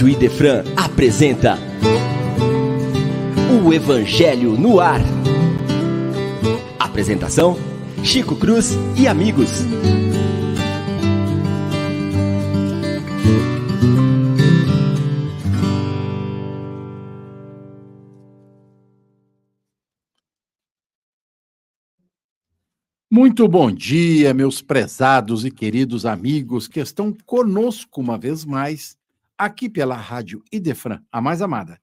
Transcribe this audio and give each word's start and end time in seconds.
Rádio 0.00 0.08
Idefran 0.08 0.64
apresenta 0.78 1.58
O 3.62 3.70
Evangelho 3.70 4.52
no 4.52 4.80
Ar. 4.80 5.02
Apresentação: 6.78 7.54
Chico 8.02 8.34
Cruz 8.34 8.78
e 8.96 9.06
amigos. 9.06 9.50
Muito 23.10 23.46
bom 23.46 23.70
dia, 23.70 24.32
meus 24.32 24.62
prezados 24.62 25.44
e 25.44 25.50
queridos 25.50 26.06
amigos 26.06 26.66
que 26.66 26.80
estão 26.80 27.14
conosco 27.26 28.00
uma 28.00 28.16
vez 28.16 28.46
mais 28.46 28.98
aqui 29.40 29.70
pela 29.70 29.96
Rádio 29.96 30.44
Idefran, 30.52 31.02
a 31.10 31.18
mais 31.18 31.40
amada. 31.40 31.80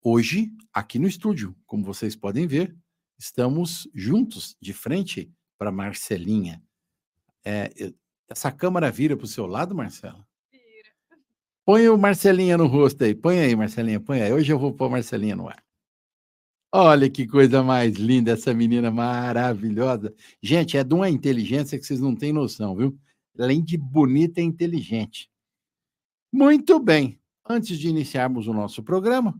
Hoje, 0.00 0.52
aqui 0.72 0.96
no 0.96 1.08
estúdio, 1.08 1.52
como 1.66 1.84
vocês 1.84 2.14
podem 2.14 2.46
ver, 2.46 2.76
estamos 3.18 3.88
juntos, 3.92 4.56
de 4.60 4.72
frente 4.72 5.28
para 5.58 5.72
Marcelinha. 5.72 6.62
É, 7.44 7.72
essa 8.28 8.52
câmera 8.52 8.88
vira 8.88 9.16
para 9.16 9.24
o 9.24 9.28
seu 9.28 9.46
lado, 9.46 9.74
Marcela? 9.74 10.24
Vira. 10.52 10.90
Põe 11.66 11.88
o 11.88 11.98
Marcelinha 11.98 12.56
no 12.56 12.68
rosto 12.68 13.02
aí. 13.02 13.16
Põe 13.16 13.40
aí, 13.40 13.56
Marcelinha, 13.56 13.98
põe 13.98 14.22
aí. 14.22 14.32
Hoje 14.32 14.52
eu 14.52 14.60
vou 14.60 14.72
pôr 14.72 14.88
Marcelinha 14.88 15.34
no 15.34 15.48
ar. 15.48 15.60
Olha 16.70 17.10
que 17.10 17.26
coisa 17.26 17.64
mais 17.64 17.96
linda, 17.96 18.30
essa 18.30 18.54
menina 18.54 18.92
maravilhosa. 18.92 20.14
Gente, 20.40 20.76
é 20.76 20.84
de 20.84 20.94
uma 20.94 21.10
inteligência 21.10 21.76
que 21.76 21.84
vocês 21.84 22.00
não 22.00 22.14
têm 22.14 22.32
noção, 22.32 22.76
viu? 22.76 22.96
Além 23.36 23.62
de 23.62 23.76
bonita, 23.76 24.40
é 24.40 24.44
inteligente. 24.44 25.31
Muito 26.32 26.80
bem. 26.80 27.20
Antes 27.46 27.78
de 27.78 27.88
iniciarmos 27.88 28.48
o 28.48 28.54
nosso 28.54 28.82
programa, 28.82 29.38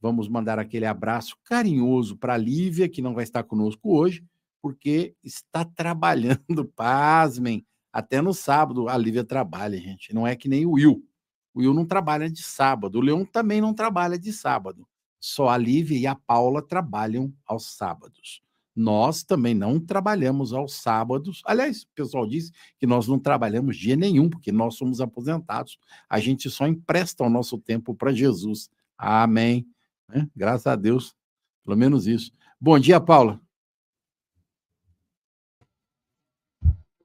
vamos 0.00 0.28
mandar 0.28 0.56
aquele 0.56 0.86
abraço 0.86 1.36
carinhoso 1.42 2.16
para 2.16 2.34
a 2.34 2.38
Lívia, 2.38 2.88
que 2.88 3.02
não 3.02 3.12
vai 3.12 3.24
estar 3.24 3.42
conosco 3.42 3.92
hoje, 3.92 4.24
porque 4.62 5.16
está 5.24 5.64
trabalhando, 5.64 6.64
pasmem, 6.76 7.66
até 7.92 8.22
no 8.22 8.32
sábado. 8.32 8.88
A 8.88 8.96
Lívia 8.96 9.24
trabalha, 9.24 9.80
gente. 9.80 10.14
Não 10.14 10.24
é 10.24 10.36
que 10.36 10.48
nem 10.48 10.64
o 10.64 10.72
Will. 10.72 11.04
O 11.52 11.58
Will 11.58 11.74
não 11.74 11.84
trabalha 11.84 12.30
de 12.30 12.42
sábado. 12.42 12.98
O 12.98 13.02
Leão 13.02 13.24
também 13.24 13.60
não 13.60 13.74
trabalha 13.74 14.16
de 14.16 14.32
sábado. 14.32 14.86
Só 15.18 15.48
a 15.48 15.56
Lívia 15.56 15.98
e 15.98 16.06
a 16.06 16.14
Paula 16.14 16.62
trabalham 16.62 17.34
aos 17.44 17.76
sábados. 17.76 18.40
Nós 18.78 19.24
também 19.24 19.56
não 19.56 19.80
trabalhamos 19.80 20.52
aos 20.52 20.74
sábados. 20.74 21.42
Aliás, 21.44 21.82
o 21.82 21.88
pessoal 21.96 22.24
diz 22.28 22.52
que 22.78 22.86
nós 22.86 23.08
não 23.08 23.18
trabalhamos 23.18 23.76
dia 23.76 23.96
nenhum, 23.96 24.30
porque 24.30 24.52
nós 24.52 24.76
somos 24.76 25.00
aposentados. 25.00 25.80
A 26.08 26.20
gente 26.20 26.48
só 26.48 26.64
empresta 26.64 27.24
o 27.24 27.28
nosso 27.28 27.58
tempo 27.58 27.92
para 27.92 28.12
Jesus. 28.12 28.70
Amém. 28.96 29.66
É, 30.12 30.24
graças 30.34 30.68
a 30.68 30.76
Deus, 30.76 31.12
pelo 31.64 31.76
menos 31.76 32.06
isso. 32.06 32.30
Bom 32.60 32.78
dia, 32.78 33.00
Paula. 33.00 33.40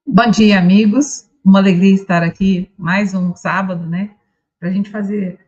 Bom 0.06 0.30
dia, 0.30 0.60
amigos. 0.60 1.28
Uma 1.44 1.58
alegria 1.58 1.96
estar 1.96 2.22
aqui 2.22 2.72
mais 2.78 3.16
um 3.16 3.36
sábado, 3.36 3.88
né? 3.88 4.16
Para 4.60 4.70
a 4.70 4.72
gente 4.72 4.92
fazer 4.92 5.43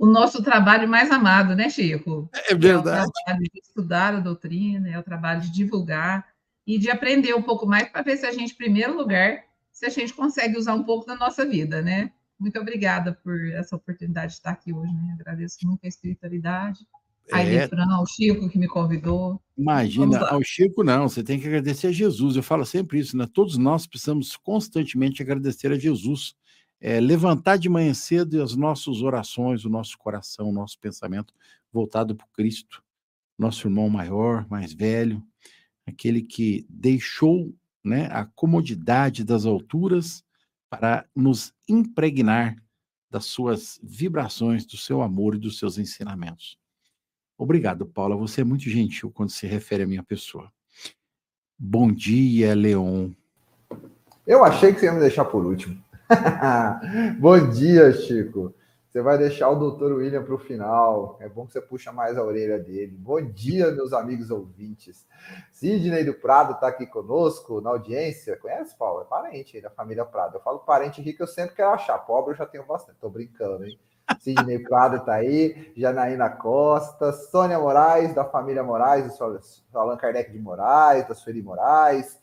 o 0.00 0.06
nosso 0.06 0.42
trabalho 0.42 0.88
mais 0.88 1.10
amado, 1.10 1.54
né, 1.54 1.68
Chico? 1.68 2.30
É 2.48 2.54
verdade. 2.54 3.00
É 3.00 3.06
o 3.06 3.12
trabalho 3.12 3.44
de 3.52 3.60
estudar 3.62 4.14
a 4.14 4.20
doutrina, 4.20 4.88
é 4.88 4.98
o 4.98 5.02
trabalho 5.02 5.42
de 5.42 5.52
divulgar 5.52 6.26
e 6.66 6.78
de 6.78 6.90
aprender 6.90 7.34
um 7.34 7.42
pouco 7.42 7.66
mais 7.66 7.86
para 7.90 8.00
ver 8.00 8.16
se 8.16 8.24
a 8.24 8.32
gente, 8.32 8.54
em 8.54 8.56
primeiro 8.56 8.96
lugar, 8.96 9.44
se 9.70 9.84
a 9.84 9.90
gente 9.90 10.14
consegue 10.14 10.56
usar 10.56 10.72
um 10.72 10.84
pouco 10.84 11.06
da 11.06 11.14
nossa 11.16 11.44
vida, 11.44 11.82
né? 11.82 12.10
Muito 12.38 12.58
obrigada 12.58 13.12
por 13.22 13.46
essa 13.48 13.76
oportunidade 13.76 14.28
de 14.28 14.38
estar 14.38 14.52
aqui 14.52 14.72
hoje, 14.72 14.90
né? 14.90 15.18
Agradeço 15.20 15.58
muito 15.64 15.84
a 15.84 15.88
espiritualidade. 15.88 16.80
É. 17.30 17.68
Fran, 17.68 17.94
ao 17.94 18.06
Chico 18.06 18.48
que 18.48 18.58
me 18.58 18.66
convidou. 18.66 19.38
Imagina, 19.56 20.18
ao 20.28 20.42
Chico 20.42 20.82
não, 20.82 21.10
você 21.10 21.22
tem 21.22 21.38
que 21.38 21.46
agradecer 21.46 21.88
a 21.88 21.92
Jesus. 21.92 22.36
Eu 22.36 22.42
falo 22.42 22.64
sempre 22.64 22.98
isso, 22.98 23.18
né? 23.18 23.28
Todos 23.30 23.58
nós 23.58 23.86
precisamos 23.86 24.34
constantemente 24.34 25.22
agradecer 25.22 25.70
a 25.70 25.78
Jesus 25.78 26.34
é, 26.80 26.98
levantar 26.98 27.58
de 27.58 27.68
manhã 27.68 27.92
cedo 27.92 28.36
e 28.36 28.40
as 28.40 28.56
nossas 28.56 29.02
orações, 29.02 29.64
o 29.64 29.68
nosso 29.68 29.98
coração, 29.98 30.48
o 30.48 30.52
nosso 30.52 30.78
pensamento 30.78 31.34
voltado 31.72 32.16
para 32.16 32.26
Cristo, 32.32 32.82
nosso 33.38 33.66
irmão 33.66 33.88
maior, 33.88 34.46
mais 34.48 34.72
velho, 34.72 35.22
aquele 35.86 36.22
que 36.22 36.64
deixou 36.68 37.54
né, 37.84 38.08
a 38.10 38.24
comodidade 38.24 39.24
das 39.24 39.44
alturas 39.44 40.24
para 40.68 41.06
nos 41.14 41.52
impregnar 41.68 42.56
das 43.10 43.24
suas 43.24 43.80
vibrações, 43.82 44.64
do 44.64 44.76
seu 44.76 45.02
amor 45.02 45.34
e 45.34 45.38
dos 45.38 45.58
seus 45.58 45.78
ensinamentos. 45.78 46.58
Obrigado, 47.36 47.86
Paula. 47.86 48.16
Você 48.16 48.42
é 48.42 48.44
muito 48.44 48.68
gentil 48.68 49.10
quando 49.10 49.30
se 49.30 49.46
refere 49.46 49.82
à 49.82 49.86
minha 49.86 50.02
pessoa. 50.02 50.52
Bom 51.58 51.92
dia, 51.92 52.54
Leon. 52.54 53.10
Eu 54.26 54.44
achei 54.44 54.72
que 54.72 54.80
você 54.80 54.86
ia 54.86 54.92
me 54.92 55.00
deixar 55.00 55.24
por 55.24 55.44
último. 55.44 55.82
Bom 57.20 57.50
dia, 57.50 57.92
Chico. 57.92 58.52
Você 58.88 59.00
vai 59.00 59.16
deixar 59.16 59.48
o 59.48 59.54
doutor 59.54 59.92
William 59.92 60.24
para 60.24 60.34
o 60.34 60.38
final. 60.38 61.16
É 61.20 61.28
bom 61.28 61.46
que 61.46 61.52
você 61.52 61.60
puxa 61.60 61.92
mais 61.92 62.18
a 62.18 62.24
orelha 62.24 62.58
dele. 62.58 62.96
Bom 62.98 63.20
dia, 63.22 63.70
meus 63.70 63.92
amigos 63.92 64.32
ouvintes. 64.32 65.06
Sidney 65.52 66.02
do 66.02 66.12
Prado 66.12 66.54
está 66.54 66.66
aqui 66.66 66.86
conosco 66.86 67.60
na 67.60 67.70
audiência. 67.70 68.36
Conhece, 68.36 68.76
Paulo? 68.76 69.02
É 69.02 69.04
parente 69.04 69.60
da 69.60 69.70
família 69.70 70.04
Prado. 70.04 70.38
Eu 70.38 70.40
falo 70.40 70.58
parente 70.58 71.00
rico, 71.00 71.22
eu 71.22 71.28
sempre 71.28 71.54
quero 71.54 71.70
achar. 71.70 71.98
Pobre 71.98 72.32
eu 72.32 72.36
já 72.36 72.46
tenho 72.46 72.66
bastante. 72.66 72.96
Estou 72.96 73.10
brincando, 73.10 73.64
hein? 73.64 73.78
Sidney 74.18 74.58
Prado 74.58 74.96
está 74.96 75.14
aí. 75.14 75.72
Janaína 75.76 76.28
Costa. 76.28 77.12
Sônia 77.12 77.60
Moraes, 77.60 78.12
da 78.12 78.24
família 78.24 78.64
Moraes. 78.64 79.16
Do 79.16 79.78
Allan 79.78 79.96
Kardec 79.96 80.32
de 80.32 80.38
Moraes, 80.40 81.06
da 81.06 81.14
Sueli 81.14 81.40
Moraes 81.40 82.19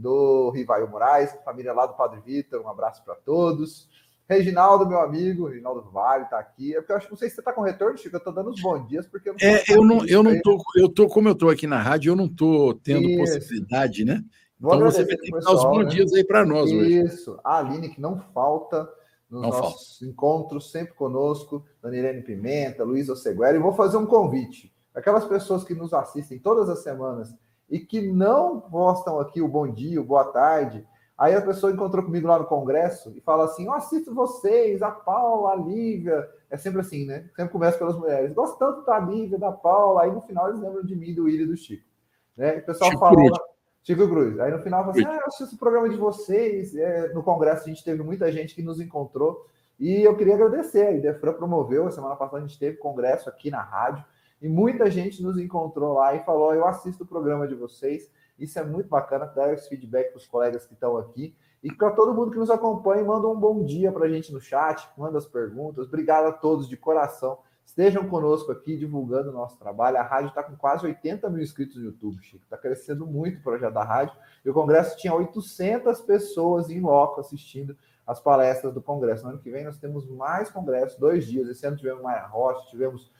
do 0.00 0.50
Rivaio 0.50 0.90
Moraes, 0.90 1.36
família 1.44 1.72
lá 1.72 1.86
do 1.86 1.94
Padre 1.94 2.20
Vitor, 2.20 2.62
um 2.62 2.68
abraço 2.68 3.04
para 3.04 3.14
todos. 3.14 3.88
Reginaldo, 4.28 4.88
meu 4.88 5.00
amigo, 5.00 5.48
Reginaldo 5.48 5.90
Vale 5.90 6.24
está 6.24 6.38
aqui. 6.38 6.72
É 6.72 6.78
porque 6.78 6.92
eu 6.92 6.96
acho, 6.96 7.10
não 7.10 7.16
sei 7.16 7.28
se 7.28 7.34
você 7.34 7.40
está 7.40 7.52
com 7.52 7.62
retorno, 7.62 7.98
Chico. 7.98 8.14
Eu 8.14 8.18
estou 8.18 8.32
dando 8.32 8.50
os 8.50 8.62
bons 8.62 8.86
dias, 8.86 9.04
porque 9.06 9.28
eu 9.28 9.32
não 9.32 9.40
É, 9.42 9.64
eu 9.68 9.84
não, 9.84 10.06
eu 10.06 10.22
não 10.22 10.40
tô, 10.40 10.62
eu 10.76 10.88
tô, 10.88 11.08
como 11.08 11.28
eu 11.28 11.32
estou 11.32 11.50
aqui 11.50 11.66
na 11.66 11.82
rádio, 11.82 12.12
eu 12.12 12.16
não 12.16 12.26
estou 12.26 12.74
tendo 12.74 13.08
Isso. 13.08 13.18
possibilidade, 13.18 14.04
né? 14.04 14.22
Vou 14.58 14.74
então 14.76 14.90
você 14.90 15.04
vai 15.04 15.16
ter 15.16 15.32
que 15.32 15.32
dar 15.32 15.52
os 15.52 15.64
bons 15.64 15.84
né? 15.84 15.90
dias 15.90 16.12
aí 16.12 16.24
para 16.24 16.46
nós 16.46 16.70
Isso. 16.70 16.78
hoje. 16.78 17.00
Isso. 17.00 17.40
A 17.42 17.58
Aline, 17.58 17.88
que 17.88 18.00
não 18.00 18.20
falta 18.32 18.88
nos 19.28 19.42
não 19.42 19.48
nossos 19.48 19.98
falta. 19.98 20.12
encontros, 20.12 20.70
sempre 20.70 20.94
conosco, 20.94 21.64
Danilene 21.82 22.22
Pimenta, 22.22 22.84
Luiz 22.84 23.08
Oseguera, 23.08 23.56
e 23.56 23.60
vou 23.60 23.72
fazer 23.72 23.96
um 23.96 24.06
convite. 24.06 24.72
Aquelas 24.94 25.24
pessoas 25.24 25.64
que 25.64 25.74
nos 25.74 25.92
assistem 25.92 26.38
todas 26.38 26.68
as 26.68 26.84
semanas 26.84 27.34
e 27.70 27.78
que 27.78 28.00
não 28.10 28.60
postam 28.60 29.20
aqui 29.20 29.40
o 29.40 29.48
bom 29.48 29.70
dia, 29.70 30.00
o 30.00 30.04
boa 30.04 30.24
tarde. 30.24 30.84
Aí 31.16 31.34
a 31.34 31.42
pessoa 31.42 31.70
encontrou 31.70 32.02
comigo 32.02 32.26
lá 32.26 32.38
no 32.38 32.46
congresso 32.46 33.12
e 33.14 33.20
fala 33.20 33.44
assim: 33.44 33.66
Eu 33.66 33.74
assisto 33.74 34.14
vocês, 34.14 34.82
a 34.82 34.90
Paula, 34.90 35.52
a 35.52 35.56
Lívia. 35.56 36.28
É 36.50 36.56
sempre 36.56 36.80
assim, 36.80 37.06
né? 37.06 37.28
Sempre 37.36 37.52
começa 37.52 37.78
pelas 37.78 37.96
mulheres. 37.96 38.32
Gosto 38.32 38.58
tanto 38.58 38.84
da 38.84 38.98
Lívia, 38.98 39.38
da 39.38 39.52
Paula. 39.52 40.02
Aí 40.02 40.10
no 40.10 40.22
final 40.22 40.48
eles 40.48 40.60
lembram 40.60 40.82
de 40.82 40.96
mim, 40.96 41.14
do 41.14 41.24
Willi 41.24 41.44
e 41.44 41.46
do 41.46 41.56
Chico. 41.56 41.86
Né? 42.36 42.56
E 42.56 42.60
o 42.60 42.66
pessoal 42.66 42.90
Chico 42.90 43.00
fala. 43.00 43.14
Cruz. 43.14 43.38
Chico 43.82 44.08
Cruz. 44.08 44.40
Aí 44.40 44.50
no 44.50 44.62
final 44.62 44.80
fala 44.80 44.92
assim: 44.92 45.06
Ah, 45.06 45.18
eu 45.20 45.26
assisto 45.26 45.54
o 45.54 45.58
programa 45.58 45.88
de 45.88 45.96
vocês. 45.96 46.74
É, 46.74 47.12
no 47.12 47.22
congresso 47.22 47.64
a 47.64 47.68
gente 47.68 47.84
teve 47.84 48.02
muita 48.02 48.32
gente 48.32 48.54
que 48.54 48.62
nos 48.62 48.80
encontrou. 48.80 49.46
E 49.78 50.02
eu 50.02 50.16
queria 50.16 50.34
agradecer. 50.34 50.86
A 50.86 50.92
Idefran 50.92 51.34
promoveu, 51.34 51.86
a 51.86 51.90
semana 51.90 52.16
passada 52.16 52.38
a 52.38 52.46
gente 52.46 52.58
teve 52.58 52.78
congresso 52.78 53.28
aqui 53.28 53.50
na 53.50 53.62
rádio. 53.62 54.04
E 54.40 54.48
muita 54.48 54.90
gente 54.90 55.22
nos 55.22 55.38
encontrou 55.38 55.94
lá 55.94 56.14
e 56.14 56.24
falou: 56.24 56.54
Eu 56.54 56.66
assisto 56.66 57.04
o 57.04 57.06
programa 57.06 57.46
de 57.46 57.54
vocês. 57.54 58.10
Isso 58.38 58.58
é 58.58 58.64
muito 58.64 58.88
bacana, 58.88 59.26
dar 59.26 59.52
esse 59.52 59.68
feedback 59.68 60.10
para 60.10 60.18
os 60.18 60.26
colegas 60.26 60.66
que 60.66 60.72
estão 60.72 60.96
aqui. 60.96 61.36
E 61.62 61.70
para 61.70 61.90
todo 61.90 62.14
mundo 62.14 62.30
que 62.30 62.38
nos 62.38 62.48
acompanha, 62.48 63.04
manda 63.04 63.28
um 63.28 63.38
bom 63.38 63.62
dia 63.62 63.92
para 63.92 64.06
a 64.06 64.08
gente 64.08 64.32
no 64.32 64.40
chat, 64.40 64.88
manda 64.96 65.18
as 65.18 65.26
perguntas. 65.26 65.86
Obrigado 65.86 66.26
a 66.26 66.32
todos 66.32 66.66
de 66.66 66.76
coração. 66.76 67.38
Estejam 67.62 68.08
conosco 68.08 68.50
aqui 68.50 68.76
divulgando 68.76 69.28
o 69.28 69.32
nosso 69.32 69.58
trabalho. 69.58 69.98
A 69.98 70.02
rádio 70.02 70.30
está 70.30 70.42
com 70.42 70.56
quase 70.56 70.86
80 70.86 71.28
mil 71.28 71.42
inscritos 71.42 71.76
no 71.76 71.84
YouTube, 71.84 72.20
Chico. 72.22 72.42
Está 72.42 72.56
crescendo 72.56 73.06
muito 73.06 73.38
o 73.38 73.42
projeto 73.42 73.74
da 73.74 73.84
rádio. 73.84 74.16
E 74.44 74.48
o 74.48 74.54
Congresso 74.54 74.96
tinha 74.96 75.14
800 75.14 76.00
pessoas 76.00 76.70
em 76.70 76.80
loco 76.80 77.20
assistindo 77.20 77.76
as 78.06 78.18
palestras 78.18 78.72
do 78.72 78.82
Congresso. 78.82 79.22
No 79.24 79.30
ano 79.30 79.38
que 79.38 79.50
vem 79.50 79.64
nós 79.64 79.78
temos 79.78 80.08
mais 80.08 80.50
congressos, 80.50 80.98
dois 80.98 81.26
dias. 81.26 81.46
Esse 81.46 81.64
ano 81.66 81.76
tivemos 81.76 82.02
Maia 82.02 82.26
Rocha, 82.26 82.68
tivemos 82.70 83.12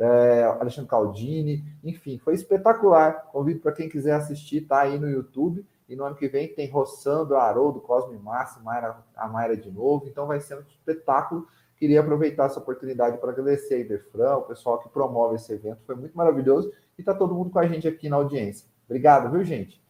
é, 0.00 0.44
Alexandre 0.44 0.88
Caldini, 0.88 1.62
enfim, 1.84 2.18
foi 2.18 2.34
espetacular. 2.34 3.26
Convido 3.30 3.60
para 3.60 3.72
quem 3.72 3.88
quiser 3.88 4.14
assistir, 4.14 4.62
tá 4.62 4.80
aí 4.80 4.98
no 4.98 5.08
YouTube. 5.08 5.64
E 5.88 5.96
no 5.96 6.04
ano 6.04 6.14
que 6.14 6.28
vem 6.28 6.48
tem 6.48 6.70
Roçando, 6.70 7.36
Haroldo, 7.36 7.80
Cosme 7.80 8.16
Massa, 8.16 8.60
Mayra, 8.60 8.96
a 9.14 9.28
Mayra 9.28 9.56
de 9.56 9.70
novo. 9.70 10.06
Então 10.06 10.26
vai 10.26 10.40
ser 10.40 10.56
um 10.56 10.62
espetáculo. 10.62 11.46
Queria 11.76 12.00
aproveitar 12.00 12.46
essa 12.46 12.60
oportunidade 12.60 13.18
para 13.18 13.30
agradecer 13.30 13.74
a 13.74 13.78
Idefran, 13.78 14.36
o 14.36 14.42
pessoal 14.42 14.78
que 14.78 14.88
promove 14.88 15.34
esse 15.34 15.52
evento. 15.52 15.80
Foi 15.84 15.96
muito 15.96 16.16
maravilhoso. 16.16 16.72
E 16.96 17.02
está 17.02 17.12
todo 17.12 17.34
mundo 17.34 17.50
com 17.50 17.58
a 17.58 17.66
gente 17.66 17.88
aqui 17.88 18.08
na 18.08 18.16
audiência. 18.16 18.68
Obrigado, 18.86 19.30
viu, 19.30 19.42
gente? 19.44 19.82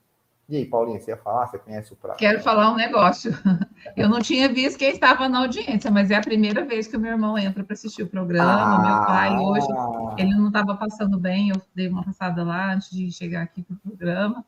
E 0.50 0.56
aí, 0.56 0.66
Paulinha, 0.66 0.98
você 0.98 1.12
ia 1.12 1.16
falar? 1.16 1.46
Você 1.46 1.58
conhece 1.58 1.92
o 1.92 1.96
prato? 1.96 2.18
Quero 2.18 2.40
falar 2.40 2.72
um 2.72 2.76
negócio. 2.76 3.32
Eu 3.96 4.08
não 4.08 4.18
tinha 4.18 4.52
visto 4.52 4.76
quem 4.76 4.90
estava 4.90 5.28
na 5.28 5.38
audiência, 5.38 5.92
mas 5.92 6.10
é 6.10 6.16
a 6.16 6.20
primeira 6.20 6.64
vez 6.64 6.88
que 6.88 6.96
o 6.96 7.00
meu 7.00 7.12
irmão 7.12 7.38
entra 7.38 7.62
para 7.62 7.72
assistir 7.72 8.02
o 8.02 8.08
programa. 8.08 8.50
Ah, 8.50 8.78
meu 8.82 9.06
pai 9.06 9.38
hoje, 9.38 9.68
ele 10.18 10.34
não 10.34 10.48
estava 10.48 10.74
passando 10.74 11.20
bem, 11.20 11.50
eu 11.50 11.62
dei 11.72 11.86
uma 11.86 12.02
passada 12.02 12.42
lá 12.42 12.74
antes 12.74 12.90
de 12.90 13.12
chegar 13.12 13.42
aqui 13.42 13.62
para 13.62 13.74
o 13.74 13.78
programa. 13.78 14.44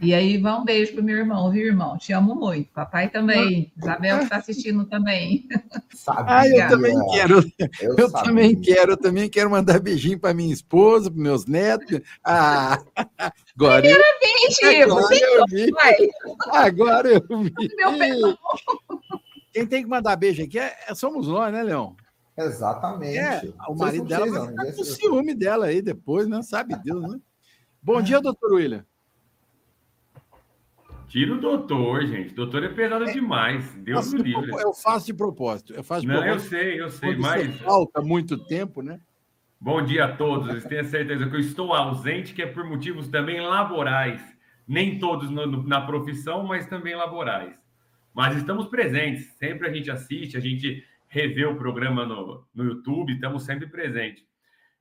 E 0.00 0.14
aí, 0.14 0.38
vai 0.38 0.54
um 0.54 0.64
beijo 0.64 0.94
pro 0.94 1.02
meu 1.02 1.18
irmão, 1.18 1.50
viu, 1.50 1.66
irmão? 1.66 1.98
Te 1.98 2.12
amo 2.12 2.34
muito. 2.34 2.72
Papai 2.72 3.10
também. 3.10 3.72
Isabel 3.76 4.18
que 4.18 4.24
está 4.24 4.36
assistindo 4.36 4.84
também. 4.86 5.46
Sabia, 5.94 6.24
ah, 6.26 6.48
eu 6.48 6.68
também 6.68 6.94
quero. 7.12 7.38
Eu, 7.80 7.96
eu 7.96 8.10
também 8.10 8.60
quero. 8.60 8.92
Eu 8.92 8.96
também 8.96 9.28
quero 9.28 9.50
mandar 9.50 9.78
beijinho 9.78 10.18
para 10.18 10.34
minha 10.34 10.52
esposa, 10.52 11.10
para 11.10 11.22
meus 11.22 11.46
netos. 11.46 12.00
Ah, 12.24 12.82
agora 13.54 13.82
Primeiramente, 13.82 14.62
eu, 14.62 14.98
agora 14.98 15.14
eu 15.14 15.44
vi. 15.48 15.70
Agora 16.50 17.08
eu 17.08 17.38
vi. 17.38 17.52
Meu 17.76 18.38
Quem 19.52 19.66
tem 19.66 19.82
que 19.82 19.88
mandar 19.88 20.16
beijo 20.16 20.42
aqui 20.42 20.58
é, 20.58 20.74
é 20.88 20.94
somos 20.94 21.28
nós, 21.28 21.52
né, 21.52 21.62
Leão? 21.62 21.94
Exatamente. 22.36 23.18
É, 23.18 23.42
o 23.68 23.74
marido 23.74 24.06
dela 24.06 24.26
vai 24.26 24.48
ficar 24.48 24.72
com 24.72 24.84
ciúme 24.84 25.34
dela 25.34 25.66
aí 25.66 25.82
depois, 25.82 26.26
né? 26.26 26.40
Sabe 26.42 26.74
Deus, 26.82 27.12
né? 27.12 27.20
Bom 27.82 28.00
dia, 28.00 28.20
doutor 28.20 28.54
William. 28.54 28.86
Tira 31.12 31.34
o 31.34 31.38
doutor, 31.38 32.06
gente. 32.06 32.32
Doutor 32.32 32.64
é 32.64 32.70
pesado 32.70 33.04
é, 33.04 33.12
demais. 33.12 33.70
Deus 33.74 34.14
me 34.14 34.22
livre. 34.22 34.50
Eu 34.50 34.72
faço 34.72 35.04
de 35.04 35.12
propósito. 35.12 35.74
Eu 35.74 35.84
faço 35.84 36.00
de 36.00 36.06
Não, 36.06 36.22
propósito. 36.22 36.54
eu 36.54 36.58
sei, 36.58 36.80
eu 36.80 36.90
sei, 36.90 37.16
mas. 37.16 37.54
Falta 37.60 38.00
muito 38.00 38.38
tempo, 38.46 38.80
né? 38.80 38.98
Bom 39.60 39.84
dia 39.84 40.06
a 40.06 40.16
todos. 40.16 40.64
Tenho 40.64 40.84
certeza 40.86 41.28
que 41.28 41.36
eu 41.36 41.40
estou 41.40 41.74
ausente, 41.74 42.32
que 42.32 42.40
é 42.40 42.46
por 42.46 42.64
motivos 42.64 43.08
também 43.08 43.42
laborais. 43.42 44.22
Nem 44.66 44.98
todos 44.98 45.28
no, 45.28 45.46
no, 45.46 45.62
na 45.68 45.82
profissão, 45.82 46.44
mas 46.44 46.64
também 46.66 46.96
laborais. 46.96 47.54
Mas 48.14 48.34
estamos 48.38 48.68
presentes. 48.68 49.34
Sempre 49.34 49.68
a 49.68 49.70
gente 49.70 49.90
assiste, 49.90 50.38
a 50.38 50.40
gente 50.40 50.82
revê 51.08 51.44
o 51.44 51.56
programa 51.56 52.06
no, 52.06 52.42
no 52.54 52.64
YouTube, 52.64 53.12
estamos 53.12 53.44
sempre 53.44 53.66
presentes. 53.66 54.24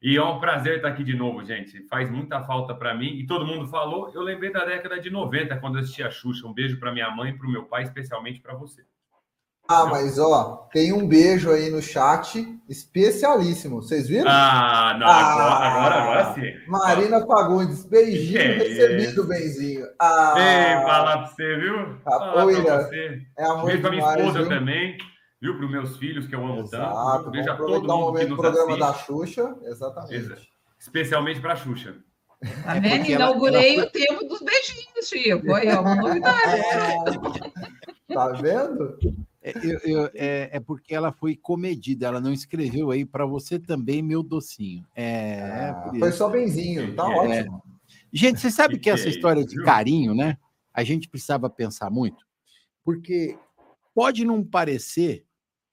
E 0.02 0.18
é 0.18 0.24
um 0.24 0.40
prazer 0.40 0.78
estar 0.78 0.88
aqui 0.88 1.04
de 1.04 1.16
novo, 1.16 1.46
gente. 1.46 1.88
Faz 1.88 2.10
muita 2.10 2.42
falta 2.44 2.74
para 2.74 2.96
mim. 2.96 3.20
E 3.20 3.28
todo 3.28 3.46
mundo 3.46 3.68
falou. 3.68 4.10
Eu 4.14 4.22
lembrei 4.22 4.52
da 4.52 4.66
década 4.66 5.00
de 5.00 5.12
90, 5.12 5.56
quando 5.58 5.76
eu 5.76 5.82
assisti 5.82 6.02
a 6.02 6.10
Xuxa. 6.10 6.48
Um 6.48 6.54
beijo 6.54 6.80
para 6.80 6.92
minha 6.92 7.12
mãe 7.12 7.30
e 7.30 7.38
para 7.38 7.48
o 7.48 7.52
meu 7.52 7.66
pai, 7.66 7.84
especialmente 7.84 8.42
para 8.42 8.56
você. 8.56 8.82
Ah, 9.68 9.86
mas 9.86 10.18
ó, 10.18 10.68
tem 10.74 10.92
um 10.92 11.08
beijo 11.08 11.52
aí 11.52 11.70
no 11.70 11.84
chat 11.84 12.44
especialíssimo. 12.68 13.76
Vocês 13.76 14.08
viram? 14.08 14.30
Ah, 14.30 14.98
não, 15.00 15.08
ah, 15.08 15.20
agora, 15.20 15.66
agora, 15.66 15.96
agora 15.96 16.34
sim. 16.34 16.52
Marina 16.68 17.26
Fagundes, 17.26 17.86
beijinho 17.86 18.42
é 18.42 18.54
recebido, 18.58 19.24
benzinho. 19.24 19.86
Ah, 20.02 20.34
Ei, 20.36 20.84
falar 20.84 21.18
para 21.20 21.28
você, 21.28 21.56
viu? 21.58 21.76
Ah, 22.06 22.12
falar 22.12 22.46
pra 22.48 22.82
você. 22.82 23.22
É 23.38 23.46
amor 23.46 23.66
beijo 23.68 23.82
para 23.82 23.92
minha 23.92 24.16
esposa 24.16 24.40
viu? 24.40 24.50
também 24.50 24.98
viu? 25.42 25.56
Para 25.56 25.66
os 25.66 25.72
meus 25.72 25.98
filhos, 25.98 26.28
que 26.28 26.36
eu 26.36 26.46
amo 26.46 26.62
Exato, 26.62 27.24
tanto. 27.24 27.32
Veja 27.32 27.56
todo 27.56 27.82
mundo 27.82 28.20
que 28.20 28.26
nos 28.26 28.38
programa 28.38 28.74
assiste. 28.74 28.80
da 28.80 28.94
Xuxa, 28.94 29.58
exatamente. 29.64 30.52
Especialmente 30.80 31.42
para 31.42 31.54
a 31.54 31.56
Xuxa. 31.56 31.96
Tá 32.64 32.74
vendo? 32.80 33.06
É 33.06 33.12
Inaugurei 33.12 33.76
ela, 33.78 33.86
o 33.86 33.90
tempo 33.90 34.26
dos 34.26 34.42
beijinhos, 34.42 35.08
Chico. 35.08 35.54
Aí, 35.54 35.68
ó, 35.70 35.82
uma 35.82 35.96
novidade. 35.96 36.62
É... 38.12 38.14
tá 38.14 38.28
vendo? 38.34 38.98
É, 39.42 39.54
eu, 39.64 39.80
eu, 39.86 40.12
é, 40.14 40.50
é, 40.52 40.60
porque 40.60 40.94
ela 40.94 41.14
foi 41.14 41.34
comedida, 41.34 42.08
ela 42.08 42.20
não 42.20 42.34
escreveu 42.34 42.92
aí 42.92 43.06
para 43.06 43.26
você 43.26 43.58
também, 43.58 44.02
meu 44.02 44.22
docinho. 44.22 44.86
É, 44.94 45.70
ah, 45.74 45.92
foi 45.98 46.12
só 46.12 46.28
benzinho, 46.28 46.94
tá 46.94 47.04
é. 47.04 47.16
ótimo. 47.16 47.64
Gente, 48.12 48.42
você 48.42 48.52
sabe 48.52 48.78
que 48.78 48.90
essa 48.90 49.08
história 49.08 49.46
de 49.46 49.56
carinho, 49.64 50.14
né? 50.14 50.38
A 50.74 50.84
gente 50.84 51.08
precisava 51.08 51.50
pensar 51.50 51.90
muito, 51.90 52.26
porque 52.84 53.38
pode 53.96 54.26
não 54.26 54.44
parecer 54.44 55.26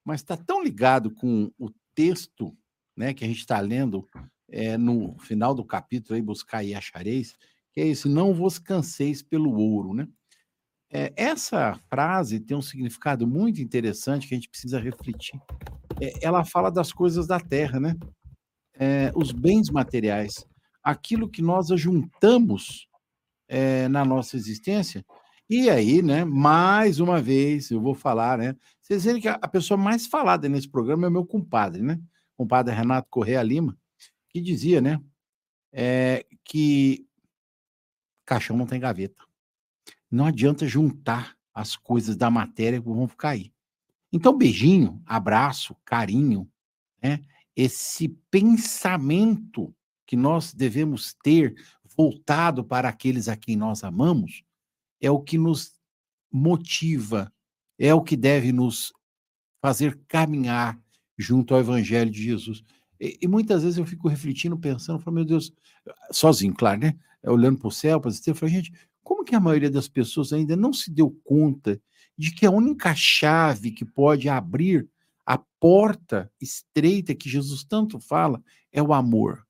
mas 0.08 0.22
está 0.22 0.38
tão 0.38 0.64
ligado 0.64 1.10
com 1.10 1.52
o 1.58 1.68
texto 1.94 2.56
né, 2.96 3.12
que 3.12 3.22
a 3.22 3.28
gente 3.28 3.40
está 3.40 3.60
lendo 3.60 4.08
é, 4.48 4.78
no 4.78 5.18
final 5.18 5.54
do 5.54 5.62
capítulo, 5.62 6.16
aí, 6.16 6.22
buscar 6.22 6.64
e 6.64 6.74
achareis, 6.74 7.36
que 7.74 7.82
é 7.82 7.84
isso, 7.84 8.08
não 8.08 8.32
vos 8.32 8.58
canseis 8.58 9.22
pelo 9.22 9.52
ouro. 9.52 9.92
Né? 9.92 10.08
É, 10.90 11.12
essa 11.14 11.78
frase 11.90 12.40
tem 12.40 12.56
um 12.56 12.62
significado 12.62 13.26
muito 13.26 13.60
interessante 13.60 14.26
que 14.26 14.32
a 14.32 14.38
gente 14.38 14.48
precisa 14.48 14.80
refletir. 14.80 15.38
É, 16.00 16.24
ela 16.24 16.42
fala 16.42 16.70
das 16.70 16.90
coisas 16.90 17.26
da 17.26 17.38
terra, 17.38 17.78
né? 17.78 17.94
É, 18.80 19.12
os 19.14 19.30
bens 19.30 19.68
materiais, 19.68 20.46
aquilo 20.82 21.28
que 21.28 21.42
nós 21.42 21.70
ajuntamos 21.70 22.88
é, 23.46 23.88
na 23.88 24.06
nossa 24.06 24.36
existência 24.36 25.04
e 25.48 25.70
aí, 25.70 26.02
né, 26.02 26.24
mais 26.24 27.00
uma 27.00 27.22
vez, 27.22 27.70
eu 27.70 27.80
vou 27.80 27.94
falar, 27.94 28.38
né? 28.38 28.56
Vocês 28.82 29.04
verem 29.04 29.20
que 29.20 29.28
a 29.28 29.48
pessoa 29.48 29.78
mais 29.78 30.06
falada 30.06 30.48
nesse 30.48 30.68
programa 30.68 31.06
é 31.06 31.08
o 31.08 31.12
meu 31.12 31.24
compadre, 31.24 31.82
né? 31.82 31.98
O 32.34 32.42
compadre 32.42 32.74
Renato 32.74 33.08
Correa 33.10 33.42
Lima, 33.42 33.76
que 34.28 34.40
dizia, 34.40 34.80
né, 34.80 35.00
é, 35.72 36.26
que 36.44 37.06
caixão 38.26 38.56
não 38.56 38.66
tem 38.66 38.78
gaveta. 38.78 39.24
Não 40.10 40.26
adianta 40.26 40.66
juntar 40.66 41.36
as 41.54 41.76
coisas 41.76 42.16
da 42.16 42.30
matéria 42.30 42.80
que 42.80 42.86
vão 42.86 43.08
ficar 43.08 43.30
aí. 43.30 43.52
Então, 44.12 44.36
beijinho, 44.36 45.02
abraço, 45.06 45.74
carinho, 45.84 46.50
né? 47.02 47.20
Esse 47.56 48.08
pensamento 48.30 49.74
que 50.06 50.16
nós 50.16 50.54
devemos 50.54 51.14
ter 51.22 51.54
voltado 51.96 52.64
para 52.64 52.88
aqueles 52.88 53.28
a 53.28 53.36
quem 53.36 53.56
nós 53.56 53.82
amamos, 53.82 54.42
é 55.00 55.10
o 55.10 55.20
que 55.20 55.38
nos 55.38 55.72
motiva, 56.30 57.32
é 57.78 57.94
o 57.94 58.02
que 58.02 58.16
deve 58.16 58.52
nos 58.52 58.92
fazer 59.60 59.98
caminhar 60.08 60.78
junto 61.16 61.54
ao 61.54 61.60
Evangelho 61.60 62.10
de 62.10 62.22
Jesus. 62.22 62.64
E, 63.00 63.18
e 63.22 63.28
muitas 63.28 63.62
vezes 63.62 63.78
eu 63.78 63.86
fico 63.86 64.08
refletindo, 64.08 64.58
pensando, 64.58 65.00
falo, 65.00 65.16
meu 65.16 65.24
Deus, 65.24 65.52
sozinho, 66.10 66.54
claro, 66.54 66.80
né? 66.80 66.96
Olhando 67.24 67.58
para 67.58 67.68
o 67.68 67.72
céu, 67.72 68.00
para 68.00 68.10
as 68.10 68.16
estrelas, 68.16 68.38
falo, 68.38 68.52
gente, 68.52 68.72
como 69.02 69.24
que 69.24 69.34
a 69.34 69.40
maioria 69.40 69.70
das 69.70 69.88
pessoas 69.88 70.32
ainda 70.32 70.56
não 70.56 70.72
se 70.72 70.90
deu 70.90 71.10
conta 71.24 71.80
de 72.16 72.32
que 72.32 72.44
a 72.44 72.50
única 72.50 72.94
chave 72.94 73.70
que 73.70 73.84
pode 73.84 74.28
abrir 74.28 74.88
a 75.24 75.38
porta 75.60 76.30
estreita 76.40 77.14
que 77.14 77.28
Jesus 77.28 77.64
tanto 77.64 78.00
fala 78.00 78.42
é 78.72 78.82
o 78.82 78.92
amor 78.92 79.47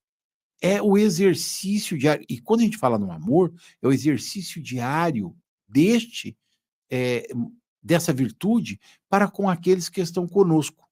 é 0.61 0.83
o 0.83 0.97
exercício 0.97 1.97
diário. 1.97 2.25
E 2.29 2.41
quando 2.41 2.61
a 2.61 2.65
gente 2.65 2.79
fala 2.79 2.99
no 2.99 3.11
amor, 3.11 3.53
é 3.81 3.87
o 3.87 3.93
exercício 3.93 4.63
diário 4.63 5.37
deste, 5.69 6.37
é, 6.91 7.29
dessa 7.83 8.13
virtude 8.13 8.81
para 9.09 9.29
com 9.29 9.49
aqueles 9.49 9.89
que 9.89 10.01
estão 10.01 10.27
conosco, 10.27 10.89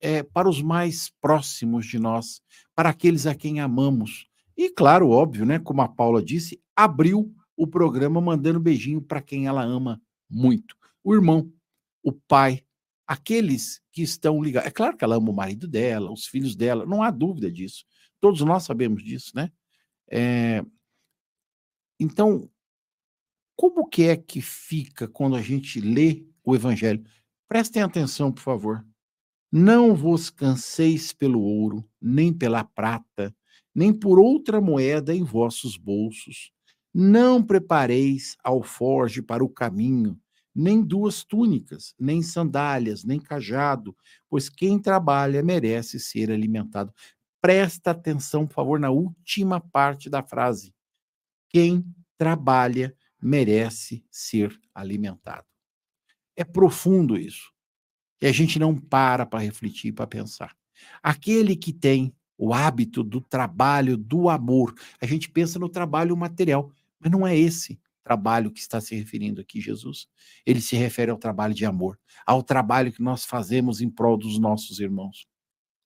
é, 0.00 0.22
para 0.22 0.48
os 0.48 0.62
mais 0.62 1.10
próximos 1.20 1.86
de 1.86 1.98
nós, 1.98 2.40
para 2.74 2.90
aqueles 2.90 3.26
a 3.26 3.34
quem 3.34 3.60
amamos. 3.60 4.26
E, 4.56 4.70
claro, 4.70 5.10
óbvio, 5.10 5.44
né, 5.44 5.58
como 5.58 5.82
a 5.82 5.88
Paula 5.88 6.22
disse, 6.22 6.60
abriu 6.74 7.34
o 7.56 7.66
programa 7.66 8.20
mandando 8.20 8.60
beijinho 8.60 9.02
para 9.02 9.20
quem 9.20 9.46
ela 9.46 9.62
ama 9.62 10.00
muito. 10.28 10.76
O 11.04 11.14
irmão, 11.14 11.52
o 12.02 12.12
pai, 12.12 12.62
aqueles 13.06 13.82
que 13.92 14.02
estão 14.02 14.42
ligados. 14.42 14.68
É 14.68 14.70
claro 14.70 14.96
que 14.96 15.04
ela 15.04 15.16
ama 15.16 15.30
o 15.30 15.34
marido 15.34 15.66
dela, 15.66 16.10
os 16.12 16.26
filhos 16.26 16.54
dela, 16.54 16.86
não 16.86 17.02
há 17.02 17.10
dúvida 17.10 17.50
disso. 17.50 17.84
Todos 18.20 18.40
nós 18.42 18.64
sabemos 18.64 19.02
disso, 19.02 19.32
né? 19.34 19.50
É... 20.10 20.64
Então, 21.98 22.50
como 23.56 23.88
que 23.88 24.04
é 24.04 24.16
que 24.16 24.40
fica 24.40 25.06
quando 25.06 25.36
a 25.36 25.42
gente 25.42 25.80
lê 25.80 26.24
o 26.44 26.54
Evangelho? 26.54 27.04
Prestem 27.48 27.82
atenção, 27.82 28.32
por 28.32 28.40
favor. 28.40 28.86
Não 29.52 29.94
vos 29.94 30.30
canseis 30.30 31.12
pelo 31.12 31.40
ouro, 31.40 31.84
nem 32.00 32.32
pela 32.32 32.62
prata, 32.64 33.34
nem 33.74 33.92
por 33.92 34.18
outra 34.18 34.60
moeda 34.60 35.14
em 35.14 35.24
vossos 35.24 35.76
bolsos. 35.76 36.52
Não 36.94 37.42
prepareis 37.42 38.36
alforge 38.42 39.20
para 39.20 39.44
o 39.44 39.48
caminho, 39.48 40.18
nem 40.54 40.82
duas 40.82 41.24
túnicas, 41.24 41.94
nem 41.98 42.22
sandálias, 42.22 43.04
nem 43.04 43.20
cajado, 43.20 43.96
pois 44.28 44.48
quem 44.48 44.78
trabalha 44.78 45.42
merece 45.42 45.98
ser 46.00 46.30
alimentado 46.30 46.92
presta 47.40 47.92
atenção, 47.92 48.46
por 48.46 48.54
favor, 48.54 48.80
na 48.80 48.90
última 48.90 49.60
parte 49.60 50.10
da 50.10 50.22
frase. 50.22 50.74
Quem 51.48 51.84
trabalha 52.16 52.94
merece 53.20 54.04
ser 54.10 54.58
alimentado. 54.74 55.46
É 56.36 56.44
profundo 56.44 57.16
isso. 57.16 57.52
E 58.20 58.26
a 58.26 58.32
gente 58.32 58.58
não 58.58 58.76
para 58.76 59.24
para 59.24 59.40
refletir, 59.40 59.92
para 59.92 60.06
pensar. 60.06 60.56
Aquele 61.02 61.56
que 61.56 61.72
tem 61.72 62.14
o 62.36 62.54
hábito 62.54 63.02
do 63.02 63.20
trabalho, 63.20 63.96
do 63.96 64.28
amor, 64.28 64.74
a 65.00 65.06
gente 65.06 65.30
pensa 65.30 65.58
no 65.58 65.68
trabalho 65.68 66.16
material, 66.16 66.72
mas 66.98 67.10
não 67.10 67.26
é 67.26 67.36
esse 67.36 67.78
trabalho 68.02 68.50
que 68.50 68.60
está 68.60 68.80
se 68.80 68.94
referindo 68.94 69.40
aqui 69.40 69.60
Jesus. 69.60 70.08
Ele 70.44 70.60
se 70.60 70.74
refere 70.76 71.10
ao 71.10 71.18
trabalho 71.18 71.54
de 71.54 71.66
amor, 71.66 71.98
ao 72.26 72.42
trabalho 72.42 72.92
que 72.92 73.02
nós 73.02 73.24
fazemos 73.24 73.80
em 73.80 73.90
prol 73.90 74.16
dos 74.16 74.38
nossos 74.38 74.80
irmãos. 74.80 75.28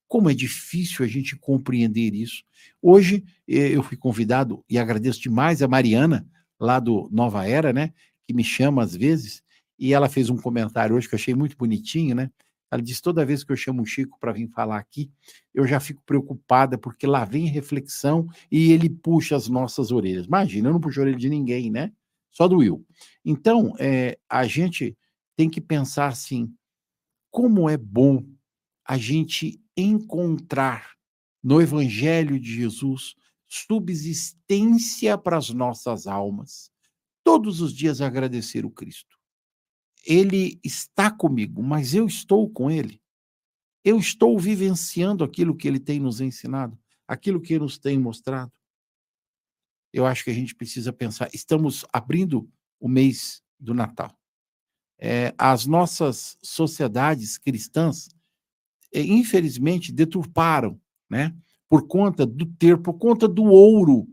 Como 0.08 0.30
é 0.30 0.34
difícil 0.34 1.04
a 1.04 1.08
gente 1.08 1.36
compreender 1.36 2.14
isso. 2.14 2.42
Hoje 2.80 3.24
eh, 3.48 3.74
eu 3.74 3.82
fui 3.82 3.96
convidado, 3.96 4.64
e 4.68 4.78
agradeço 4.78 5.20
demais 5.20 5.62
a 5.62 5.68
Mariana, 5.68 6.26
lá 6.58 6.78
do 6.78 7.08
Nova 7.10 7.46
Era, 7.46 7.72
né? 7.72 7.92
Que 8.26 8.32
me 8.32 8.44
chama 8.44 8.82
às 8.82 8.94
vezes, 8.94 9.42
e 9.78 9.92
ela 9.92 10.08
fez 10.08 10.30
um 10.30 10.36
comentário 10.36 10.96
hoje 10.96 11.08
que 11.08 11.14
eu 11.14 11.18
achei 11.18 11.34
muito 11.34 11.56
bonitinho, 11.56 12.14
né? 12.14 12.30
Ela 12.70 12.82
disse: 12.82 13.02
toda 13.02 13.24
vez 13.24 13.44
que 13.44 13.52
eu 13.52 13.56
chamo 13.56 13.82
o 13.82 13.86
Chico 13.86 14.18
para 14.18 14.32
vir 14.32 14.48
falar 14.48 14.78
aqui, 14.78 15.10
eu 15.52 15.66
já 15.66 15.78
fico 15.78 16.02
preocupada, 16.04 16.76
porque 16.76 17.06
lá 17.06 17.24
vem 17.24 17.46
reflexão 17.46 18.26
e 18.50 18.72
ele 18.72 18.90
puxa 18.90 19.36
as 19.36 19.48
nossas 19.48 19.92
orelhas. 19.92 20.26
Imagina, 20.26 20.68
eu 20.68 20.72
não 20.72 20.80
puxo 20.80 21.00
a 21.00 21.02
orelha 21.04 21.18
de 21.18 21.28
ninguém, 21.28 21.70
né? 21.70 21.92
Só 22.30 22.48
do 22.48 22.58
Will. 22.58 22.84
Então, 23.24 23.74
é, 23.78 24.18
a 24.28 24.44
gente 24.46 24.96
tem 25.36 25.48
que 25.48 25.60
pensar 25.60 26.08
assim: 26.08 26.52
como 27.30 27.68
é 27.68 27.76
bom 27.76 28.24
a 28.84 28.98
gente 28.98 29.60
encontrar 29.76 30.94
no 31.42 31.60
Evangelho 31.60 32.38
de 32.40 32.54
Jesus 32.54 33.14
subsistência 33.46 35.16
para 35.16 35.36
as 35.36 35.50
nossas 35.50 36.06
almas. 36.06 36.72
Todos 37.22 37.60
os 37.60 37.72
dias 37.72 38.00
agradecer 38.00 38.64
o 38.64 38.70
Cristo. 38.70 39.18
Ele 40.04 40.60
está 40.62 41.10
comigo, 41.10 41.62
mas 41.62 41.94
eu 41.94 42.06
estou 42.06 42.50
com 42.50 42.70
ele. 42.70 43.00
Eu 43.84 43.98
estou 43.98 44.38
vivenciando 44.38 45.22
aquilo 45.22 45.56
que 45.56 45.68
ele 45.68 45.78
tem 45.78 46.00
nos 46.00 46.20
ensinado, 46.20 46.78
aquilo 47.06 47.40
que 47.40 47.54
ele 47.54 47.64
nos 47.64 47.78
tem 47.78 47.98
mostrado. 47.98 48.52
Eu 49.92 50.04
acho 50.04 50.24
que 50.24 50.30
a 50.30 50.34
gente 50.34 50.54
precisa 50.54 50.92
pensar. 50.92 51.28
Estamos 51.32 51.84
abrindo 51.92 52.50
o 52.80 52.88
mês 52.88 53.42
do 53.60 53.72
Natal. 53.72 54.18
É, 54.98 55.34
as 55.38 55.66
nossas 55.66 56.36
sociedades 56.42 57.38
cristãs, 57.38 58.08
infelizmente, 59.02 59.92
deturparam, 59.92 60.80
né? 61.10 61.34
por 61.68 61.88
conta 61.88 62.24
do 62.24 62.46
ter, 62.46 62.80
por 62.80 62.94
conta 62.94 63.26
do 63.26 63.44
ouro, 63.44 64.06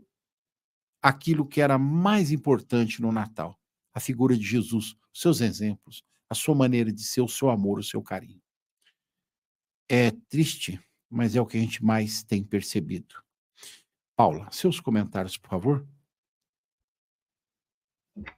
aquilo 1.00 1.46
que 1.46 1.60
era 1.60 1.78
mais 1.78 2.30
importante 2.32 3.00
no 3.00 3.12
Natal, 3.12 3.58
a 3.94 4.00
figura 4.00 4.36
de 4.36 4.44
Jesus, 4.44 4.96
seus 5.12 5.40
exemplos, 5.40 6.04
a 6.28 6.34
sua 6.34 6.54
maneira 6.54 6.92
de 6.92 7.04
ser, 7.04 7.20
o 7.20 7.28
seu 7.28 7.50
amor, 7.50 7.78
o 7.78 7.82
seu 7.84 8.02
carinho. 8.02 8.40
É 9.88 10.10
triste, 10.28 10.80
mas 11.10 11.36
é 11.36 11.40
o 11.40 11.46
que 11.46 11.56
a 11.56 11.60
gente 11.60 11.84
mais 11.84 12.22
tem 12.22 12.42
percebido. 12.42 13.14
Paula, 14.16 14.50
seus 14.50 14.80
comentários, 14.80 15.36
por 15.36 15.50
favor. 15.50 15.86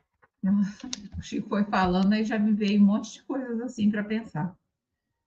O 1.17 1.23
Chico 1.23 1.49
foi 1.49 1.65
falando 1.65 2.13
e 2.13 2.23
já 2.23 2.39
me 2.39 2.53
veio 2.53 2.83
um 2.83 2.85
monte 2.85 3.15
de 3.15 3.23
coisas 3.23 3.59
assim 3.63 3.91
para 3.91 4.05
pensar. 4.05 4.55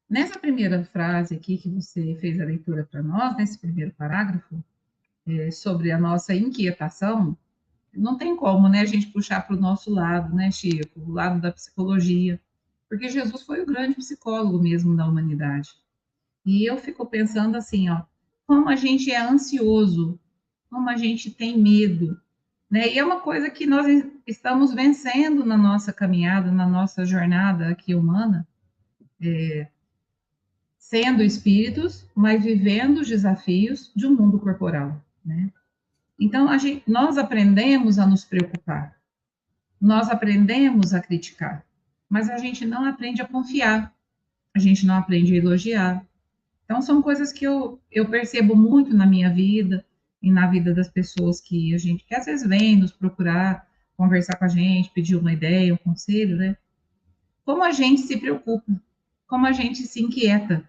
Nessa 0.10 0.40
primeira 0.40 0.84
frase 0.86 1.36
aqui 1.36 1.58
que 1.58 1.70
você 1.70 2.16
fez 2.16 2.40
a 2.40 2.46
leitura 2.46 2.88
para 2.90 3.04
nós, 3.04 3.36
nesse 3.36 3.58
primeiro 3.60 3.92
parágrafo, 3.92 4.64
é, 5.28 5.52
sobre 5.52 5.92
a 5.92 5.98
nossa 5.98 6.34
inquietação, 6.34 7.38
não 7.94 8.18
tem 8.18 8.36
como, 8.36 8.70
né, 8.70 8.82
a 8.82 8.86
gente 8.86 9.08
puxar 9.08 9.42
para 9.46 9.56
o 9.56 9.60
nosso 9.60 9.92
lado, 9.92 10.34
né, 10.34 10.50
Chico, 10.50 11.00
o 11.02 11.12
lado 11.12 11.42
da 11.42 11.52
psicologia, 11.52 12.40
porque 12.88 13.10
Jesus 13.10 13.42
foi 13.42 13.62
o 13.62 13.66
grande 13.66 13.96
psicólogo 13.96 14.58
mesmo 14.60 14.96
da 14.96 15.06
humanidade. 15.06 15.72
E 16.46 16.66
eu 16.66 16.78
fico 16.78 17.06
pensando 17.06 17.58
assim, 17.58 17.90
ó, 17.90 18.04
como 18.46 18.70
a 18.70 18.76
gente 18.78 19.12
é 19.12 19.20
ansioso, 19.20 20.18
como 20.70 20.90
a 20.90 20.96
gente 20.96 21.30
tem 21.30 21.58
medo, 21.58 22.18
né? 22.70 22.94
E 22.94 22.98
é 22.98 23.04
uma 23.04 23.20
coisa 23.20 23.50
que 23.50 23.66
nós 23.66 23.86
estamos 24.26 24.74
vencendo 24.74 25.46
na 25.46 25.58
nossa 25.58 25.92
caminhada, 25.92 26.50
na 26.50 26.66
nossa 26.66 27.06
jornada 27.06 27.70
aqui 27.70 27.94
humana, 27.94 28.48
é, 29.22 29.68
sendo 30.90 31.22
espíritos, 31.22 32.06
mas 32.16 32.42
vivendo 32.42 33.00
os 33.00 33.08
desafios 33.10 33.92
de 33.94 34.08
um 34.08 34.16
mundo 34.16 34.40
corporal, 34.40 35.04
né? 35.24 35.52
Então, 36.18 36.58
gente, 36.58 36.82
nós 36.88 37.18
aprendemos 37.18 38.00
a 38.00 38.08
nos 38.08 38.24
preocupar, 38.24 38.98
nós 39.82 40.10
aprendemos 40.10 40.94
a 40.94 41.02
criticar, 41.02 41.66
mas 42.10 42.30
a 42.30 42.38
gente 42.38 42.66
não 42.66 42.86
aprende 42.86 43.22
a 43.22 43.28
confiar, 43.28 43.94
a 44.56 44.60
gente 44.60 44.86
não 44.86 44.96
aprende 44.96 45.34
a 45.34 45.38
elogiar. 45.38 46.06
Então, 46.64 46.82
são 46.82 47.02
coisas 47.02 47.34
que 47.34 47.46
eu, 47.46 47.82
eu 47.92 48.08
percebo 48.08 48.56
muito 48.56 48.96
na 48.96 49.06
minha 49.06 49.30
vida 49.30 49.86
e 50.22 50.32
na 50.32 50.48
vida 50.48 50.74
das 50.74 50.88
pessoas 50.88 51.42
que 51.42 51.76
a 51.76 51.78
gente, 51.78 52.06
que 52.06 52.16
às 52.16 52.26
vezes 52.26 52.48
vem 52.48 52.78
nos 52.78 52.94
procurar, 52.94 53.68
conversar 53.98 54.38
com 54.38 54.46
a 54.46 54.48
gente, 54.48 54.90
pedir 54.92 55.18
uma 55.18 55.34
ideia, 55.34 55.74
um 55.74 55.78
conselho, 55.78 56.38
né? 56.38 56.56
Como 57.44 57.62
a 57.62 57.74
gente 57.74 58.02
se 58.02 58.16
preocupa, 58.16 58.72
como 59.28 59.46
a 59.46 59.52
gente 59.52 59.80
se 59.84 60.02
inquieta 60.02 60.64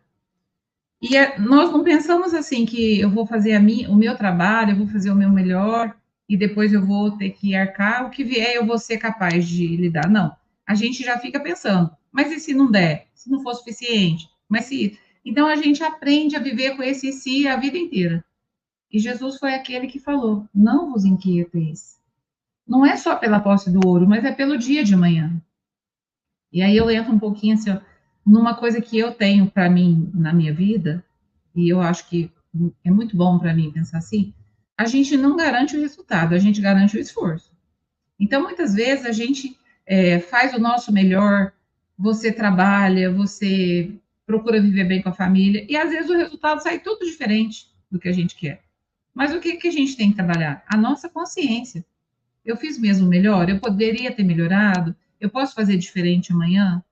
e 1.00 1.16
é, 1.16 1.38
nós 1.38 1.70
não 1.70 1.84
pensamos 1.84 2.34
assim 2.34 2.66
que 2.66 2.98
eu 3.00 3.08
vou 3.10 3.24
fazer 3.24 3.54
a 3.54 3.60
minha, 3.60 3.88
o 3.90 3.94
meu 3.94 4.16
trabalho, 4.16 4.72
eu 4.72 4.76
vou 4.76 4.86
fazer 4.88 5.10
o 5.10 5.14
meu 5.14 5.30
melhor 5.30 5.96
e 6.28 6.36
depois 6.36 6.72
eu 6.72 6.84
vou 6.84 7.12
ter 7.16 7.30
que 7.30 7.54
arcar, 7.54 8.04
o 8.04 8.10
que 8.10 8.24
vier 8.24 8.56
eu 8.56 8.66
vou 8.66 8.78
ser 8.78 8.98
capaz 8.98 9.46
de 9.46 9.76
lidar. 9.76 10.10
Não, 10.10 10.34
a 10.66 10.74
gente 10.74 11.04
já 11.04 11.18
fica 11.18 11.38
pensando, 11.38 11.90
mas 12.10 12.32
e 12.32 12.40
se 12.40 12.52
não 12.52 12.70
der? 12.70 13.06
Se 13.14 13.30
não 13.30 13.40
for 13.40 13.54
suficiente? 13.54 14.28
Mas 14.48 14.64
se... 14.64 14.98
Então 15.24 15.46
a 15.46 15.56
gente 15.56 15.82
aprende 15.82 16.36
a 16.36 16.40
viver 16.40 16.76
com 16.76 16.82
esse 16.82 17.12
si 17.12 17.46
a 17.46 17.56
vida 17.56 17.78
inteira. 17.78 18.24
E 18.90 18.98
Jesus 18.98 19.38
foi 19.38 19.54
aquele 19.54 19.86
que 19.86 19.98
falou: 19.98 20.46
não 20.54 20.90
vos 20.90 21.04
inquieteis. 21.04 21.98
Não 22.66 22.84
é 22.84 22.96
só 22.96 23.16
pela 23.16 23.40
posse 23.40 23.70
do 23.70 23.86
ouro, 23.86 24.06
mas 24.06 24.24
é 24.24 24.32
pelo 24.32 24.58
dia 24.58 24.82
de 24.82 24.94
amanhã. 24.94 25.40
E 26.52 26.62
aí 26.62 26.76
eu 26.76 26.90
entro 26.90 27.12
um 27.12 27.18
pouquinho 27.18 27.54
assim, 27.54 27.78
numa 28.28 28.54
coisa 28.54 28.80
que 28.80 28.98
eu 28.98 29.12
tenho 29.12 29.50
para 29.50 29.70
mim 29.70 30.10
na 30.14 30.34
minha 30.34 30.52
vida, 30.52 31.02
e 31.56 31.68
eu 31.72 31.80
acho 31.80 32.06
que 32.08 32.30
é 32.84 32.90
muito 32.90 33.16
bom 33.16 33.38
para 33.38 33.54
mim 33.54 33.70
pensar 33.70 33.98
assim, 33.98 34.34
a 34.76 34.84
gente 34.84 35.16
não 35.16 35.34
garante 35.34 35.76
o 35.76 35.80
resultado, 35.80 36.34
a 36.34 36.38
gente 36.38 36.60
garante 36.60 36.96
o 36.96 37.00
esforço. 37.00 37.50
Então, 38.20 38.42
muitas 38.42 38.74
vezes, 38.74 39.06
a 39.06 39.12
gente 39.12 39.56
é, 39.86 40.18
faz 40.18 40.52
o 40.52 40.60
nosso 40.60 40.92
melhor, 40.92 41.52
você 41.96 42.30
trabalha, 42.30 43.10
você 43.10 43.90
procura 44.26 44.60
viver 44.60 44.84
bem 44.84 45.00
com 45.00 45.08
a 45.08 45.14
família, 45.14 45.64
e 45.66 45.74
às 45.74 45.90
vezes 45.90 46.10
o 46.10 46.16
resultado 46.16 46.62
sai 46.62 46.80
tudo 46.80 47.06
diferente 47.06 47.66
do 47.90 47.98
que 47.98 48.08
a 48.08 48.12
gente 48.12 48.36
quer. 48.36 48.60
Mas 49.14 49.34
o 49.34 49.40
que, 49.40 49.56
que 49.56 49.68
a 49.68 49.72
gente 49.72 49.96
tem 49.96 50.10
que 50.10 50.16
trabalhar? 50.16 50.62
A 50.68 50.76
nossa 50.76 51.08
consciência. 51.08 51.84
Eu 52.44 52.56
fiz 52.56 52.78
mesmo 52.78 53.08
melhor? 53.08 53.48
Eu 53.48 53.58
poderia 53.58 54.12
ter 54.12 54.22
melhorado? 54.22 54.94
Eu 55.18 55.30
posso 55.30 55.54
fazer 55.54 55.76
diferente 55.76 56.32
amanhã? 56.32 56.84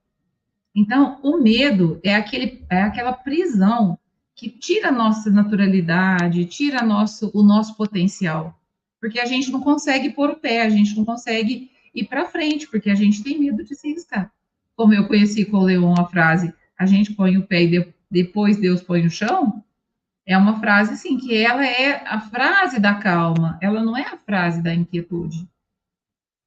Então, 0.77 1.19
o 1.23 1.37
medo 1.37 1.99
é, 2.03 2.13
aquele, 2.13 2.63
é 2.69 2.83
aquela 2.83 3.11
prisão 3.11 3.97
que 4.35 4.47
tira 4.47 4.89
a 4.89 4.91
nossa 4.91 5.27
naturalidade, 5.31 6.45
tira 6.45 6.83
nosso, 6.83 7.31
o 7.33 7.41
nosso 7.41 7.75
potencial. 7.75 8.55
Porque 9.01 9.19
a 9.19 9.25
gente 9.25 9.49
não 9.49 9.59
consegue 9.59 10.11
pôr 10.11 10.29
o 10.29 10.35
pé, 10.35 10.61
a 10.61 10.69
gente 10.69 10.95
não 10.95 11.03
consegue 11.03 11.71
ir 11.95 12.03
para 12.03 12.27
frente, 12.27 12.67
porque 12.67 12.91
a 12.91 12.95
gente 12.95 13.23
tem 13.23 13.39
medo 13.39 13.63
de 13.63 13.73
se 13.73 13.91
riscar. 13.91 14.31
Como 14.75 14.93
eu 14.93 15.07
conheci 15.07 15.45
com 15.45 15.57
o 15.57 15.63
Leon 15.63 15.95
a 15.97 16.05
frase, 16.05 16.53
a 16.77 16.85
gente 16.85 17.11
põe 17.11 17.39
o 17.39 17.47
pé 17.47 17.63
e 17.63 17.67
de, 17.67 17.93
depois 18.11 18.57
Deus 18.57 18.83
põe 18.83 19.03
o 19.03 19.09
chão, 19.09 19.63
é 20.27 20.37
uma 20.37 20.59
frase 20.59 20.93
assim, 20.93 21.17
que 21.17 21.35
ela 21.35 21.65
é 21.65 22.03
a 22.05 22.19
frase 22.19 22.79
da 22.79 22.93
calma, 22.93 23.57
ela 23.59 23.83
não 23.83 23.97
é 23.97 24.03
a 24.03 24.17
frase 24.17 24.61
da 24.61 24.75
inquietude. 24.75 25.49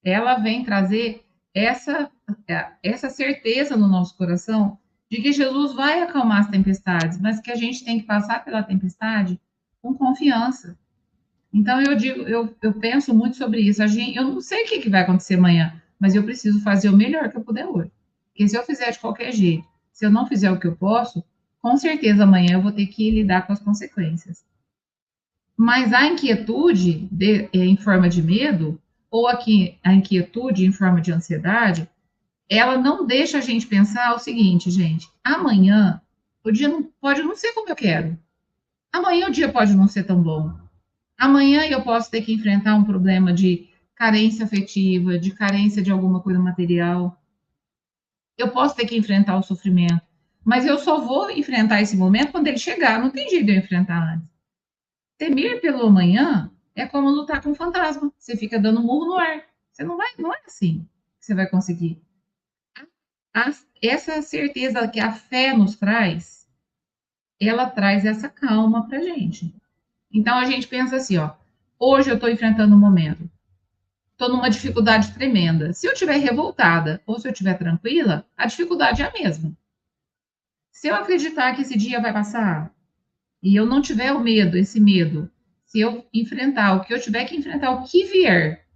Ela 0.04 0.38
vem 0.38 0.62
trazer 0.62 1.24
essa, 1.54 2.10
é, 2.48 2.72
essa 2.82 3.10
certeza 3.10 3.76
no 3.76 3.88
nosso 3.88 4.16
coração 4.16 4.78
de 5.10 5.20
que 5.20 5.32
Jesus 5.32 5.72
vai 5.74 6.02
acalmar 6.02 6.40
as 6.40 6.48
tempestades, 6.48 7.20
mas 7.20 7.40
que 7.40 7.50
a 7.50 7.56
gente 7.56 7.84
tem 7.84 7.98
que 7.98 8.06
passar 8.06 8.44
pela 8.44 8.62
tempestade 8.62 9.40
com 9.82 9.94
confiança. 9.94 10.78
Então, 11.52 11.80
eu 11.82 11.96
digo, 11.96 12.20
eu, 12.22 12.54
eu 12.62 12.72
penso 12.74 13.12
muito 13.12 13.36
sobre 13.36 13.60
isso. 13.60 13.86
Gente, 13.88 14.16
eu 14.16 14.24
não 14.24 14.40
sei 14.40 14.64
o 14.64 14.68
que, 14.68 14.78
que 14.78 14.90
vai 14.90 15.02
acontecer 15.02 15.34
amanhã, 15.34 15.82
mas 15.98 16.14
eu 16.14 16.22
preciso 16.22 16.62
fazer 16.62 16.88
o 16.88 16.96
melhor 16.96 17.28
que 17.28 17.36
eu 17.36 17.44
puder 17.44 17.66
hoje. 17.66 17.90
Porque 18.28 18.48
se 18.48 18.56
eu 18.56 18.62
fizer 18.62 18.92
de 18.92 19.00
qualquer 19.00 19.32
jeito, 19.32 19.66
se 19.92 20.06
eu 20.06 20.10
não 20.10 20.26
fizer 20.26 20.50
o 20.50 20.58
que 20.60 20.66
eu 20.68 20.76
posso, 20.76 21.24
com 21.60 21.76
certeza 21.76 22.22
amanhã 22.22 22.52
eu 22.52 22.62
vou 22.62 22.72
ter 22.72 22.86
que 22.86 23.10
lidar 23.10 23.46
com 23.46 23.52
as 23.52 23.60
consequências. 23.60 24.44
Mas 25.56 25.92
a 25.92 26.06
inquietude 26.06 27.08
de, 27.10 27.48
em 27.52 27.76
forma 27.76 28.08
de 28.08 28.22
medo, 28.22 28.80
ou 29.10 29.26
aqui 29.26 29.78
a 29.82 29.92
inquietude 29.92 30.64
em 30.64 30.72
forma 30.72 31.00
de 31.00 31.12
ansiedade, 31.12 31.88
ela 32.48 32.78
não 32.78 33.06
deixa 33.06 33.38
a 33.38 33.40
gente 33.40 33.66
pensar 33.66 34.14
o 34.14 34.18
seguinte, 34.18 34.70
gente, 34.70 35.08
amanhã 35.22 36.00
o 36.44 36.50
dia 36.50 36.68
não, 36.68 36.82
pode 37.00 37.22
não 37.22 37.36
ser 37.36 37.52
como 37.52 37.68
eu 37.68 37.76
quero. 37.76 38.18
Amanhã 38.92 39.28
o 39.28 39.32
dia 39.32 39.48
pode 39.48 39.74
não 39.74 39.86
ser 39.86 40.04
tão 40.04 40.22
bom. 40.22 40.52
Amanhã 41.18 41.66
eu 41.66 41.82
posso 41.82 42.10
ter 42.10 42.22
que 42.22 42.32
enfrentar 42.32 42.74
um 42.74 42.84
problema 42.84 43.32
de 43.32 43.68
carência 43.94 44.44
afetiva, 44.44 45.18
de 45.18 45.32
carência 45.32 45.82
de 45.82 45.90
alguma 45.90 46.20
coisa 46.20 46.38
material. 46.38 47.20
Eu 48.38 48.48
posso 48.48 48.74
ter 48.74 48.86
que 48.86 48.96
enfrentar 48.96 49.36
o 49.36 49.42
sofrimento. 49.42 50.00
Mas 50.42 50.64
eu 50.64 50.78
só 50.78 50.98
vou 50.98 51.30
enfrentar 51.30 51.82
esse 51.82 51.96
momento 51.96 52.32
quando 52.32 52.46
ele 52.46 52.58
chegar. 52.58 52.98
Não 52.98 53.10
tem 53.10 53.28
jeito 53.28 53.44
de 53.44 53.52
eu 53.52 53.58
enfrentar 53.58 54.14
antes. 54.14 54.28
Temer 55.18 55.60
pelo 55.60 55.86
amanhã 55.86 56.50
é 56.80 56.86
como 56.86 57.10
lutar 57.10 57.42
com 57.42 57.50
um 57.50 57.54
fantasma. 57.54 58.12
Você 58.18 58.36
fica 58.36 58.58
dando 58.58 58.82
murro 58.82 59.06
no 59.06 59.14
ar. 59.14 59.44
Você 59.70 59.84
não 59.84 59.96
vai, 59.96 60.08
não 60.18 60.32
é 60.32 60.40
assim 60.46 60.86
que 61.18 61.26
você 61.26 61.34
vai 61.34 61.46
conseguir. 61.46 62.02
Essa 63.80 64.20
certeza 64.22 64.88
que 64.88 64.98
a 64.98 65.12
fé 65.12 65.56
nos 65.56 65.76
traz, 65.76 66.48
ela 67.40 67.68
traz 67.68 68.04
essa 68.04 68.28
calma 68.28 68.86
para 68.88 69.00
gente. 69.00 69.54
Então 70.12 70.36
a 70.36 70.44
gente 70.44 70.66
pensa 70.66 70.96
assim, 70.96 71.18
ó, 71.18 71.32
hoje 71.78 72.10
eu 72.10 72.16
estou 72.16 72.28
enfrentando 72.28 72.74
um 72.74 72.78
momento, 72.78 73.30
estou 74.12 74.28
numa 74.28 74.50
dificuldade 74.50 75.14
tremenda. 75.14 75.72
Se 75.72 75.86
eu 75.86 75.92
estiver 75.92 76.16
revoltada 76.16 77.00
ou 77.06 77.18
se 77.20 77.28
eu 77.28 77.32
estiver 77.32 77.56
tranquila, 77.56 78.26
a 78.36 78.46
dificuldade 78.46 79.02
é 79.02 79.06
a 79.06 79.12
mesma. 79.12 79.56
Se 80.72 80.88
eu 80.88 80.94
acreditar 80.94 81.54
que 81.54 81.62
esse 81.62 81.76
dia 81.78 82.00
vai 82.00 82.12
passar 82.12 82.74
e 83.42 83.54
eu 83.54 83.64
não 83.64 83.80
tiver 83.80 84.12
o 84.12 84.20
medo, 84.20 84.56
esse 84.58 84.80
medo, 84.80 85.30
se 85.70 85.78
eu 85.78 86.04
enfrentar 86.12 86.74
o 86.74 86.80
que 86.80 86.92
eu 86.92 87.00
tiver 87.00 87.24
que 87.26 87.36
enfrentar, 87.36 87.70
o 87.70 87.84
que 87.84 88.04
vier, 88.04 88.66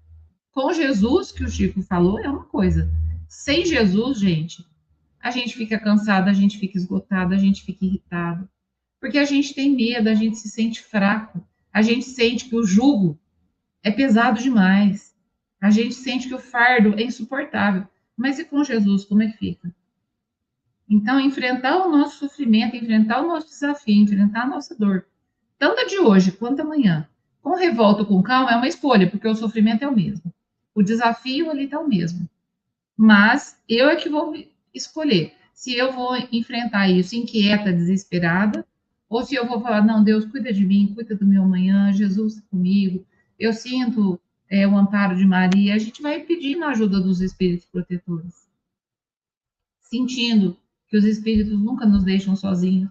com 0.53 0.73
Jesus, 0.73 1.33
que 1.33 1.43
o 1.43 1.51
Chico 1.51 1.83
falou, 1.83 2.21
é 2.21 2.29
uma 2.29 2.45
coisa. 2.45 2.89
Sem 3.29 3.67
Jesus, 3.67 4.21
gente, 4.21 4.65
a 5.21 5.29
gente 5.33 5.57
fica 5.57 5.77
cansado, 5.77 6.29
a 6.29 6.33
gente 6.33 6.57
fica 6.57 6.79
esgotado, 6.79 7.35
a 7.35 7.37
gente 7.37 7.65
fica 7.65 7.85
irritado. 7.85 8.49
Porque 9.01 9.19
a 9.19 9.25
gente 9.25 9.53
tem 9.55 9.75
medo, 9.75 10.09
a 10.09 10.15
gente 10.15 10.39
se 10.39 10.49
sente 10.49 10.83
fraco, 10.83 11.45
a 11.73 11.83
gente 11.83 12.05
sente 12.05 12.49
que 12.49 12.55
o 12.55 12.65
jugo 12.65 13.19
é 13.83 13.91
pesado 13.91 14.41
demais. 14.41 15.17
A 15.61 15.71
gente 15.71 15.95
sente 15.95 16.29
que 16.29 16.35
o 16.35 16.39
fardo 16.39 16.95
é 16.97 17.03
insuportável. 17.03 17.89
Mas 18.17 18.39
e 18.39 18.45
com 18.45 18.63
Jesus, 18.63 19.05
como 19.05 19.25
é 19.25 19.33
que 19.33 19.39
fica? 19.39 19.75
Então, 20.89 21.19
enfrentar 21.19 21.85
o 21.85 21.91
nosso 21.91 22.21
sofrimento, 22.21 22.77
enfrentar 22.77 23.21
o 23.21 23.27
nosso 23.27 23.49
desafio, 23.49 24.01
enfrentar 24.01 24.43
a 24.43 24.49
nossa 24.49 24.77
dor, 24.77 25.09
tanto 25.65 25.81
a 25.81 25.85
de 25.87 25.99
hoje 25.99 26.31
quanto 26.31 26.61
amanhã, 26.61 27.09
com 27.41 27.57
revolta 27.57 28.01
ou 28.01 28.07
com 28.07 28.23
calma, 28.23 28.51
é 28.51 28.57
uma 28.57 28.69
escolha, 28.69 29.09
porque 29.09 29.27
o 29.27 29.35
sofrimento 29.35 29.83
é 29.83 29.89
o 29.89 29.97
mesmo. 29.97 30.31
O 30.75 30.83
desafio 30.83 31.51
ali 31.51 31.65
está 31.65 31.81
o 31.81 31.89
mesmo. 31.89 32.29
Mas 32.95 33.59
eu 33.67 33.89
é 33.89 33.97
que 33.97 34.11
vou 34.11 34.35
escolher 34.75 35.33
se 35.55 35.75
eu 35.75 35.91
vou 35.91 36.19
enfrentar 36.31 36.91
isso 36.91 37.17
inquieta, 37.17 37.73
desesperada, 37.73 38.67
ou 39.09 39.25
se 39.25 39.35
eu 39.35 39.47
vou 39.47 39.59
falar, 39.59 39.83
não, 39.83 40.05
Deus, 40.05 40.27
cuida 40.27 40.53
de 40.53 40.67
mim, 40.67 40.93
cuida 40.95 41.15
do 41.15 41.25
meu 41.25 41.45
amanhã, 41.45 41.91
Jesus 41.95 42.43
comigo, 42.51 43.03
eu 43.39 43.55
sinto 43.55 44.21
é, 44.51 44.69
o 44.69 44.77
amparo 44.77 45.17
de 45.17 45.25
Maria, 45.25 45.75
a 45.75 45.79
gente 45.79 46.03
vai 46.03 46.21
pedindo 46.21 46.63
a 46.65 46.73
ajuda 46.73 47.01
dos 47.01 47.23
espíritos 47.23 47.65
protetores, 47.65 48.47
sentindo 49.81 50.59
que 50.89 50.97
os 50.99 51.07
espíritos 51.07 51.59
nunca 51.59 51.87
nos 51.87 52.05
deixam 52.05 52.37
sozinhos. 52.37 52.91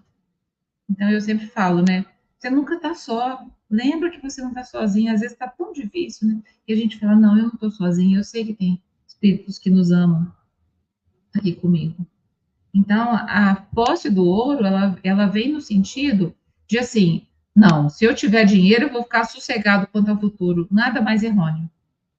Então 0.90 1.08
eu 1.08 1.20
sempre 1.20 1.46
falo, 1.46 1.80
né? 1.80 2.04
Você 2.38 2.50
nunca 2.50 2.74
está 2.74 2.94
só. 2.94 3.44
Lembra 3.70 4.10
que 4.10 4.20
você 4.20 4.42
não 4.42 4.50
está 4.50 4.62
sozinho. 4.62 5.12
Às 5.12 5.20
vezes 5.20 5.32
está 5.34 5.48
tão 5.48 5.72
difícil, 5.72 6.28
né? 6.28 6.42
E 6.66 6.72
a 6.72 6.76
gente 6.76 6.98
fala, 6.98 7.14
não, 7.14 7.36
eu 7.36 7.44
não 7.44 7.54
estou 7.54 7.70
sozinho. 7.70 8.18
Eu 8.18 8.24
sei 8.24 8.44
que 8.44 8.54
tem 8.54 8.82
espíritos 9.06 9.58
que 9.58 9.70
nos 9.70 9.90
amam 9.90 10.30
aqui 11.34 11.54
comigo. 11.54 12.06
Então, 12.72 13.14
a 13.14 13.54
posse 13.74 14.10
do 14.10 14.24
ouro, 14.24 14.64
ela, 14.64 14.98
ela 15.02 15.26
vem 15.26 15.52
no 15.52 15.60
sentido 15.60 16.34
de 16.66 16.78
assim, 16.78 17.26
não, 17.54 17.88
se 17.88 18.04
eu 18.04 18.14
tiver 18.14 18.44
dinheiro, 18.44 18.86
eu 18.86 18.92
vou 18.92 19.04
ficar 19.04 19.24
sossegado 19.24 19.86
quanto 19.86 20.10
ao 20.10 20.18
futuro. 20.18 20.66
Nada 20.70 21.00
mais 21.00 21.22
errôneo. 21.22 21.70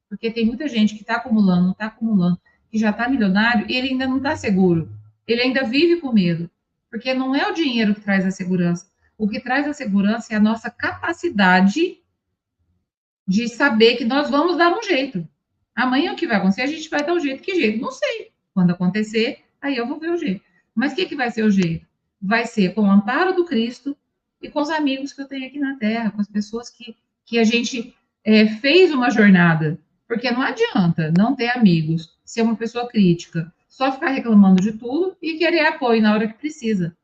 Porque 0.08 0.32
tem 0.32 0.46
muita 0.46 0.68
gente 0.68 0.96
que 0.96 1.02
está 1.02 1.16
acumulando, 1.16 1.72
está 1.72 1.88
acumulando, 1.88 2.40
que 2.72 2.78
já 2.78 2.92
está 2.92 3.10
milionário 3.10 3.66
e 3.70 3.76
ele 3.76 3.90
ainda 3.90 4.08
não 4.08 4.18
está 4.18 4.36
seguro. 4.38 4.90
Ele 5.28 5.42
ainda 5.42 5.66
vive 5.66 6.00
com 6.00 6.14
medo. 6.14 6.50
Porque 6.90 7.14
não 7.14 7.36
é 7.36 7.50
o 7.50 7.54
dinheiro 7.54 7.94
que 7.94 8.02
traz 8.02 8.26
a 8.26 8.32
segurança. 8.32 8.88
O 9.18 9.28
que 9.28 9.40
traz 9.40 9.68
a 9.68 9.74
segurança 9.74 10.34
é 10.34 10.38
a 10.38 10.42
nossa 10.42 10.70
capacidade 10.70 12.00
de 13.28 13.48
saber 13.48 13.96
que 13.96 14.06
nós 14.06 14.30
vamos 14.30 14.58
dar 14.58 14.78
um 14.78 14.84
jeito. 14.84 15.28
Amanhã 15.76 16.14
o 16.14 16.16
que 16.16 16.28
vai 16.28 16.38
acontecer? 16.38 16.62
A 16.62 16.68
gente 16.68 16.90
vai 16.90 17.04
dar 17.04 17.14
um 17.14 17.20
jeito. 17.20 17.42
Que 17.42 17.56
jeito? 17.56 17.82
Não 17.82 17.92
sei. 17.92 18.32
Quando 18.54 18.72
acontecer, 18.72 19.44
aí 19.62 19.76
eu 19.76 19.88
vou 19.88 20.00
ver 20.00 20.12
o 20.12 20.18
jeito. 20.18 20.42
Mas 20.74 20.94
o 20.94 20.96
que, 20.96 21.06
que 21.06 21.16
vai 21.16 21.32
ser 21.32 21.44
o 21.44 21.52
jeito? 21.52 21.86
Vai 22.22 22.46
ser 22.46 22.74
com 22.74 22.82
o 22.82 22.92
amparo 22.92 23.34
do 23.34 23.46
Cristo, 23.46 23.98
e 24.46 24.50
com 24.50 24.62
os 24.62 24.70
amigos 24.70 25.12
que 25.12 25.22
eu 25.22 25.28
tenho 25.28 25.48
aqui 25.48 25.60
na 25.60 25.76
Terra, 25.76 26.12
com 26.12 26.22
as 26.22 26.28
pessoas 26.28 26.70
que, 26.70 26.96
que 27.26 27.40
a 27.40 27.44
gente 27.44 27.96
é, 28.24 28.48
fez 28.48 28.92
uma 28.92 29.10
jornada. 29.10 29.80
Porque 30.08 30.30
não 30.30 30.42
adianta 30.42 31.12
não 31.18 31.36
ter 31.36 31.50
amigos, 31.50 32.16
ser 32.24 32.44
uma 32.44 32.56
pessoa 32.56 32.88
crítica, 32.88 33.52
só 33.68 33.92
ficar 33.92 34.10
reclamando 34.10 34.62
de 34.62 34.74
tudo 34.74 35.18
e 35.20 35.38
querer 35.38 35.66
apoio 35.66 36.02
na 36.02 36.14
hora 36.14 36.28
que 36.28 36.38
precisa. 36.38 36.96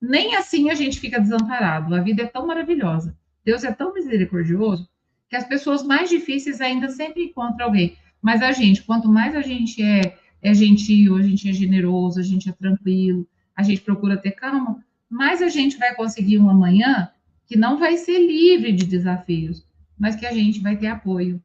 Nem 0.00 0.34
assim 0.36 0.70
a 0.70 0.74
gente 0.74 0.98
fica 0.98 1.20
desamparado. 1.20 1.94
A 1.94 2.00
vida 2.00 2.22
é 2.22 2.26
tão 2.26 2.46
maravilhosa. 2.46 3.16
Deus 3.44 3.64
é 3.64 3.72
tão 3.72 3.92
misericordioso 3.92 4.88
que 5.28 5.36
as 5.36 5.44
pessoas 5.44 5.82
mais 5.82 6.08
difíceis 6.08 6.60
ainda 6.60 6.88
sempre 6.88 7.24
encontram 7.24 7.66
alguém. 7.66 7.96
Mas 8.20 8.42
a 8.42 8.52
gente, 8.52 8.82
quanto 8.82 9.08
mais 9.08 9.34
a 9.34 9.42
gente 9.42 9.82
é, 9.82 10.16
é 10.42 10.52
gentil, 10.54 11.16
a 11.16 11.22
gente 11.22 11.48
é 11.48 11.52
generoso, 11.52 12.18
a 12.18 12.22
gente 12.22 12.48
é 12.48 12.52
tranquilo, 12.52 13.26
a 13.54 13.62
gente 13.62 13.80
procura 13.82 14.16
ter 14.16 14.32
calma, 14.32 14.84
mais 15.08 15.42
a 15.42 15.48
gente 15.48 15.76
vai 15.76 15.94
conseguir 15.94 16.38
um 16.38 16.48
amanhã 16.48 17.10
que 17.46 17.56
não 17.56 17.78
vai 17.78 17.96
ser 17.96 18.18
livre 18.18 18.72
de 18.72 18.86
desafios, 18.86 19.64
mas 19.98 20.16
que 20.16 20.26
a 20.26 20.32
gente 20.32 20.60
vai 20.60 20.76
ter 20.76 20.86
apoio. 20.86 21.42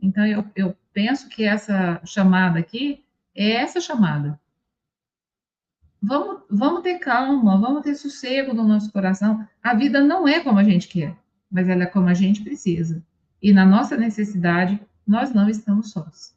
Então, 0.00 0.26
eu, 0.26 0.44
eu 0.54 0.76
penso 0.92 1.28
que 1.28 1.44
essa 1.44 2.00
chamada 2.04 2.58
aqui 2.58 3.04
é 3.34 3.52
essa 3.52 3.80
chamada. 3.80 4.38
Vamos, 6.00 6.42
vamos 6.48 6.82
ter 6.82 6.98
calma, 6.98 7.58
vamos 7.58 7.82
ter 7.82 7.94
sossego 7.94 8.54
no 8.54 8.66
nosso 8.66 8.92
coração. 8.92 9.46
A 9.62 9.74
vida 9.74 10.00
não 10.00 10.26
é 10.28 10.40
como 10.40 10.58
a 10.58 10.64
gente 10.64 10.88
quer, 10.88 11.16
mas 11.50 11.68
ela 11.68 11.84
é 11.84 11.86
como 11.86 12.08
a 12.08 12.14
gente 12.14 12.42
precisa. 12.42 13.02
E 13.42 13.52
na 13.52 13.64
nossa 13.64 13.96
necessidade, 13.96 14.80
nós 15.06 15.32
não 15.32 15.48
estamos 15.48 15.90
sós. 15.90 16.36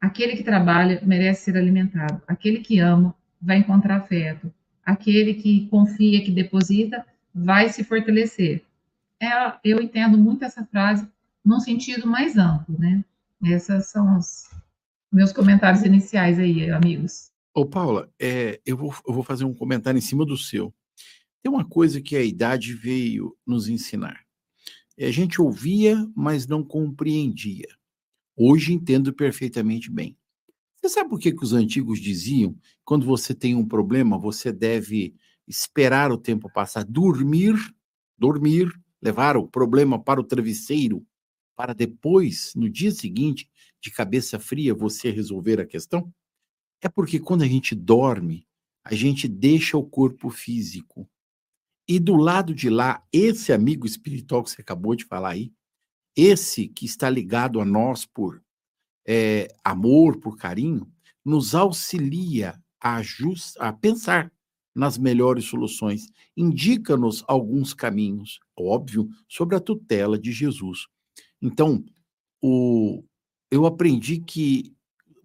Aquele 0.00 0.36
que 0.36 0.44
trabalha 0.44 1.00
merece 1.04 1.44
ser 1.44 1.56
alimentado. 1.56 2.20
Aquele 2.26 2.60
que 2.60 2.78
ama 2.78 3.14
vai 3.40 3.58
encontrar 3.58 3.96
afeto 3.96 4.52
aquele 4.86 5.34
que 5.34 5.66
confia, 5.66 6.24
que 6.24 6.30
deposita, 6.30 7.04
vai 7.34 7.68
se 7.68 7.82
fortalecer. 7.82 8.64
É, 9.20 9.28
eu 9.64 9.82
entendo 9.82 10.16
muito 10.16 10.44
essa 10.44 10.64
frase 10.64 11.06
num 11.44 11.58
sentido 11.58 12.06
mais 12.06 12.38
amplo, 12.38 12.78
né? 12.78 13.04
Esses 13.42 13.88
são 13.88 14.16
os 14.16 14.48
meus 15.12 15.32
comentários 15.32 15.82
iniciais 15.82 16.38
aí, 16.38 16.70
amigos. 16.70 17.32
Ô, 17.56 17.64
Paula, 17.64 18.12
é, 18.20 18.60
eu, 18.66 18.76
vou, 18.76 18.94
eu 19.08 19.14
vou 19.14 19.22
fazer 19.22 19.46
um 19.46 19.54
comentário 19.54 19.96
em 19.96 20.02
cima 20.02 20.26
do 20.26 20.36
seu. 20.36 20.74
Tem 21.42 21.50
uma 21.50 21.64
coisa 21.66 22.02
que 22.02 22.14
a 22.14 22.22
idade 22.22 22.74
veio 22.74 23.34
nos 23.46 23.66
ensinar. 23.66 24.20
A 25.00 25.10
gente 25.10 25.40
ouvia, 25.40 26.06
mas 26.14 26.46
não 26.46 26.62
compreendia. 26.62 27.66
Hoje 28.36 28.74
entendo 28.74 29.10
perfeitamente 29.10 29.90
bem. 29.90 30.18
Você 30.76 30.90
sabe 30.90 31.08
por 31.08 31.18
que, 31.18 31.32
que 31.32 31.42
os 31.42 31.54
antigos 31.54 31.98
diziam? 31.98 32.54
Quando 32.84 33.06
você 33.06 33.34
tem 33.34 33.54
um 33.54 33.66
problema, 33.66 34.18
você 34.18 34.52
deve 34.52 35.14
esperar 35.48 36.12
o 36.12 36.18
tempo 36.18 36.52
passar, 36.52 36.84
dormir, 36.84 37.54
dormir, 38.18 38.70
levar 39.00 39.38
o 39.38 39.48
problema 39.48 39.98
para 39.98 40.20
o 40.20 40.24
travesseiro, 40.24 41.06
para 41.56 41.72
depois, 41.72 42.52
no 42.54 42.68
dia 42.68 42.90
seguinte, 42.90 43.48
de 43.80 43.90
cabeça 43.90 44.38
fria, 44.38 44.74
você 44.74 45.10
resolver 45.10 45.58
a 45.58 45.64
questão? 45.66 46.12
É 46.80 46.88
porque 46.88 47.18
quando 47.18 47.42
a 47.42 47.48
gente 47.48 47.74
dorme, 47.74 48.46
a 48.84 48.94
gente 48.94 49.26
deixa 49.26 49.76
o 49.76 49.84
corpo 49.84 50.30
físico. 50.30 51.08
E 51.88 51.98
do 51.98 52.16
lado 52.16 52.54
de 52.54 52.68
lá, 52.68 53.04
esse 53.12 53.52
amigo 53.52 53.86
espiritual 53.86 54.42
que 54.42 54.50
você 54.50 54.60
acabou 54.60 54.94
de 54.94 55.04
falar 55.04 55.30
aí, 55.30 55.52
esse 56.16 56.68
que 56.68 56.86
está 56.86 57.08
ligado 57.10 57.60
a 57.60 57.64
nós 57.64 58.04
por 58.04 58.42
é, 59.06 59.48
amor, 59.64 60.18
por 60.18 60.36
carinho, 60.36 60.90
nos 61.24 61.54
auxilia 61.54 62.60
a, 62.80 63.02
just, 63.02 63.56
a 63.58 63.72
pensar 63.72 64.32
nas 64.74 64.98
melhores 64.98 65.46
soluções, 65.46 66.06
indica-nos 66.36 67.24
alguns 67.26 67.72
caminhos, 67.72 68.38
óbvio, 68.54 69.08
sobre 69.26 69.56
a 69.56 69.60
tutela 69.60 70.18
de 70.18 70.30
Jesus. 70.32 70.86
Então, 71.40 71.84
o, 72.42 73.02
eu 73.50 73.64
aprendi 73.64 74.20
que 74.20 74.74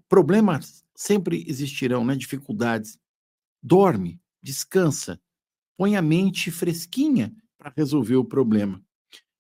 problemas 0.08 0.81
sempre 0.96 1.46
existirão, 1.48 2.04
né? 2.04 2.16
dificuldades. 2.16 2.98
Dorme, 3.62 4.20
descansa, 4.42 5.20
põe 5.78 5.96
a 5.96 6.02
mente 6.02 6.52
fresquinha 6.52 7.34
para 7.58 7.74
resolver 7.76 8.16
o 8.16 8.26
problema. 8.26 8.82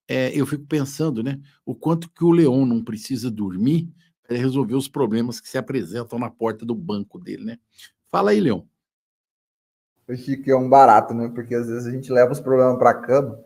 É, 0.07 0.29
eu 0.37 0.45
fico 0.45 0.65
pensando, 0.65 1.23
né, 1.23 1.39
o 1.65 1.73
quanto 1.73 2.09
que 2.09 2.23
o 2.23 2.31
leão 2.31 2.65
não 2.65 2.83
precisa 2.83 3.31
dormir 3.31 3.91
resolver 4.35 4.75
os 4.75 4.87
problemas 4.87 5.39
que 5.39 5.49
se 5.49 5.57
apresentam 5.57 6.17
na 6.17 6.29
porta 6.29 6.65
do 6.65 6.75
banco 6.75 7.19
dele, 7.19 7.43
né? 7.43 7.57
Fala 8.11 8.31
aí, 8.31 8.39
Leão. 8.39 8.67
Eu 10.07 10.17
Chico, 10.17 10.49
é 10.49 10.55
um 10.55 10.69
barato, 10.69 11.13
né? 11.13 11.29
Porque 11.33 11.55
às 11.55 11.67
vezes 11.67 11.87
a 11.87 11.91
gente 11.91 12.11
leva 12.11 12.31
os 12.31 12.39
problemas 12.39 12.77
para 12.77 12.89
a 12.91 13.01
cama 13.01 13.39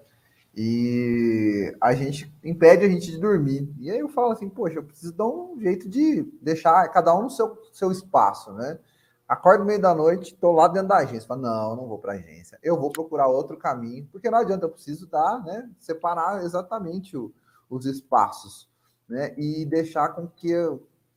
e 0.56 1.76
a 1.82 1.94
gente 1.94 2.34
impede 2.44 2.86
a 2.86 2.90
gente 2.90 3.12
de 3.12 3.18
dormir. 3.18 3.74
E 3.80 3.92
aí 3.92 4.00
eu 4.00 4.08
falo 4.10 4.32
assim, 4.32 4.50
poxa, 4.50 4.78
eu 4.78 4.84
preciso 4.84 5.14
dar 5.14 5.28
um 5.28 5.60
jeito 5.60 5.90
de 5.90 6.24
deixar 6.42 6.88
cada 6.90 7.16
um 7.18 7.24
no 7.24 7.30
seu, 7.30 7.58
seu 7.74 7.92
espaço, 7.92 8.54
né? 8.54 8.80
Acordo 9.28 9.62
no 9.62 9.66
meio 9.66 9.82
da 9.82 9.94
noite, 9.94 10.34
estou 10.34 10.54
lá 10.54 10.68
dentro 10.68 10.90
da 10.90 10.98
agência. 10.98 11.28
Falo, 11.28 11.42
não, 11.42 11.76
não 11.76 11.88
vou 11.88 11.98
para 11.98 12.14
agência. 12.14 12.60
Eu 12.62 12.80
vou 12.80 12.92
procurar 12.92 13.28
outro 13.28 13.58
caminho, 13.58 14.08
porque 14.12 14.30
não 14.30 14.38
adianta, 14.38 14.66
eu 14.66 14.70
preciso 14.70 15.08
dar, 15.08 15.44
né? 15.44 15.70
Separar 15.80 16.44
exatamente 16.44 17.18
o, 17.18 17.34
os 17.70 17.86
espaços 17.86 18.70
né? 19.08 19.34
E 19.38 19.66
deixar 19.66 20.10
com 20.10 20.28
que 20.28 20.52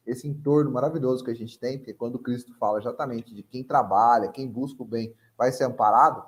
esse 0.07 0.27
entorno 0.27 0.71
maravilhoso 0.71 1.25
que 1.25 1.31
a 1.31 1.35
gente 1.35 1.59
tem, 1.59 1.79
porque 1.79 1.93
quando 1.93 2.19
Cristo 2.19 2.55
fala 2.55 2.79
exatamente 2.79 3.35
de 3.35 3.43
quem 3.43 3.63
trabalha, 3.63 4.29
quem 4.29 4.49
busca 4.49 4.83
o 4.83 4.87
bem, 4.87 5.15
vai 5.37 5.53
ser 5.53 5.65
amparado, 5.65 6.23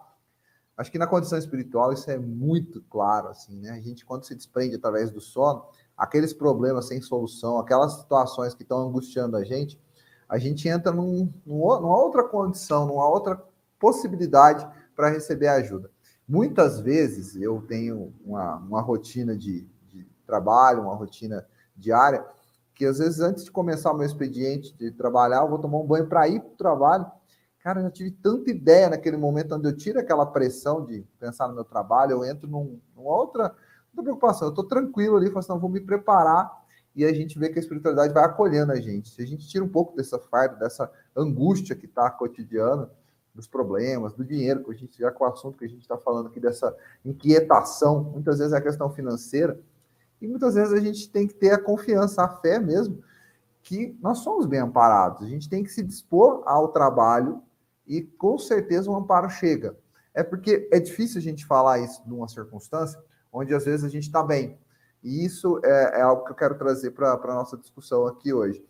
acho 0.80 0.90
que 0.90 0.98
na 0.98 1.06
condição 1.06 1.38
espiritual 1.38 1.92
isso 1.92 2.10
é 2.10 2.18
muito 2.18 2.80
claro, 2.88 3.28
assim, 3.28 3.54
né? 3.60 3.70
A 3.70 3.80
gente, 3.80 4.02
quando 4.02 4.24
se 4.24 4.34
desprende 4.34 4.76
através 4.76 5.10
do 5.10 5.20
sono, 5.20 5.62
aqueles 5.94 6.32
problemas 6.32 6.88
sem 6.88 7.02
solução, 7.02 7.58
aquelas 7.58 7.98
situações 7.98 8.54
que 8.54 8.62
estão 8.62 8.88
angustiando 8.88 9.36
a 9.36 9.44
gente, 9.44 9.78
a 10.26 10.38
gente 10.38 10.66
entra 10.66 10.90
num, 10.90 11.30
numa 11.44 11.98
outra 11.98 12.24
condição, 12.24 12.86
numa 12.86 13.06
outra 13.06 13.42
possibilidade 13.78 14.66
para 14.96 15.10
receber 15.10 15.48
ajuda. 15.48 15.90
Muitas 16.26 16.80
vezes 16.80 17.36
eu 17.36 17.60
tenho 17.68 18.14
uma, 18.24 18.56
uma 18.56 18.80
rotina 18.80 19.36
de, 19.36 19.68
de 19.86 20.06
trabalho, 20.26 20.82
uma 20.82 20.94
rotina 20.94 21.46
diária, 21.76 22.24
que 22.74 22.86
às 22.86 22.98
vezes 22.98 23.20
antes 23.20 23.44
de 23.44 23.50
começar 23.50 23.92
o 23.92 23.96
meu 23.96 24.06
expediente 24.06 24.74
de 24.78 24.90
trabalhar, 24.92 25.42
eu 25.42 25.48
vou 25.50 25.58
tomar 25.58 25.78
um 25.78 25.86
banho 25.86 26.06
para 26.06 26.26
ir 26.26 26.40
para 26.40 26.52
o 26.52 26.56
trabalho. 26.56 27.10
Cara, 27.62 27.80
eu 27.80 27.84
já 27.84 27.90
tive 27.90 28.10
tanta 28.10 28.50
ideia 28.50 28.88
naquele 28.88 29.18
momento 29.18 29.54
onde 29.54 29.68
eu 29.68 29.76
tiro 29.76 30.00
aquela 30.00 30.24
pressão 30.24 30.84
de 30.84 31.04
pensar 31.18 31.46
no 31.46 31.54
meu 31.54 31.64
trabalho, 31.64 32.12
eu 32.12 32.24
entro 32.24 32.48
num, 32.48 32.80
numa 32.96 33.10
outra, 33.10 33.54
outra 33.90 34.02
preocupação. 34.02 34.48
Eu 34.48 34.50
estou 34.50 34.64
tranquilo 34.64 35.16
ali, 35.16 35.26
falo 35.26 35.40
assim, 35.40 35.52
não, 35.52 35.58
vou 35.58 35.68
me 35.68 35.80
preparar 35.80 36.50
e 36.96 37.04
a 37.04 37.12
gente 37.12 37.38
vê 37.38 37.50
que 37.50 37.58
a 37.58 37.62
espiritualidade 37.62 38.14
vai 38.14 38.24
acolhendo 38.24 38.72
a 38.72 38.80
gente. 38.80 39.10
Se 39.10 39.22
a 39.22 39.26
gente 39.26 39.46
tira 39.46 39.62
um 39.62 39.68
pouco 39.68 39.94
dessa 39.94 40.18
farda, 40.18 40.56
dessa 40.56 40.90
angústia 41.14 41.76
que 41.76 41.86
está 41.86 42.10
cotidiana, 42.10 42.90
dos 43.34 43.46
problemas, 43.46 44.12
do 44.14 44.24
dinheiro, 44.24 44.64
que 44.64 44.70
a 44.70 44.74
gente 44.74 44.98
já 44.98 45.10
com 45.10 45.24
o 45.24 45.26
assunto 45.26 45.58
que 45.58 45.64
a 45.64 45.68
gente 45.68 45.82
está 45.82 45.96
falando 45.96 46.26
aqui, 46.26 46.40
dessa 46.40 46.74
inquietação, 47.04 48.02
muitas 48.02 48.38
vezes 48.38 48.52
é 48.52 48.56
a 48.56 48.60
questão 48.60 48.90
financeira, 48.90 49.60
e 50.20 50.26
muitas 50.26 50.54
vezes 50.54 50.72
a 50.72 50.80
gente 50.80 51.08
tem 51.10 51.26
que 51.26 51.34
ter 51.34 51.50
a 51.50 51.62
confiança, 51.62 52.24
a 52.24 52.28
fé 52.28 52.58
mesmo, 52.58 53.02
que 53.62 53.96
nós 54.02 54.18
somos 54.18 54.46
bem 54.46 54.60
amparados. 54.60 55.22
A 55.22 55.28
gente 55.28 55.48
tem 55.48 55.62
que 55.62 55.70
se 55.70 55.82
dispor 55.82 56.42
ao 56.44 56.68
trabalho 56.68 57.42
e 57.90 58.02
com 58.02 58.38
certeza 58.38 58.88
o 58.88 58.94
amparo 58.94 59.28
chega. 59.28 59.76
É 60.14 60.22
porque 60.22 60.68
é 60.72 60.78
difícil 60.78 61.18
a 61.18 61.22
gente 61.22 61.44
falar 61.44 61.80
isso 61.80 62.00
numa 62.06 62.28
circunstância 62.28 63.02
onde 63.32 63.52
às 63.52 63.64
vezes 63.64 63.84
a 63.84 63.88
gente 63.88 64.04
está 64.04 64.22
bem. 64.22 64.56
E 65.02 65.24
isso 65.24 65.60
é, 65.64 65.98
é, 65.98 66.02
algo 66.02 66.24
que 66.24 66.30
eu 66.30 66.36
quero 66.36 66.56
trazer 66.56 66.92
para 66.92 67.14
a 67.14 67.34
nossa 67.34 67.56
discussão 67.56 68.06
aqui 68.06 68.32
hoje. 68.32 68.64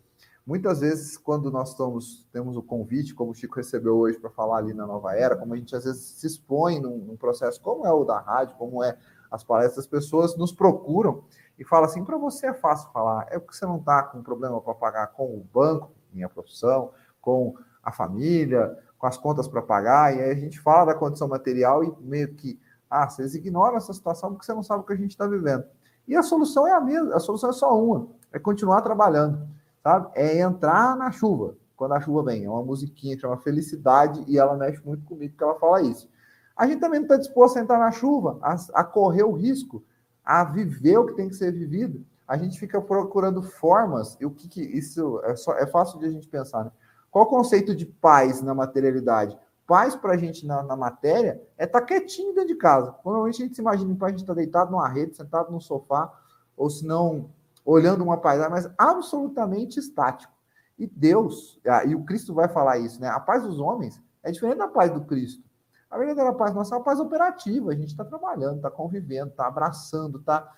Muitas 0.45 0.79
vezes, 0.79 1.17
quando 1.17 1.51
nós 1.51 1.69
estamos, 1.69 2.27
temos 2.33 2.57
o 2.57 2.63
convite, 2.63 3.13
como 3.13 3.31
o 3.31 3.35
Chico 3.35 3.57
recebeu 3.57 3.95
hoje 3.95 4.17
para 4.17 4.31
falar 4.31 4.57
ali 4.57 4.73
na 4.73 4.87
Nova 4.87 5.13
Era, 5.13 5.35
como 5.35 5.53
a 5.53 5.57
gente 5.57 5.75
às 5.75 5.83
vezes 5.83 6.01
se 6.01 6.25
expõe 6.25 6.79
num, 6.79 6.97
num 6.97 7.15
processo 7.15 7.61
como 7.61 7.85
é 7.85 7.93
o 7.93 8.03
da 8.03 8.19
rádio, 8.19 8.55
como 8.57 8.83
é 8.83 8.97
as 9.29 9.43
palestras, 9.43 9.85
as 9.85 9.87
pessoas 9.87 10.35
nos 10.35 10.51
procuram 10.51 11.23
e 11.59 11.63
falam 11.63 11.85
assim: 11.85 12.03
para 12.03 12.17
você 12.17 12.47
é 12.47 12.53
fácil 12.53 12.89
falar, 12.91 13.27
é 13.29 13.37
porque 13.37 13.55
você 13.55 13.67
não 13.67 13.77
está 13.77 14.01
com 14.01 14.23
problema 14.23 14.59
para 14.59 14.73
pagar 14.73 15.07
com 15.07 15.25
o 15.25 15.45
banco, 15.53 15.91
minha 16.11 16.27
profissão, 16.27 16.91
com 17.21 17.55
a 17.83 17.91
família, 17.91 18.77
com 19.01 19.07
as 19.07 19.17
contas 19.17 19.47
para 19.47 19.63
pagar, 19.63 20.15
e 20.15 20.21
aí 20.21 20.29
a 20.29 20.35
gente 20.35 20.59
fala 20.59 20.93
da 20.93 20.93
condição 20.93 21.27
material 21.27 21.83
e 21.83 21.91
meio 22.01 22.35
que, 22.35 22.59
ah, 22.87 23.09
vocês 23.09 23.33
ignoram 23.33 23.75
essa 23.75 23.91
situação 23.91 24.29
porque 24.29 24.45
você 24.45 24.53
não 24.53 24.61
sabe 24.61 24.83
o 24.83 24.85
que 24.85 24.93
a 24.93 24.95
gente 24.95 25.09
está 25.09 25.25
vivendo. 25.25 25.63
E 26.07 26.15
a 26.15 26.21
solução 26.21 26.67
é 26.67 26.71
a 26.71 26.79
mesma, 26.79 27.15
a 27.15 27.19
solução 27.19 27.49
é 27.49 27.53
só 27.53 27.83
uma, 27.83 28.07
é 28.31 28.37
continuar 28.37 28.83
trabalhando, 28.83 29.47
sabe? 29.81 30.11
É 30.13 30.39
entrar 30.39 30.95
na 30.95 31.09
chuva, 31.09 31.55
quando 31.75 31.93
a 31.93 31.99
chuva 31.99 32.21
vem. 32.21 32.45
É 32.45 32.49
uma 32.49 32.61
musiquinha 32.61 33.17
chama 33.17 33.37
Felicidade 33.37 34.23
e 34.27 34.37
ela 34.37 34.55
mexe 34.55 34.79
muito 34.85 35.03
comigo 35.03 35.35
que 35.35 35.43
ela 35.43 35.55
fala 35.55 35.81
isso. 35.81 36.07
A 36.55 36.67
gente 36.67 36.79
também 36.79 36.99
não 36.99 37.05
está 37.07 37.17
disposto 37.17 37.57
a 37.57 37.61
entrar 37.61 37.79
na 37.79 37.89
chuva, 37.89 38.37
a, 38.39 38.55
a 38.75 38.83
correr 38.83 39.23
o 39.23 39.31
risco, 39.31 39.83
a 40.23 40.43
viver 40.43 40.99
o 40.99 41.07
que 41.07 41.15
tem 41.15 41.27
que 41.27 41.33
ser 41.33 41.51
vivido. 41.51 42.05
A 42.27 42.37
gente 42.37 42.59
fica 42.59 42.79
procurando 42.79 43.41
formas, 43.41 44.15
e 44.21 44.27
o 44.27 44.29
que, 44.29 44.47
que 44.47 44.61
isso 44.61 45.19
é, 45.23 45.35
só, 45.35 45.57
é 45.57 45.65
fácil 45.65 45.97
de 45.97 46.05
a 46.05 46.11
gente 46.11 46.27
pensar, 46.27 46.65
né? 46.65 46.71
Qual 47.11 47.25
o 47.25 47.27
conceito 47.27 47.75
de 47.75 47.85
paz 47.85 48.41
na 48.41 48.55
materialidade? 48.55 49.37
Paz 49.67 49.95
para 49.95 50.13
a 50.13 50.17
gente 50.17 50.45
na, 50.47 50.63
na, 50.63 50.75
matéria 50.75 51.41
é 51.57 51.65
estar 51.65 51.81
tá 51.81 51.85
quietinho 51.85 52.33
dentro 52.33 52.47
de 52.47 52.55
casa. 52.55 52.95
Normalmente 53.03 53.41
a 53.41 53.45
gente 53.45 53.55
se 53.55 53.61
imagina 53.61 53.95
paz, 53.95 54.09
a 54.09 54.11
gente 54.13 54.23
está 54.23 54.33
deitado 54.33 54.71
numa 54.71 54.87
rede, 54.87 55.15
sentado 55.15 55.51
no 55.51 55.59
sofá, 55.59 56.11
ou 56.55 56.69
se 56.69 56.85
não, 56.85 57.29
olhando 57.65 58.03
uma 58.03 58.17
paisagem, 58.17 58.51
mas 58.51 58.69
absolutamente 58.77 59.79
estático. 59.79 60.33
E 60.79 60.87
Deus, 60.87 61.59
ah, 61.67 61.85
e 61.85 61.93
o 61.93 62.03
Cristo 62.03 62.33
vai 62.33 62.47
falar 62.47 62.79
isso, 62.79 62.99
né? 62.99 63.07
A 63.09 63.19
paz 63.19 63.43
dos 63.43 63.59
homens 63.59 64.01
é 64.23 64.31
diferente 64.31 64.57
da 64.57 64.67
paz 64.67 64.91
do 64.91 65.01
Cristo. 65.01 65.43
A 65.89 65.97
verdadeira 65.97 66.33
paz 66.33 66.53
nossa 66.55 66.73
é 66.73 66.77
uma 66.77 66.83
paz 66.83 66.99
operativa. 66.99 67.71
A 67.71 67.75
gente 67.75 67.89
está 67.89 68.05
trabalhando, 68.05 68.57
está 68.57 68.71
convivendo, 68.71 69.31
está 69.31 69.47
abraçando, 69.47 70.19
está, 70.19 70.49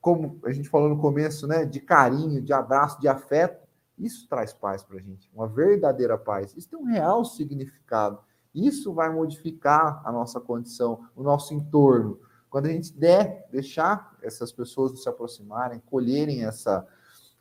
como 0.00 0.38
a 0.44 0.52
gente 0.52 0.68
falou 0.68 0.88
no 0.88 0.98
começo, 0.98 1.46
né? 1.46 1.64
De 1.64 1.80
carinho, 1.80 2.42
de 2.42 2.52
abraço, 2.52 3.00
de 3.00 3.08
afeto. 3.08 3.66
Isso 4.00 4.26
traz 4.28 4.52
paz 4.52 4.82
para 4.82 4.96
a 4.96 5.00
gente, 5.00 5.30
uma 5.34 5.46
verdadeira 5.46 6.16
paz. 6.16 6.54
Isso 6.56 6.68
tem 6.68 6.78
um 6.78 6.86
real 6.86 7.24
significado. 7.24 8.18
Isso 8.54 8.92
vai 8.92 9.12
modificar 9.12 10.02
a 10.04 10.10
nossa 10.10 10.40
condição, 10.40 11.04
o 11.14 11.22
nosso 11.22 11.54
entorno. 11.54 12.18
Quando 12.48 12.66
a 12.66 12.70
gente 12.70 12.92
der, 12.92 13.46
deixar 13.52 14.16
essas 14.22 14.50
pessoas 14.50 15.00
se 15.00 15.08
aproximarem, 15.08 15.80
colherem 15.86 16.44
essa, 16.44 16.86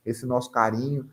esse 0.06 0.26
nosso 0.26 0.52
carinho, 0.52 1.10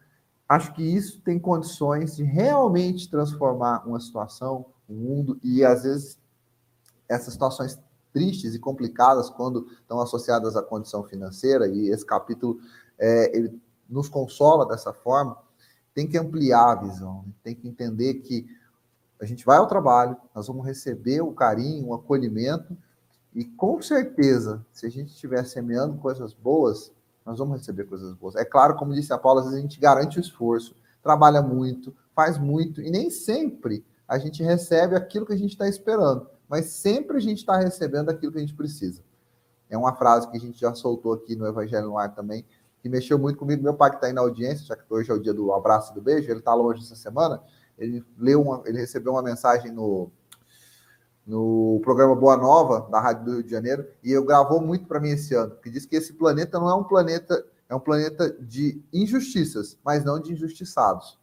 acho 0.49 0.75
que 0.75 0.83
isso 0.83 1.23
tem 1.23 1.39
condições 1.39 2.17
de 2.17 2.23
realmente 2.23 3.11
transformar 3.11 3.87
uma 3.87 4.01
situação, 4.01 4.67
um 4.89 4.95
mundo, 4.95 5.41
e 5.43 5.65
às 5.65 5.85
vezes 5.85 6.21
essas 7.09 7.33
situações 7.33 7.79
tristes 8.13 8.55
e 8.55 8.59
complicadas, 8.59 9.31
quando 9.31 9.67
estão 9.81 10.01
associadas 10.01 10.57
à 10.57 10.63
condição 10.63 11.05
financeira, 11.05 11.69
e 11.69 11.89
esse 11.89 12.05
capítulo 12.05 12.59
é, 12.99 13.37
ele 13.37 13.61
nos 13.89 14.09
consola 14.09 14.67
dessa 14.67 14.93
forma, 14.93 15.37
tem 15.95 16.07
que 16.07 16.19
ampliar 16.19 16.73
a 16.73 16.75
visão, 16.75 17.25
né? 17.27 17.33
tem 17.43 17.55
que 17.55 17.67
entender 17.67 18.15
que 18.15 18.47
a 19.21 19.25
gente 19.25 19.45
vai 19.45 19.57
ao 19.57 19.67
trabalho, 19.67 20.17
nós 20.35 20.47
vamos 20.47 20.67
receber 20.67 21.23
o 21.23 21.33
carinho, 21.33 21.89
o 21.89 21.95
acolhimento, 21.95 22.77
e 23.35 23.45
com 23.45 23.81
certeza, 23.81 24.65
se 24.73 24.87
a 24.87 24.91
gente 24.91 25.13
estiver 25.13 25.45
semeando 25.45 25.97
coisas 25.99 26.35
boas, 26.35 26.93
nós 27.25 27.39
vamos 27.39 27.59
receber 27.59 27.85
coisas 27.85 28.15
boas. 28.15 28.37
É 28.37 28.45
claro, 28.45 28.77
como 28.77 28.95
disse 28.95 29.13
a 29.13 29.19
Paula, 29.19 29.41
às 29.41 29.47
vezes 29.47 29.59
a 29.59 29.63
gente 29.63 29.81
garante 29.81 30.19
o 30.19 30.21
esforço, 30.21 30.77
trabalha 31.03 31.43
muito, 31.43 31.95
faz 32.15 32.39
muito, 32.39 32.81
e 32.81 32.91
nem 32.91 33.11
sempre 33.11 33.85
a 34.07 34.19
gente 34.19 34.43
recebe 34.43 34.95
aquilo 34.95 35.27
que 35.27 35.33
a 35.33 35.39
gente 35.39 35.53
está 35.53 35.69
esperando, 35.69 36.29
mas 36.49 36.67
sempre 36.67 37.17
a 37.17 37.21
gente 37.21 37.39
está 37.39 37.57
recebendo 37.57 38.11
aquilo 38.11 38.33
que 38.33 38.39
a 38.39 38.41
gente 38.41 38.55
precisa. 38.55 39.03
É 39.69 39.77
uma 39.77 39.95
frase 39.97 40.31
que 40.31 40.37
a 40.37 40.41
gente 40.41 40.61
já 40.61 40.75
soltou 40.75 41.13
aqui 41.13 41.35
no 41.35 41.47
Evangelho 41.47 41.89
no 41.89 41.99
Ar 41.99 42.15
também, 42.15 42.45
que 42.87 42.89
mexeu 42.89 43.19
muito 43.19 43.37
comigo. 43.37 43.63
Meu 43.63 43.75
pai 43.75 43.91
que 43.91 43.97
está 43.97 44.07
aí 44.07 44.13
na 44.13 44.21
audiência, 44.21 44.65
já 44.65 44.77
que 44.77 44.83
hoje 44.89 45.11
é 45.11 45.15
o 45.15 45.19
dia 45.19 45.35
do 45.35 45.53
abraço 45.53 45.91
e 45.91 45.95
do 45.97 46.01
beijo, 46.01 46.31
ele 46.31 46.39
está 46.39 46.55
longe 46.55 46.83
essa 46.83 46.95
semana. 46.95 47.43
Ele 47.77 48.05
leu 48.17 48.41
uma, 48.41 48.63
ele 48.65 48.79
recebeu 48.79 49.13
uma 49.13 49.23
mensagem 49.23 49.73
no, 49.73 50.11
no 51.27 51.81
programa 51.83 52.15
Boa 52.15 52.37
Nova, 52.37 52.89
da 52.89 53.01
Rádio 53.01 53.25
do 53.25 53.33
Rio 53.33 53.43
de 53.43 53.51
Janeiro, 53.51 53.87
e 54.05 54.13
eu 54.13 54.25
gravou 54.25 54.61
muito 54.61 54.87
para 54.87 55.01
mim 55.01 55.11
esse 55.11 55.35
ano, 55.35 55.57
que 55.57 55.69
diz 55.69 55.85
que 55.85 55.97
esse 55.97 56.13
planeta 56.13 56.61
não 56.61 56.71
é 56.71 56.75
um 56.75 56.85
planeta, 56.85 57.45
é 57.69 57.75
um 57.75 57.81
planeta 57.81 58.31
de 58.41 58.81
injustiças, 58.93 59.77
mas 59.85 60.05
não 60.05 60.21
de 60.21 60.33
injustiçados. 60.33 61.19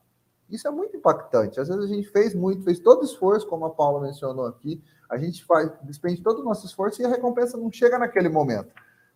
Isso 0.50 0.68
é 0.68 0.72
muito 0.72 0.98
impactante. 0.98 1.62
Às 1.62 1.70
vezes 1.70 1.84
a 1.86 1.88
gente 1.88 2.10
fez 2.10 2.36
muito, 2.36 2.62
fez 2.64 2.78
todo 2.78 3.06
esforço, 3.06 3.48
como 3.48 3.66
a 3.66 3.70
Paula 3.70 4.02
mencionou 4.02 4.46
aqui, 4.46 4.84
a 5.10 5.18
gente 5.18 5.46
faz, 5.46 5.72
despende 5.82 6.22
todo 6.22 6.42
o 6.42 6.44
nosso 6.44 6.66
esforço 6.66 7.02
e 7.02 7.06
a 7.06 7.10
recompensa 7.10 7.58
não 7.58 7.72
chega 7.72 7.98
naquele 7.98 8.28
momento. 8.28 8.70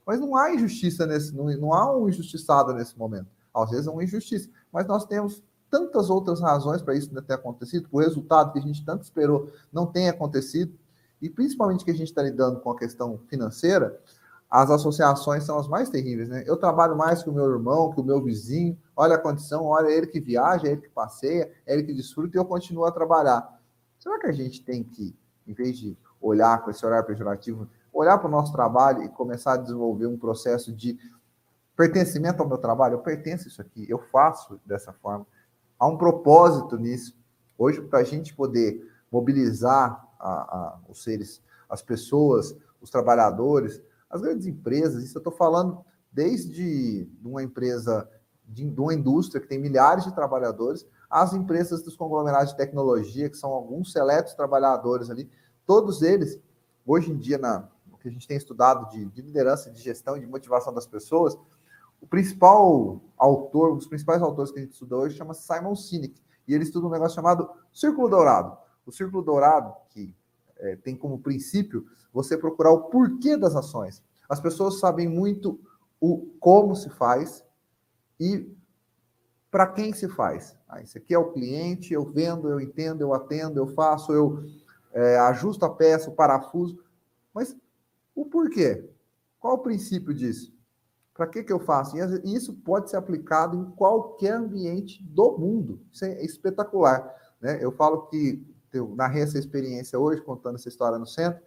Mas 0.07 0.21
não 0.21 0.37
há 0.37 0.53
injustiça 0.53 1.05
nesse, 1.05 1.35
não, 1.35 1.45
não 1.57 1.73
há 1.73 1.93
um 1.93 2.07
injustiçado 2.07 2.73
nesse 2.73 2.97
momento. 2.97 3.27
Às 3.53 3.71
vezes 3.71 3.87
é 3.87 3.91
uma 3.91 4.03
injustiça, 4.03 4.49
mas 4.71 4.87
nós 4.87 5.05
temos 5.05 5.43
tantas 5.69 6.09
outras 6.09 6.39
razões 6.39 6.81
para 6.81 6.95
isso 6.95 7.13
não 7.13 7.21
ter 7.21 7.33
acontecido, 7.33 7.89
o 7.91 7.99
resultado 7.99 8.53
que 8.53 8.59
a 8.59 8.61
gente 8.61 8.85
tanto 8.85 9.03
esperou 9.03 9.51
não 9.71 9.85
tenha 9.85 10.11
acontecido, 10.11 10.73
e 11.21 11.29
principalmente 11.29 11.83
que 11.83 11.91
a 11.91 11.95
gente 11.95 12.07
está 12.07 12.21
lidando 12.21 12.61
com 12.61 12.71
a 12.71 12.77
questão 12.77 13.19
financeira, 13.27 13.99
as 14.49 14.71
associações 14.71 15.43
são 15.43 15.59
as 15.59 15.67
mais 15.67 15.89
terríveis, 15.89 16.29
né? 16.29 16.41
Eu 16.47 16.55
trabalho 16.55 16.95
mais 16.95 17.21
que 17.21 17.29
o 17.29 17.33
meu 17.33 17.51
irmão, 17.51 17.91
que 17.91 17.99
o 17.99 18.03
meu 18.03 18.23
vizinho, 18.23 18.77
olha 18.95 19.15
a 19.15 19.19
condição, 19.19 19.65
olha 19.65 19.89
ele 19.89 20.07
que 20.07 20.21
viaja, 20.21 20.67
ele 20.67 20.81
que 20.81 20.89
passeia, 20.89 21.51
ele 21.65 21.83
que 21.83 21.93
desfruta 21.93 22.37
e 22.37 22.39
eu 22.39 22.45
continuo 22.45 22.85
a 22.85 22.91
trabalhar. 22.91 23.59
Será 23.99 24.17
que 24.19 24.27
a 24.27 24.31
gente 24.31 24.63
tem 24.63 24.85
que, 24.85 25.13
em 25.45 25.53
vez 25.53 25.77
de 25.77 25.97
olhar 26.21 26.63
com 26.63 26.71
esse 26.71 26.85
olhar 26.85 27.03
pejorativo, 27.03 27.67
olhar 27.97 28.17
para 28.17 28.27
o 28.27 28.31
nosso 28.31 28.51
trabalho 28.51 29.03
e 29.03 29.09
começar 29.09 29.53
a 29.53 29.57
desenvolver 29.57 30.07
um 30.07 30.17
processo 30.17 30.71
de 30.73 30.97
pertencimento 31.75 32.41
ao 32.41 32.47
meu 32.47 32.57
trabalho? 32.57 32.95
Eu 32.95 32.99
pertenço 32.99 33.45
a 33.45 33.47
isso 33.47 33.61
aqui, 33.61 33.85
eu 33.89 33.99
faço 33.99 34.59
dessa 34.65 34.93
forma. 34.93 35.25
Há 35.79 35.87
um 35.87 35.97
propósito 35.97 36.77
nisso. 36.77 37.17
Hoje, 37.57 37.81
para 37.81 37.99
a 37.99 38.03
gente 38.03 38.35
poder 38.35 38.87
mobilizar 39.11 40.07
a, 40.19 40.29
a, 40.29 40.79
os 40.87 41.03
seres, 41.03 41.41
as 41.69 41.81
pessoas, 41.81 42.55
os 42.81 42.89
trabalhadores, 42.89 43.81
as 44.09 44.21
grandes 44.21 44.45
empresas, 44.45 45.03
isso 45.03 45.17
eu 45.17 45.21
estou 45.21 45.33
falando 45.33 45.83
desde 46.11 47.09
uma 47.23 47.43
empresa, 47.43 48.09
de, 48.45 48.69
de 48.69 48.79
uma 48.79 48.93
indústria 48.93 49.41
que 49.41 49.47
tem 49.47 49.59
milhares 49.59 50.05
de 50.05 50.13
trabalhadores, 50.13 50.85
às 51.09 51.33
empresas 51.33 51.83
dos 51.83 51.95
conglomerados 51.95 52.51
de 52.51 52.57
tecnologia, 52.57 53.29
que 53.29 53.37
são 53.37 53.51
alguns 53.51 53.91
seletos 53.91 54.33
trabalhadores 54.33 55.09
ali, 55.09 55.29
todos 55.65 56.01
eles, 56.01 56.39
hoje 56.85 57.11
em 57.11 57.17
dia, 57.17 57.37
na, 57.37 57.67
que 58.07 58.09
a 58.09 58.13
gente 58.13 58.27
tem 58.27 58.37
estudado 58.37 58.89
de, 58.89 59.05
de 59.05 59.21
liderança, 59.21 59.69
de 59.69 59.81
gestão 59.81 60.17
de 60.17 60.25
motivação 60.25 60.73
das 60.73 60.87
pessoas, 60.87 61.37
o 61.99 62.07
principal 62.07 63.01
autor, 63.17 63.73
um 63.73 63.77
dos 63.77 63.87
principais 63.87 64.21
autores 64.21 64.51
que 64.51 64.59
a 64.59 64.61
gente 64.61 64.71
estuda 64.71 64.95
hoje 64.95 65.17
chama 65.17 65.33
Simon 65.33 65.75
Sinek, 65.75 66.21
e 66.47 66.53
ele 66.53 66.63
estuda 66.63 66.87
um 66.87 66.91
negócio 66.91 67.15
chamado 67.15 67.49
Círculo 67.73 68.07
Dourado. 68.07 68.57
O 68.85 68.91
Círculo 68.91 69.21
Dourado, 69.21 69.73
que 69.89 70.15
é, 70.57 70.75
tem 70.77 70.95
como 70.95 71.19
princípio 71.19 71.85
você 72.13 72.37
procurar 72.37 72.71
o 72.71 72.83
porquê 72.83 73.35
das 73.35 73.55
ações. 73.55 74.01
As 74.29 74.39
pessoas 74.39 74.79
sabem 74.79 75.07
muito 75.07 75.59
o 75.99 76.27
como 76.39 76.75
se 76.75 76.89
faz 76.89 77.43
e 78.19 78.49
para 79.51 79.67
quem 79.67 79.91
se 79.91 80.07
faz. 80.07 80.57
Ah, 80.67 80.81
esse 80.81 80.97
aqui 80.97 81.13
é 81.13 81.19
o 81.19 81.31
cliente, 81.31 81.93
eu 81.93 82.05
vendo, 82.05 82.49
eu 82.49 82.61
entendo, 82.61 83.01
eu 83.01 83.13
atendo, 83.13 83.59
eu 83.59 83.67
faço, 83.67 84.13
eu 84.13 84.43
é, 84.93 85.17
ajusto 85.19 85.65
a 85.65 85.69
peça, 85.69 86.09
o 86.09 86.15
parafuso. 86.15 86.79
Mas 87.33 87.55
o 88.17 88.25
porquê? 88.25 88.89
Qual 89.39 89.53
o 89.53 89.59
princípio 89.59 90.11
disso? 90.11 90.51
Para 91.13 91.27
que, 91.27 91.43
que 91.43 91.53
eu 91.53 91.59
faço? 91.59 91.95
E 91.97 92.35
isso 92.35 92.51
pode 92.53 92.89
ser 92.89 92.97
aplicado 92.97 93.55
em 93.55 93.65
qualquer 93.75 94.33
ambiente 94.33 95.03
do 95.03 95.37
mundo. 95.37 95.79
Isso 95.91 96.03
é 96.03 96.23
espetacular. 96.25 97.15
Né? 97.39 97.59
Eu 97.61 97.71
falo 97.71 98.07
que 98.07 98.43
eu 98.73 98.95
narrei 98.95 99.21
essa 99.21 99.37
experiência 99.37 99.99
hoje, 99.99 100.21
contando 100.21 100.55
essa 100.55 100.67
história 100.67 100.97
no 100.97 101.05
centro, 101.05 101.39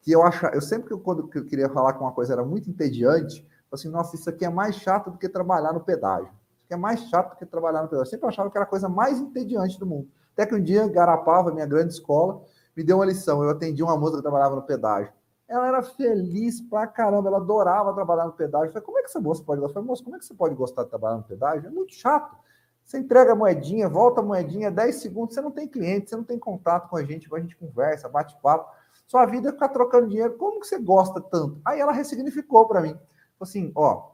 que 0.00 0.10
eu 0.10 0.22
acho, 0.22 0.46
eu 0.46 0.62
sempre 0.62 0.88
que 0.88 0.94
eu, 0.94 0.98
quando 0.98 1.28
eu 1.34 1.44
queria 1.44 1.68
falar 1.68 1.92
que 1.92 2.00
uma 2.00 2.12
coisa 2.12 2.32
era 2.32 2.44
muito 2.44 2.70
entediante, 2.70 3.46
assim, 3.70 3.88
nossa, 3.88 4.16
isso 4.16 4.30
aqui 4.30 4.46
é 4.46 4.50
mais 4.50 4.76
chato 4.76 5.10
do 5.10 5.18
que 5.18 5.28
trabalhar 5.28 5.74
no 5.74 5.80
pedágio. 5.80 6.30
Isso 6.56 6.64
aqui 6.64 6.74
é 6.74 6.76
mais 6.76 7.00
chato 7.10 7.30
do 7.30 7.36
que 7.36 7.44
trabalhar 7.44 7.82
no 7.82 7.88
pedágio. 7.88 8.06
Eu 8.06 8.10
sempre 8.10 8.28
achava 8.28 8.50
que 8.50 8.56
era 8.56 8.64
a 8.64 8.68
coisa 8.68 8.88
mais 8.88 9.18
entediante 9.20 9.78
do 9.78 9.84
mundo. 9.84 10.08
Até 10.32 10.46
que 10.46 10.54
um 10.54 10.62
dia, 10.62 10.88
Garapava, 10.88 11.52
minha 11.52 11.66
grande 11.66 11.92
escola, 11.92 12.42
me 12.74 12.82
deu 12.82 12.96
uma 12.96 13.04
lição. 13.04 13.42
Eu 13.42 13.50
atendi 13.50 13.82
uma 13.82 13.96
moça 13.96 14.16
que 14.16 14.22
trabalhava 14.22 14.54
no 14.54 14.62
pedágio. 14.62 15.12
Ela 15.48 15.68
era 15.68 15.82
feliz 15.82 16.60
pra 16.60 16.86
caramba, 16.86 17.28
ela 17.28 17.38
adorava 17.38 17.94
trabalhar 17.94 18.26
no 18.26 18.32
pedágio. 18.32 18.66
Eu 18.66 18.72
falei, 18.72 18.84
como 18.84 18.98
é 18.98 19.00
que 19.00 19.08
essa 19.08 19.20
moça 19.20 19.42
pode? 19.42 19.62
Eu 19.62 19.68
falei, 19.70 19.88
moça, 19.88 20.04
como 20.04 20.16
é 20.16 20.18
que 20.18 20.26
você 20.26 20.34
pode 20.34 20.54
gostar 20.54 20.84
de 20.84 20.90
trabalhar 20.90 21.16
no 21.16 21.22
pedágio? 21.22 21.66
É 21.66 21.70
muito 21.70 21.94
chato. 21.94 22.36
Você 22.84 22.98
entrega 22.98 23.32
a 23.32 23.34
moedinha, 23.34 23.88
volta 23.88 24.20
a 24.20 24.22
moedinha, 24.22 24.70
10 24.70 24.96
segundos, 24.96 25.34
você 25.34 25.40
não 25.40 25.50
tem 25.50 25.66
cliente, 25.66 26.10
você 26.10 26.16
não 26.16 26.24
tem 26.24 26.38
contato 26.38 26.88
com 26.88 26.96
a 26.96 27.04
gente, 27.04 27.28
a 27.32 27.38
gente 27.38 27.56
conversa, 27.56 28.08
bate 28.08 28.36
papo. 28.42 28.70
Sua 29.06 29.24
vida 29.26 29.48
é 29.48 29.52
ficar 29.52 29.68
trocando 29.68 30.08
dinheiro. 30.08 30.36
Como 30.36 30.60
que 30.60 30.66
você 30.66 30.78
gosta 30.78 31.20
tanto? 31.20 31.60
Aí 31.64 31.80
ela 31.80 31.92
ressignificou 31.92 32.66
para 32.66 32.80
mim. 32.82 32.98
Assim, 33.40 33.72
ó, 33.74 34.10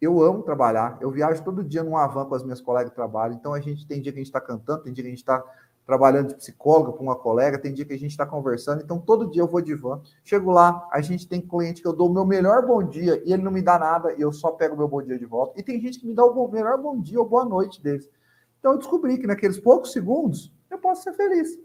eu 0.00 0.22
amo 0.22 0.42
trabalhar, 0.42 0.98
eu 1.00 1.10
viajo 1.10 1.42
todo 1.44 1.62
dia 1.62 1.82
num 1.82 1.96
avan 1.96 2.26
com 2.26 2.34
as 2.34 2.42
minhas 2.42 2.60
colegas 2.60 2.90
de 2.90 2.96
trabalho, 2.96 3.34
então 3.34 3.52
a 3.52 3.60
gente 3.60 3.86
tem 3.86 4.00
dia 4.00 4.12
que 4.12 4.18
a 4.18 4.22
gente 4.22 4.28
está 4.28 4.40
cantando, 4.40 4.84
tem 4.84 4.92
dia 4.92 5.04
que 5.04 5.08
a 5.08 5.10
gente 5.10 5.18
está 5.18 5.44
trabalhando 5.90 6.28
de 6.28 6.36
psicóloga 6.36 6.92
com 6.92 7.02
uma 7.02 7.16
colega, 7.16 7.58
tem 7.58 7.74
dia 7.74 7.84
que 7.84 7.92
a 7.92 7.98
gente 7.98 8.12
está 8.12 8.24
conversando, 8.24 8.80
então 8.80 9.00
todo 9.00 9.28
dia 9.28 9.42
eu 9.42 9.48
vou 9.48 9.60
de 9.60 9.74
van. 9.74 10.00
Chego 10.22 10.52
lá, 10.52 10.88
a 10.92 11.00
gente 11.00 11.26
tem 11.26 11.40
cliente 11.40 11.82
que 11.82 11.88
eu 11.88 11.92
dou 11.92 12.08
o 12.08 12.12
meu 12.14 12.24
melhor 12.24 12.64
bom 12.64 12.80
dia 12.80 13.20
e 13.26 13.32
ele 13.32 13.42
não 13.42 13.50
me 13.50 13.60
dá 13.60 13.76
nada 13.76 14.14
e 14.16 14.20
eu 14.20 14.32
só 14.32 14.52
pego 14.52 14.76
o 14.76 14.78
meu 14.78 14.86
bom 14.86 15.02
dia 15.02 15.18
de 15.18 15.26
volta. 15.26 15.58
E 15.58 15.64
tem 15.64 15.80
gente 15.80 15.98
que 15.98 16.06
me 16.06 16.14
dá 16.14 16.24
o 16.24 16.48
melhor 16.48 16.78
bom 16.78 16.96
dia 17.00 17.18
ou 17.18 17.28
boa 17.28 17.44
noite 17.44 17.82
deles. 17.82 18.08
Então 18.60 18.70
eu 18.70 18.78
descobri 18.78 19.18
que 19.18 19.26
naqueles 19.26 19.58
poucos 19.58 19.90
segundos 19.90 20.54
eu 20.70 20.78
posso 20.78 21.02
ser 21.02 21.12
feliz. 21.14 21.58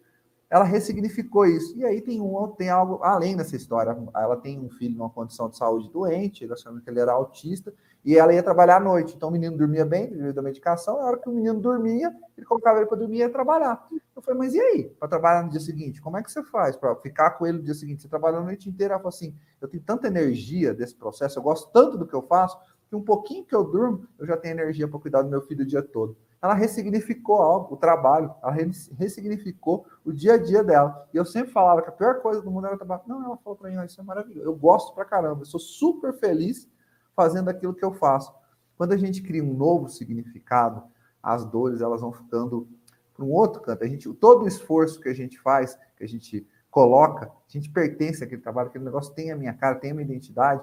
Ela 0.56 0.64
ressignificou 0.64 1.46
isso. 1.46 1.78
E 1.78 1.84
aí 1.84 2.00
tem 2.00 2.22
um 2.22 2.48
tem 2.48 2.70
algo 2.70 3.04
além 3.04 3.36
dessa 3.36 3.58
história. 3.58 3.94
Ela 4.16 4.38
tem 4.38 4.58
um 4.58 4.70
filho 4.70 4.98
numa 4.98 5.10
condição 5.10 5.50
de 5.50 5.58
saúde 5.58 5.90
doente, 5.92 6.46
ele 6.46 6.54
achando 6.54 6.80
que 6.80 6.90
ele 6.90 7.02
era 7.02 7.12
autista, 7.12 7.74
e 8.06 8.18
ela 8.18 8.34
ia 8.34 8.42
trabalhar 8.42 8.78
à 8.78 8.80
noite. 8.80 9.16
Então 9.18 9.28
o 9.28 9.32
menino 9.34 9.58
dormia 9.58 9.84
bem 9.84 10.08
devido 10.08 10.40
à 10.40 10.42
medicação. 10.42 10.96
Na 10.96 11.08
hora 11.08 11.18
que 11.18 11.28
o 11.28 11.34
menino 11.34 11.60
dormia, 11.60 12.16
ele 12.38 12.46
colocava 12.46 12.80
ele 12.80 12.86
para 12.86 12.98
dormir 12.98 13.18
e 13.18 13.20
ia 13.20 13.30
trabalhar. 13.30 13.86
Eu 14.16 14.22
falei, 14.22 14.40
mas 14.40 14.54
e 14.54 14.62
aí? 14.62 14.84
Para 14.98 15.10
trabalhar 15.10 15.44
no 15.44 15.50
dia 15.50 15.60
seguinte, 15.60 16.02
como 16.02 16.16
é 16.16 16.24
que 16.24 16.32
você 16.32 16.42
faz 16.42 16.78
para 16.78 16.96
ficar 16.96 17.32
com 17.32 17.46
ele 17.46 17.58
no 17.58 17.64
dia 17.66 17.74
seguinte? 17.74 18.04
Você 18.04 18.08
trabalha 18.08 18.38
a 18.38 18.42
noite 18.42 18.70
inteira. 18.70 18.94
Ela 18.94 19.02
falou 19.02 19.10
assim: 19.10 19.36
eu 19.60 19.68
tenho 19.68 19.84
tanta 19.84 20.08
energia 20.08 20.74
desse 20.74 20.96
processo, 20.96 21.38
eu 21.38 21.44
gosto 21.44 21.70
tanto 21.74 21.98
do 21.98 22.08
que 22.08 22.14
eu 22.14 22.22
faço, 22.22 22.58
que 22.96 23.02
um 23.02 23.04
pouquinho 23.04 23.46
que 23.46 23.54
eu 23.54 23.64
durmo, 23.64 24.08
eu 24.18 24.26
já 24.26 24.38
tenho 24.38 24.54
energia 24.54 24.88
para 24.88 25.00
cuidar 25.00 25.22
do 25.22 25.30
meu 25.30 25.42
filho 25.42 25.64
o 25.64 25.68
dia 25.68 25.84
todo. 25.84 26.16
Ela 26.42 26.54
ressignificou 26.54 27.42
algo, 27.42 27.74
o 27.74 27.78
trabalho, 27.78 28.34
ela 28.42 28.52
ressignificou 28.98 29.86
o 30.06 30.14
dia 30.14 30.36
a 30.36 30.38
dia 30.38 30.64
dela. 30.64 31.08
E 31.14 31.18
eu 31.18 31.26
sempre 31.26 31.52
falava 31.52 31.82
que 31.82 31.90
a 31.90 31.92
pior 31.92 32.22
coisa 32.22 32.42
do 32.42 32.52
mundo 32.52 32.68
era 32.68 32.78
trabalhar. 32.78 33.04
Não, 33.08 33.24
ela 33.24 33.38
falou 33.38 33.58
para 33.58 33.70
mim, 33.70 33.84
isso 33.86 34.00
é 34.00 34.04
maravilhoso. 34.04 34.48
Eu 34.48 34.56
gosto 34.56 34.94
pra 34.94 35.04
caramba, 35.04 35.42
eu 35.42 35.46
sou 35.46 35.60
super 35.60 36.14
feliz 36.14 36.70
fazendo 37.16 37.50
aquilo 37.50 37.74
que 37.74 37.84
eu 37.84 37.94
faço. 37.94 38.34
Quando 38.78 38.92
a 38.92 38.98
gente 38.98 39.22
cria 39.22 39.44
um 39.44 39.54
novo 39.54 39.90
significado, 39.90 40.84
as 41.22 41.46
dores 41.46 41.82
elas 41.82 42.02
vão 42.02 42.12
ficando 42.12 42.68
para 43.14 43.26
um 43.26 43.32
outro 43.32 43.62
canto. 43.62 43.84
A 43.84 43.88
gente, 43.88 44.14
todo 44.14 44.44
o 44.44 44.48
esforço 44.48 45.00
que 45.00 45.10
a 45.10 45.16
gente 45.16 45.40
faz, 45.40 45.78
que 45.98 46.04
a 46.04 46.08
gente 46.08 46.48
coloca, 46.70 47.28
a 47.28 47.52
gente 47.52 47.72
pertence 47.72 48.24
àquele 48.24 48.42
trabalho, 48.42 48.68
aquele 48.68 48.84
negócio 48.84 49.14
tem 49.16 49.32
a 49.32 49.36
minha 49.36 49.54
cara, 49.54 49.76
tem 49.76 49.92
a 49.92 49.94
minha 49.94 50.06
identidade, 50.06 50.62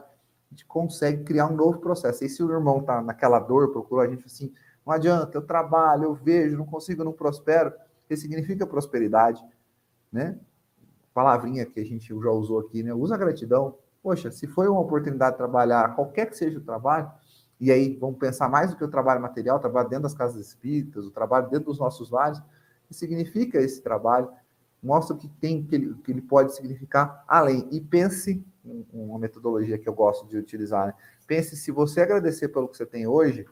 a 0.52 0.54
gente 0.54 0.66
consegue 0.66 1.24
criar 1.24 1.46
um 1.46 1.56
novo 1.56 1.78
processo. 1.78 2.24
E 2.24 2.28
se 2.28 2.42
o 2.42 2.50
irmão 2.50 2.80
está 2.80 3.00
naquela 3.00 3.38
dor, 3.38 3.72
procura 3.72 4.06
a 4.06 4.10
gente 4.10 4.26
assim, 4.26 4.52
não 4.84 4.92
adianta, 4.92 5.38
eu 5.38 5.42
trabalho, 5.42 6.04
eu 6.04 6.14
vejo, 6.14 6.58
não 6.58 6.66
consigo, 6.66 7.02
não 7.02 7.12
prospero, 7.12 7.72
que 8.06 8.16
significa 8.16 8.66
prosperidade, 8.66 9.42
né? 10.12 10.38
Palavrinha 11.14 11.64
que 11.64 11.80
a 11.80 11.84
gente 11.84 12.08
já 12.08 12.30
usou 12.30 12.60
aqui, 12.60 12.82
né? 12.82 12.92
Usa 12.92 13.16
gratidão, 13.16 13.78
Poxa, 14.02 14.32
se 14.32 14.48
foi 14.48 14.66
uma 14.66 14.80
oportunidade 14.80 15.32
de 15.32 15.38
trabalhar, 15.38 15.94
qualquer 15.94 16.26
que 16.26 16.36
seja 16.36 16.58
o 16.58 16.62
trabalho, 16.62 17.08
e 17.60 17.70
aí 17.70 17.96
vamos 17.96 18.18
pensar 18.18 18.48
mais 18.48 18.70
do 18.70 18.76
que 18.76 18.82
o 18.82 18.90
trabalho 18.90 19.22
material, 19.22 19.58
o 19.58 19.60
trabalho 19.60 19.88
dentro 19.88 20.02
das 20.02 20.14
casas 20.14 20.44
espíritas, 20.44 21.06
o 21.06 21.10
trabalho 21.12 21.48
dentro 21.48 21.66
dos 21.66 21.78
nossos 21.78 22.10
lares, 22.10 22.38
o 22.38 22.42
que 22.88 22.94
significa 22.94 23.60
esse 23.60 23.80
trabalho, 23.80 24.28
mostra 24.82 25.14
o 25.14 25.18
que 25.18 25.28
tem, 25.28 25.62
que 25.62 25.74
ele, 25.74 25.94
que 26.02 26.10
ele 26.10 26.20
pode 26.20 26.54
significar 26.54 27.24
além. 27.28 27.68
E 27.70 27.80
pense, 27.80 28.44
uma 28.92 29.18
metodologia 29.18 29.78
que 29.78 29.88
eu 29.88 29.94
gosto 29.94 30.26
de 30.26 30.36
utilizar, 30.36 30.88
né? 30.88 30.94
pense 31.26 31.56
se 31.56 31.70
você 31.70 32.00
agradecer 32.00 32.48
pelo 32.48 32.68
que 32.68 32.76
você 32.76 32.86
tem 32.86 33.06
hoje, 33.06 33.46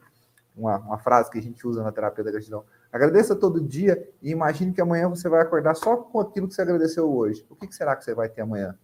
uma, 0.55 0.77
uma 0.77 0.97
frase 0.97 1.31
que 1.31 1.37
a 1.37 1.41
gente 1.41 1.65
usa 1.65 1.81
na 1.81 1.91
terapia 1.91 2.23
da 2.23 2.31
gratidão, 2.31 2.63
agradeça 2.91 3.35
todo 3.35 3.61
dia 3.61 4.09
e 4.21 4.31
imagine 4.31 4.73
que 4.73 4.81
amanhã 4.81 5.07
você 5.07 5.29
vai 5.29 5.41
acordar 5.41 5.75
só 5.75 5.97
com 5.97 6.19
aquilo 6.19 6.47
que 6.47 6.53
você 6.53 6.61
agradeceu 6.61 7.09
hoje. 7.09 7.45
O 7.49 7.55
que, 7.55 7.67
que 7.67 7.75
será 7.75 7.95
que 7.95 8.03
você 8.03 8.13
vai 8.13 8.27
ter 8.27 8.41
amanhã? 8.41 8.77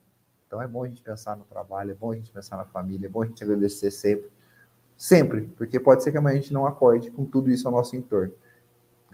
Então 0.47 0.61
é 0.61 0.67
bom 0.67 0.83
a 0.83 0.87
gente 0.87 1.01
pensar 1.01 1.35
no 1.35 1.43
trabalho, 1.43 1.91
é 1.91 1.93
bom 1.93 2.11
a 2.11 2.15
gente 2.15 2.31
pensar 2.31 2.55
na 2.55 2.65
família, 2.65 3.07
é 3.07 3.09
bom 3.09 3.21
a 3.21 3.25
gente 3.25 3.43
agradecer 3.43 3.91
sempre. 3.91 4.31
Sempre, 4.95 5.41
porque 5.55 5.79
pode 5.79 6.03
ser 6.03 6.11
que 6.11 6.17
amanhã 6.17 6.37
a 6.37 6.41
gente 6.41 6.53
não 6.53 6.65
acorde 6.65 7.11
com 7.11 7.23
tudo 7.23 7.51
isso 7.51 7.67
ao 7.67 7.73
nosso 7.73 7.95
entorno. 7.95 8.33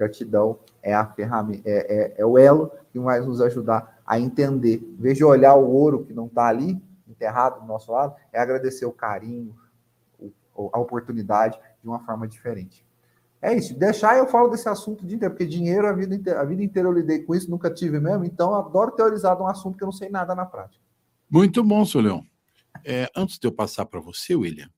Gratidão 0.04 0.60
é 0.82 0.94
a 0.94 1.06
ferramenta, 1.06 1.68
é, 1.70 2.14
é, 2.18 2.22
é 2.22 2.26
o 2.26 2.38
elo 2.38 2.72
que 2.92 3.00
vai 3.00 3.20
nos 3.22 3.42
ajudar 3.42 4.02
a 4.06 4.20
entender. 4.20 4.82
Veja 5.00 5.26
olhar 5.26 5.56
o 5.56 5.70
ouro 5.72 6.04
que 6.06 6.14
não 6.14 6.26
está 6.26 6.48
ali, 6.48 6.82
enterrado 7.08 7.62
do 7.62 7.66
nosso 7.66 7.92
lado, 7.92 8.16
é 8.32 8.40
agradecer 8.40 8.86
o 8.86 8.92
carinho, 8.92 9.56
a 10.56 10.80
oportunidade 10.80 11.60
de 11.82 11.88
uma 11.88 12.00
forma 12.00 12.28
diferente. 12.28 12.86
É 13.42 13.54
isso. 13.54 13.78
Deixar 13.78 14.18
eu 14.18 14.28
falo 14.28 14.50
desse 14.50 14.70
assunto 14.70 15.06
de 15.06 15.18
porque 15.18 15.46
dinheiro 15.46 15.88
a 15.88 15.94
vida, 15.94 16.16
inteira, 16.16 16.42
a 16.42 16.46
vida 16.46 16.64
inteira 16.64 16.88
eu 16.88 16.94
lidei 16.94 17.24
com 17.24 17.36
isso, 17.36 17.50
nunca 17.50 17.70
tive 17.74 18.00
mesmo, 18.00 18.24
então 18.24 18.54
adoro 18.56 18.92
teorizar 18.92 19.36
de 19.36 19.42
um 19.42 19.48
assunto 19.48 19.78
que 19.78 19.84
eu 19.84 19.88
não 19.88 19.92
sei 19.92 20.10
nada 20.10 20.34
na 20.34 20.46
prática. 20.46 20.82
Muito 21.30 21.64
bom, 21.64 21.84
seu 21.86 22.00
Leão. 22.00 22.26
É, 22.86 23.10
antes 23.16 23.38
de 23.38 23.48
eu 23.48 23.52
passar 23.52 23.86
para 23.86 24.00
você, 24.00 24.36
William, 24.36 24.70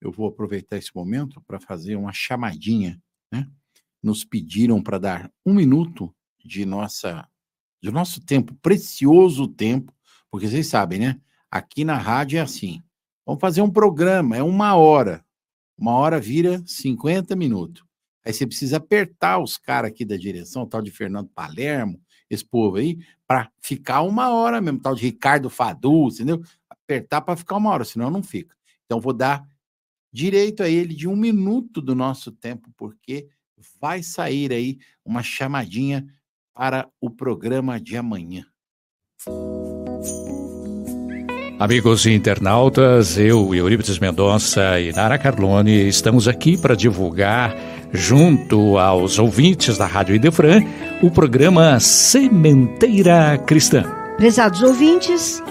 eu 0.00 0.10
vou 0.10 0.28
aproveitar 0.28 0.76
esse 0.76 0.94
momento 0.94 1.40
para 1.46 1.60
fazer 1.60 1.96
uma 1.96 2.12
chamadinha. 2.12 3.00
Né? 3.30 3.46
Nos 4.06 4.24
pediram 4.24 4.80
para 4.80 4.98
dar 4.98 5.32
um 5.44 5.52
minuto 5.52 6.14
de 6.44 6.64
nossa, 6.64 7.28
de 7.82 7.90
nosso 7.90 8.20
tempo, 8.20 8.54
precioso 8.62 9.48
tempo, 9.48 9.92
porque 10.30 10.46
vocês 10.46 10.68
sabem, 10.68 11.00
né? 11.00 11.20
Aqui 11.50 11.84
na 11.84 11.98
rádio 11.98 12.38
é 12.38 12.40
assim. 12.40 12.80
Vamos 13.26 13.40
fazer 13.40 13.62
um 13.62 13.70
programa, 13.70 14.36
é 14.36 14.42
uma 14.44 14.76
hora. 14.76 15.24
Uma 15.76 15.90
hora 15.90 16.20
vira 16.20 16.62
50 16.64 17.34
minutos. 17.34 17.82
Aí 18.24 18.32
você 18.32 18.46
precisa 18.46 18.76
apertar 18.76 19.40
os 19.40 19.58
caras 19.58 19.90
aqui 19.90 20.04
da 20.04 20.16
direção, 20.16 20.62
o 20.62 20.68
tal 20.68 20.82
de 20.82 20.92
Fernando 20.92 21.28
Palermo, 21.30 22.00
esse 22.30 22.44
povo 22.44 22.76
aí, 22.76 23.00
para 23.26 23.50
ficar 23.60 24.02
uma 24.02 24.32
hora 24.32 24.60
mesmo, 24.60 24.78
tal 24.78 24.94
de 24.94 25.02
Ricardo 25.02 25.50
Fadu, 25.50 26.06
entendeu? 26.06 26.40
Apertar 26.70 27.22
para 27.22 27.34
ficar 27.34 27.56
uma 27.56 27.70
hora, 27.70 27.84
senão 27.84 28.08
não 28.08 28.22
fica. 28.22 28.54
Então, 28.84 29.00
vou 29.00 29.12
dar 29.12 29.44
direito 30.12 30.62
a 30.62 30.68
ele 30.68 30.94
de 30.94 31.08
um 31.08 31.16
minuto 31.16 31.82
do 31.82 31.92
nosso 31.92 32.30
tempo, 32.30 32.70
porque 32.76 33.28
vai 33.80 34.02
sair 34.02 34.52
aí 34.52 34.78
uma 35.04 35.22
chamadinha 35.22 36.04
para 36.54 36.88
o 37.00 37.10
programa 37.10 37.80
de 37.80 37.96
amanhã. 37.96 38.44
Amigos 41.58 42.04
internautas, 42.04 43.16
eu, 43.16 43.54
Eurípides 43.54 43.98
Mendonça 43.98 44.78
e 44.78 44.92
Nara 44.92 45.18
Carlone 45.18 45.88
estamos 45.88 46.28
aqui 46.28 46.56
para 46.58 46.76
divulgar 46.76 47.56
junto 47.92 48.76
aos 48.76 49.18
ouvintes 49.18 49.78
da 49.78 49.86
Rádio 49.86 50.14
Idefran, 50.14 50.62
o 51.02 51.10
programa 51.10 51.80
Sementeira 51.80 53.38
Cristã. 53.38 53.84
Prezados 54.18 54.62
ouvintes, 54.62 55.42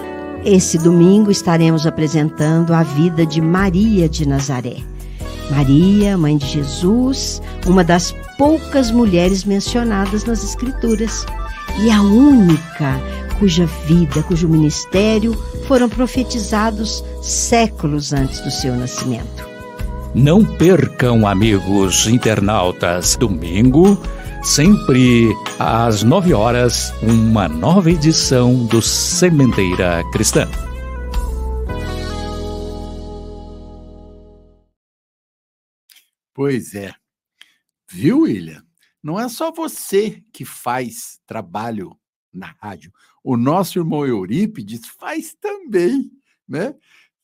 esse 0.44 0.78
domingo 0.78 1.28
estaremos 1.30 1.88
apresentando 1.88 2.72
a 2.72 2.84
vida 2.84 3.26
de 3.26 3.40
Maria 3.40 4.08
de 4.08 4.28
Nazaré. 4.28 4.95
Maria, 5.50 6.16
mãe 6.16 6.36
de 6.36 6.46
Jesus, 6.46 7.40
uma 7.66 7.84
das 7.84 8.14
poucas 8.36 8.90
mulheres 8.90 9.44
mencionadas 9.44 10.24
nas 10.24 10.42
Escrituras 10.42 11.24
e 11.80 11.90
a 11.90 12.02
única 12.02 13.00
cuja 13.38 13.66
vida, 13.86 14.22
cujo 14.22 14.48
ministério 14.48 15.34
foram 15.66 15.88
profetizados 15.88 17.04
séculos 17.22 18.12
antes 18.12 18.40
do 18.40 18.50
seu 18.50 18.74
nascimento. 18.74 19.46
Não 20.14 20.44
percam, 20.44 21.26
amigos 21.26 22.06
internautas, 22.06 23.16
domingo, 23.16 24.00
sempre 24.42 25.30
às 25.58 26.02
nove 26.02 26.32
horas, 26.32 26.92
uma 27.02 27.48
nova 27.48 27.90
edição 27.90 28.54
do 28.64 28.80
Sementeira 28.80 30.02
Cristã. 30.12 30.48
Pois 36.36 36.74
é. 36.74 36.92
Viu, 37.90 38.20
William? 38.20 38.62
Não 39.02 39.18
é 39.18 39.26
só 39.26 39.50
você 39.50 40.22
que 40.34 40.44
faz 40.44 41.18
trabalho 41.26 41.98
na 42.30 42.54
rádio. 42.60 42.92
O 43.24 43.38
nosso 43.38 43.78
irmão 43.78 44.06
Eurípides 44.06 44.86
faz 44.86 45.34
também, 45.34 46.12
né? 46.46 46.74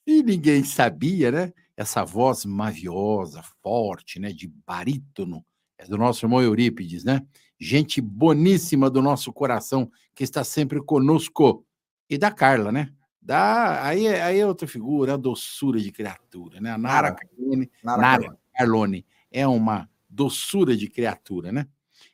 E 0.07 0.23
ninguém 0.23 0.65
sabia, 0.65 1.31
né? 1.31 1.53
Essa 1.77 2.07
voz 2.07 2.47
maviosa, 2.47 3.43
forte, 3.63 4.19
né? 4.19 4.33
De 4.33 4.49
barítono, 4.67 5.45
é 5.77 5.85
do 5.85 5.99
nosso 5.99 6.25
irmão 6.25 6.41
Eurípides, 6.41 7.05
né? 7.05 7.21
Gente 7.61 8.01
boníssima 8.01 8.89
do 8.89 9.03
nosso 9.03 9.31
coração, 9.31 9.93
que 10.15 10.25
está 10.25 10.43
sempre 10.43 10.83
conosco. 10.83 11.67
E 12.09 12.17
da 12.17 12.31
Carla, 12.31 12.73
né? 12.73 12.91
Da, 13.23 13.87
aí, 13.87 14.07
é, 14.07 14.21
aí 14.21 14.41
é 14.41 14.47
outra 14.47 14.67
figura, 14.67 15.15
a 15.15 15.17
doçura 15.17 15.79
de 15.79 15.93
criatura, 15.93 16.61
né? 16.61 16.73
A 16.73 16.79
Nara, 16.79 17.11
Nara 17.11 17.15
Carlone, 17.15 17.71
Nara, 17.85 18.01
Nara 18.01 18.39
Carlone 18.53 19.07
é 19.31 19.47
uma 19.47 19.89
doçura 20.11 20.77
de 20.77 20.89
criatura, 20.89 21.53
né? 21.53 21.69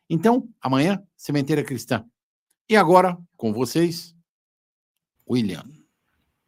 Então, 0.09 0.47
amanhã, 0.61 1.03
Sementeira 1.17 1.65
Cristã. 1.65 2.05
E 2.69 2.77
agora, 2.77 3.17
com 3.37 3.55
vocês, 3.55 4.15
William. 5.29 5.65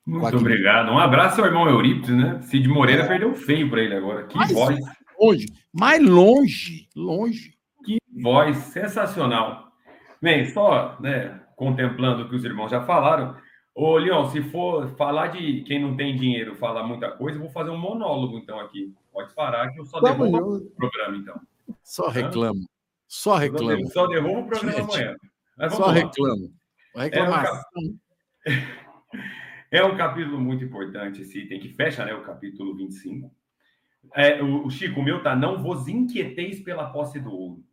Muito 0.07 0.37
obrigado. 0.37 0.91
Um 0.91 0.99
abraço 0.99 1.41
ao 1.41 1.47
irmão 1.47 1.69
Eurípides, 1.69 2.11
né? 2.11 2.43
Cid 2.43 2.69
Moreira 2.69 3.05
é. 3.05 3.09
perdeu 3.09 3.35
feio 3.35 3.71
para 3.71 3.83
ele 3.83 3.95
agora. 3.95 4.27
Que 4.27 4.37
mais 4.37 4.53
voz. 4.53 4.79
Longe, 5.19 5.47
mais 5.73 6.03
longe, 6.03 6.89
longe. 6.95 7.55
Que 7.85 7.99
voz 8.23 8.57
sensacional. 8.57 9.71
Bem, 10.21 10.47
só 10.47 10.99
né, 11.01 11.41
contemplando 11.57 12.23
o 12.23 12.29
que 12.29 12.37
os 12.37 12.45
irmãos 12.45 12.71
já 12.71 12.83
falaram. 12.83 13.37
Ô, 13.83 13.97
Leon, 13.97 14.29
se 14.29 14.43
for 14.43 14.95
falar 14.95 15.29
de 15.29 15.63
quem 15.63 15.81
não 15.81 15.97
tem 15.97 16.15
dinheiro, 16.15 16.55
falar 16.55 16.87
muita 16.87 17.11
coisa, 17.13 17.39
eu 17.39 17.45
vou 17.45 17.51
fazer 17.51 17.71
um 17.71 17.79
monólogo, 17.79 18.37
então, 18.37 18.61
aqui. 18.61 18.95
Pode 19.11 19.33
parar, 19.35 19.73
que 19.73 19.81
eu 19.81 19.87
só 19.87 19.99
devolvo 20.01 20.59
o 20.59 20.71
programa, 20.73 21.17
então. 21.17 21.41
Só 21.83 22.09
reclamo. 22.09 22.61
Só 23.09 23.37
reclamo. 23.37 23.87
Só 23.91 24.07
derrubo 24.07 24.41
o 24.41 24.47
programa 24.49 24.77
Gente, 24.77 24.95
amanhã. 24.95 25.17
Só 25.71 25.87
lá. 25.87 25.93
reclamo. 25.93 26.53
Reclamação. 26.95 27.63
É 28.45 28.53
um, 28.53 28.69
é 29.73 29.85
um 29.85 29.97
capítulo 29.97 30.39
muito 30.39 30.63
importante 30.63 31.23
esse 31.23 31.39
item 31.39 31.59
que 31.59 31.71
fecha 31.71 32.05
né, 32.05 32.13
o 32.13 32.23
capítulo 32.23 32.77
25. 32.77 33.35
É, 34.15 34.43
o, 34.43 34.67
o 34.67 34.71
Chico, 34.71 35.01
o 35.01 35.03
meu 35.03 35.23
tá, 35.23 35.35
não 35.35 35.63
vos 35.63 35.89
inquieteis 35.89 36.61
pela 36.61 36.93
posse 36.93 37.19
do 37.19 37.33
ouro. 37.33 37.65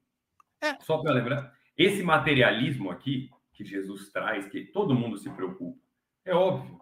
É. 0.61 0.73
Só 0.79 0.99
para 0.99 1.11
lembrar, 1.11 1.51
esse 1.77 2.01
materialismo 2.01 2.91
aqui 2.91 3.29
que 3.51 3.65
Jesus 3.65 4.09
traz, 4.09 4.47
que 4.47 4.61
todo 4.61 4.95
mundo 4.95 5.17
se 5.17 5.29
preocupa, 5.31 5.85
é 6.27 6.35
óbvio. 6.35 6.77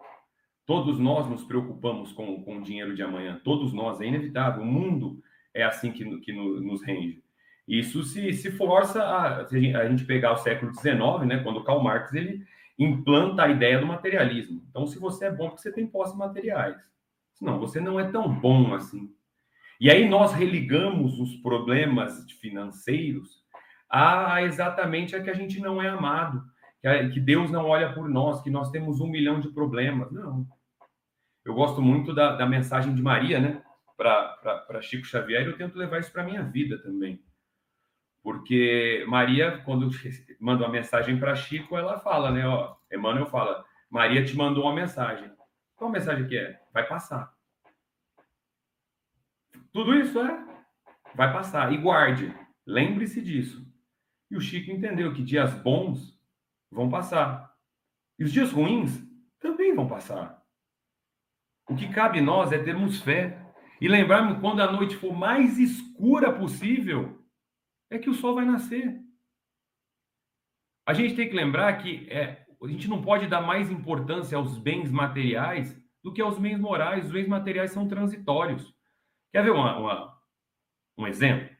Todos 0.66 0.98
nós 0.98 1.28
nos 1.28 1.44
preocupamos 1.44 2.12
com, 2.12 2.42
com 2.42 2.58
o 2.58 2.62
dinheiro 2.62 2.94
de 2.94 3.02
amanhã. 3.02 3.40
Todos 3.44 3.72
nós, 3.72 4.00
é 4.00 4.06
inevitável. 4.06 4.62
O 4.62 4.66
mundo 4.66 5.22
é 5.54 5.62
assim 5.62 5.92
que, 5.92 6.04
que 6.20 6.32
nos 6.32 6.82
rende. 6.82 7.22
Isso 7.66 8.02
se, 8.04 8.32
se 8.32 8.50
força 8.50 9.02
a, 9.02 9.42
a 9.42 9.88
gente 9.88 10.04
pegar 10.04 10.32
o 10.32 10.36
século 10.36 10.72
XIX, 10.74 11.26
né, 11.26 11.38
quando 11.42 11.64
Karl 11.64 11.82
Marx 11.82 12.12
ele 12.12 12.44
implanta 12.78 13.44
a 13.44 13.48
ideia 13.48 13.78
do 13.78 13.86
materialismo. 13.86 14.64
Então, 14.68 14.86
se 14.86 14.98
você 14.98 15.26
é 15.26 15.32
bom, 15.32 15.48
porque 15.48 15.62
você 15.62 15.72
tem 15.72 15.86
posse 15.86 16.16
materiais. 16.16 16.76
Senão, 17.34 17.58
você 17.58 17.80
não 17.80 17.98
é 17.98 18.10
tão 18.10 18.28
bom 18.28 18.74
assim. 18.74 19.10
E 19.80 19.90
aí 19.90 20.08
nós 20.08 20.32
religamos 20.32 21.18
os 21.18 21.36
problemas 21.36 22.30
financeiros 22.40 23.44
a 23.88 24.42
exatamente 24.42 25.14
a 25.14 25.22
que 25.22 25.30
a 25.30 25.34
gente 25.34 25.60
não 25.60 25.80
é 25.80 25.88
amado, 25.88 26.42
que, 26.86 26.88
a, 26.88 27.10
que 27.10 27.18
Deus 27.18 27.50
não 27.50 27.66
olha 27.66 27.92
por 27.92 28.08
nós, 28.08 28.40
que 28.40 28.50
nós 28.50 28.70
temos 28.70 29.00
um 29.00 29.08
milhão 29.08 29.40
de 29.40 29.48
problemas. 29.48 30.12
Não. 30.12 30.46
Eu 31.44 31.52
gosto 31.52 31.82
muito 31.82 32.14
da, 32.14 32.36
da 32.36 32.46
mensagem 32.46 32.94
de 32.94 33.02
Maria, 33.02 33.40
né? 33.40 33.60
Para 33.96 34.80
Chico 34.82 35.04
Xavier, 35.04 35.42
e 35.42 35.46
eu 35.46 35.56
tento 35.56 35.76
levar 35.76 35.98
isso 35.98 36.12
para 36.12 36.22
minha 36.22 36.44
vida 36.44 36.78
também. 36.78 37.20
Porque 38.22 39.04
Maria, 39.08 39.58
quando 39.64 39.90
manda 40.38 40.64
uma 40.64 40.70
mensagem 40.70 41.18
para 41.18 41.34
Chico, 41.34 41.76
ela 41.76 41.98
fala, 41.98 42.30
né? 42.30 42.46
Ó, 42.46 42.76
Emmanuel 42.92 43.26
fala, 43.26 43.64
Maria 43.90 44.24
te 44.24 44.36
mandou 44.36 44.64
uma 44.64 44.74
mensagem. 44.74 45.30
Qual 45.74 45.90
mensagem 45.90 46.28
que 46.28 46.36
é? 46.36 46.60
Vai 46.72 46.86
passar. 46.86 47.34
Tudo 49.72 49.92
isso 49.94 50.20
é? 50.20 50.46
Vai 51.16 51.32
passar. 51.32 51.72
E 51.72 51.78
guarde. 51.78 52.32
Lembre-se 52.64 53.20
disso. 53.20 53.66
E 54.30 54.36
o 54.36 54.40
Chico 54.40 54.70
entendeu 54.70 55.12
que 55.12 55.22
dias 55.22 55.52
bons 55.52 56.15
vão 56.70 56.88
passar. 56.88 57.52
E 58.18 58.24
os 58.24 58.32
dias 58.32 58.52
ruins 58.52 59.02
também 59.38 59.74
vão 59.74 59.86
passar. 59.86 60.42
O 61.68 61.74
que 61.74 61.88
cabe 61.92 62.20
nós 62.20 62.52
é 62.52 62.58
termos 62.58 63.00
fé 63.00 63.42
e 63.80 63.88
lembrarmos 63.88 64.40
quando 64.40 64.60
a 64.60 64.72
noite 64.72 64.96
for 64.96 65.12
mais 65.12 65.58
escura 65.58 66.32
possível, 66.32 67.22
é 67.90 67.98
que 67.98 68.08
o 68.08 68.14
sol 68.14 68.34
vai 68.34 68.44
nascer. 68.44 69.00
A 70.86 70.94
gente 70.94 71.14
tem 71.14 71.28
que 71.28 71.34
lembrar 71.34 71.76
que 71.78 72.08
é, 72.10 72.46
a 72.62 72.68
gente 72.68 72.88
não 72.88 73.02
pode 73.02 73.26
dar 73.26 73.40
mais 73.40 73.70
importância 73.70 74.38
aos 74.38 74.58
bens 74.58 74.90
materiais 74.90 75.76
do 76.02 76.12
que 76.12 76.22
aos 76.22 76.38
bens 76.38 76.58
morais. 76.58 77.06
Os 77.06 77.12
bens 77.12 77.28
materiais 77.28 77.72
são 77.72 77.88
transitórios. 77.88 78.74
Quer 79.32 79.42
ver 79.42 79.50
uma, 79.50 79.76
uma, 79.78 80.18
um 80.96 81.06
exemplo? 81.06 81.54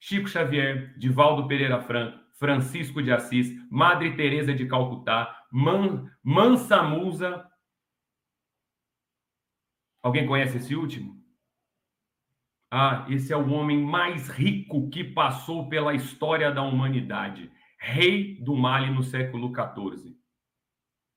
Chico 0.00 0.28
Xavier, 0.28 0.96
Divaldo 0.96 1.48
Pereira 1.48 1.80
Franco, 1.82 2.18
Francisco 2.38 3.02
de 3.02 3.12
Assis, 3.12 3.48
Madre 3.70 4.16
Teresa 4.16 4.54
de 4.54 4.66
Calcutá, 4.66 5.46
Man, 5.50 6.10
Mansa 6.22 6.82
Musa. 6.82 7.46
Alguém 10.02 10.26
conhece 10.26 10.58
esse 10.58 10.74
último? 10.74 11.18
Ah, 12.70 13.06
esse 13.08 13.32
é 13.32 13.36
o 13.36 13.50
homem 13.50 13.82
mais 13.82 14.28
rico 14.28 14.88
que 14.90 15.02
passou 15.02 15.68
pela 15.68 15.94
história 15.94 16.52
da 16.52 16.62
humanidade. 16.62 17.50
Rei 17.80 18.40
do 18.40 18.54
Mali 18.54 18.90
no 18.90 19.02
século 19.02 19.52
XIV. 19.52 20.16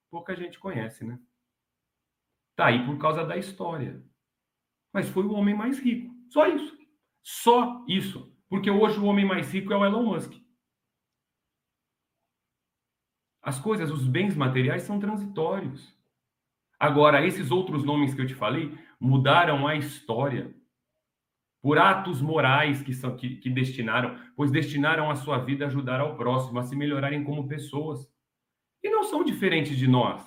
Pouca 0.10 0.36
gente 0.36 0.60
conhece, 0.60 1.06
né? 1.06 1.20
Tá 2.56 2.68
aí 2.68 2.86
por 2.86 2.98
causa 2.98 3.26
da 3.26 3.38
história. 3.38 4.04
Mas 4.94 5.10
foi 5.10 5.24
o 5.24 5.34
homem 5.34 5.56
mais 5.56 5.80
rico. 5.80 6.14
Só 6.30 6.48
isso. 6.48 6.78
Só 7.24 7.86
isso. 7.88 8.36
Porque 8.50 8.70
hoje 8.70 9.00
o 9.00 9.06
homem 9.06 9.26
mais 9.26 9.52
rico 9.52 9.72
é 9.72 9.78
o 9.78 9.86
Elon 9.86 10.04
Musk. 10.04 10.41
As 13.42 13.60
coisas, 13.60 13.90
os 13.90 14.08
bens 14.08 14.36
materiais 14.36 14.84
são 14.84 15.00
transitórios. 15.00 15.98
Agora, 16.80 17.26
esses 17.26 17.52
outros 17.52 17.84
nomes 17.84 18.14
que 18.14 18.22
eu 18.22 18.28
te 18.28 18.36
falei 18.36 18.78
mudaram 19.00 19.68
a 19.68 19.76
história 19.76 20.54
por 21.62 21.78
atos 21.78 22.22
morais 22.22 22.82
que, 22.82 22.94
são, 22.94 23.16
que, 23.16 23.36
que 23.36 23.50
destinaram, 23.50 24.18
pois 24.36 24.50
destinaram 24.50 25.12
a 25.12 25.16
sua 25.16 25.38
vida 25.38 25.66
a 25.66 25.68
ajudar 25.68 26.00
ao 26.00 26.18
próximo, 26.18 26.60
a 26.60 26.64
se 26.64 26.76
melhorarem 26.76 27.24
como 27.24 27.48
pessoas. 27.48 28.12
E 28.84 28.90
não 28.90 29.04
são 29.04 29.24
diferentes 29.24 29.78
de 29.78 29.88
nós. 29.88 30.24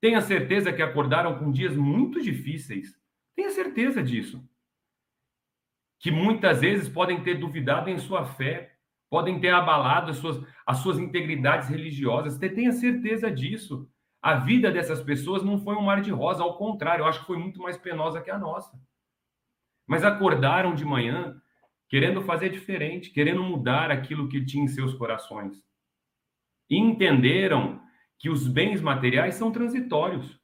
Tenha 0.00 0.20
certeza 0.20 0.72
que 0.72 0.82
acordaram 0.82 1.38
com 1.38 1.50
dias 1.50 1.74
muito 1.74 2.20
difíceis. 2.20 2.94
Tenha 3.34 3.50
certeza 3.50 4.02
disso. 4.02 4.46
Que 5.98 6.10
muitas 6.10 6.60
vezes 6.60 6.90
podem 6.90 7.22
ter 7.22 7.36
duvidado 7.36 7.88
em 7.88 7.98
sua 7.98 8.26
fé, 8.26 8.75
podem 9.16 9.40
ter 9.40 9.48
abalado 9.48 10.10
as 10.10 10.18
suas, 10.18 10.44
as 10.66 10.78
suas 10.78 10.98
integridades 10.98 11.70
religiosas. 11.70 12.36
Tenha 12.36 12.72
certeza 12.72 13.30
disso. 13.30 13.88
A 14.20 14.34
vida 14.34 14.70
dessas 14.70 15.02
pessoas 15.02 15.42
não 15.42 15.58
foi 15.58 15.74
um 15.74 15.82
mar 15.82 16.02
de 16.02 16.10
rosa, 16.10 16.42
ao 16.42 16.58
contrário, 16.58 17.02
eu 17.02 17.06
acho 17.06 17.20
que 17.20 17.26
foi 17.26 17.38
muito 17.38 17.60
mais 17.62 17.78
penosa 17.78 18.20
que 18.20 18.30
a 18.30 18.38
nossa 18.38 18.78
mas 19.86 20.04
acordaram 20.04 20.74
de 20.74 20.84
manhã 20.84 21.40
querendo 21.88 22.20
fazer 22.20 22.50
diferente, 22.50 23.10
querendo 23.10 23.42
mudar 23.42 23.90
aquilo 23.90 24.28
que 24.28 24.44
tinha 24.44 24.64
em 24.64 24.68
seus 24.68 24.92
corações. 24.94 25.64
E 26.68 26.76
entenderam 26.76 27.80
que 28.18 28.28
os 28.28 28.48
bens 28.48 28.80
materiais 28.80 29.36
são 29.36 29.52
transitórios. 29.52 30.40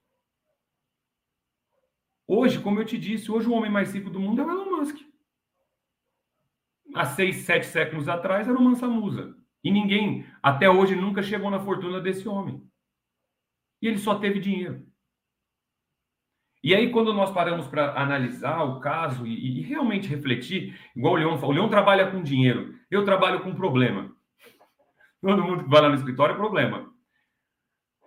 Hoje, 2.29 2.61
como 2.61 2.79
eu 2.79 2.85
te 2.85 2.97
disse, 2.97 3.33
hoje 3.33 3.49
o 3.49 3.53
homem 3.53 3.71
mais 3.71 3.93
rico 3.93 4.09
do 4.09 4.21
mundo 4.21 4.41
é 4.41 4.47
o 4.47 4.51
Elon 4.51 4.77
Musk. 4.77 5.12
Há 6.95 7.05
seis, 7.07 7.37
sete 7.37 7.67
séculos 7.67 8.09
atrás 8.09 8.49
era 8.49 8.57
o 8.57 8.63
Mansa 8.63 8.87
Musa. 8.87 9.35
E 9.65 9.71
ninguém, 9.71 10.27
até 10.43 10.69
hoje, 10.69 10.95
nunca 10.95 11.23
chegou 11.23 11.51
na 11.51 11.61
fortuna 11.61 12.01
desse 12.01 12.29
homem. 12.29 12.63
E 13.81 13.89
ele 13.89 13.99
só 13.99 14.17
teve 14.17 14.41
dinheiro. 14.41 14.87
E 16.63 16.75
aí, 16.75 16.91
quando 16.91 17.13
nós 17.13 17.33
paramos 17.33 17.67
para 17.67 18.01
analisar 18.01 18.63
o 18.63 18.79
caso 18.79 19.27
e, 19.27 19.61
e, 19.61 19.63
realmente 19.63 20.09
refletir, 20.09 20.79
igual 20.95 21.15
o 21.15 21.17
Leão 21.17 21.39
falou, 21.39 21.51
o 21.51 21.55
Leão 21.55 21.69
trabalha 21.69 22.11
com 22.11 22.23
dinheiro, 22.23 22.75
eu 22.89 23.05
trabalho 23.05 23.41
com 23.41 23.55
problema. 23.55 24.15
Todo 25.21 25.43
mundo 25.43 25.65
que 25.65 25.71
vai 25.71 25.81
lá 25.81 25.89
no 25.89 25.97
escritório 25.97 26.35
é 26.35 26.37
problema. 26.37 26.93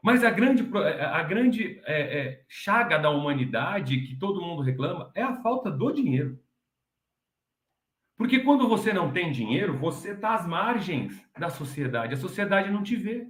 Mas 0.02 0.24
a 0.24 0.30
grande, 0.30 0.70
a 1.02 1.24
grande 1.24 1.82
é, 1.86 2.20
é, 2.20 2.46
chaga 2.48 2.98
da 2.98 3.10
humanidade 3.10 4.02
que 4.02 4.16
todo 4.16 4.42
mundo 4.42 4.62
reclama 4.62 5.12
é 5.16 5.24
a 5.24 5.42
falta 5.42 5.72
do 5.72 5.92
dinheiro. 5.92 6.40
Porque 8.18 8.40
quando 8.40 8.68
você 8.68 8.94
não 8.94 9.12
tem 9.12 9.32
dinheiro, 9.32 9.78
você 9.78 10.12
está 10.12 10.36
às 10.36 10.48
margens 10.48 11.22
da 11.38 11.50
sociedade. 11.50 12.14
A 12.14 12.18
sociedade 12.18 12.72
não 12.72 12.82
te 12.82 12.96
vê. 12.96 13.28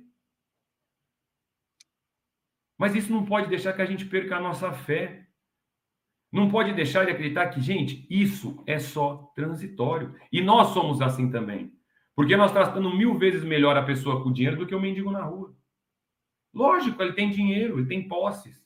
Mas 2.77 2.95
isso 2.95 3.11
não 3.11 3.25
pode 3.25 3.47
deixar 3.49 3.73
que 3.73 3.81
a 3.81 3.85
gente 3.85 4.05
perca 4.05 4.37
a 4.37 4.41
nossa 4.41 4.71
fé. 4.71 5.27
Não 6.31 6.49
pode 6.49 6.73
deixar 6.73 7.05
de 7.05 7.11
acreditar 7.11 7.49
que, 7.49 7.61
gente, 7.61 8.05
isso 8.09 8.61
é 8.67 8.77
só 8.77 9.31
transitório. 9.35 10.13
E 10.31 10.41
nós 10.41 10.69
somos 10.69 11.01
assim 11.01 11.31
também. 11.31 11.73
Porque 12.15 12.37
nós 12.37 12.51
tratando 12.51 12.95
mil 12.95 13.17
vezes 13.17 13.43
melhor 13.43 13.75
a 13.77 13.83
pessoa 13.83 14.23
com 14.23 14.31
dinheiro 14.31 14.57
do 14.57 14.67
que 14.67 14.75
o 14.75 14.79
mendigo 14.79 15.11
na 15.11 15.23
rua. 15.23 15.55
Lógico, 16.53 17.01
ele 17.01 17.13
tem 17.13 17.29
dinheiro, 17.29 17.79
ele 17.79 17.87
tem 17.87 18.07
posses. 18.07 18.63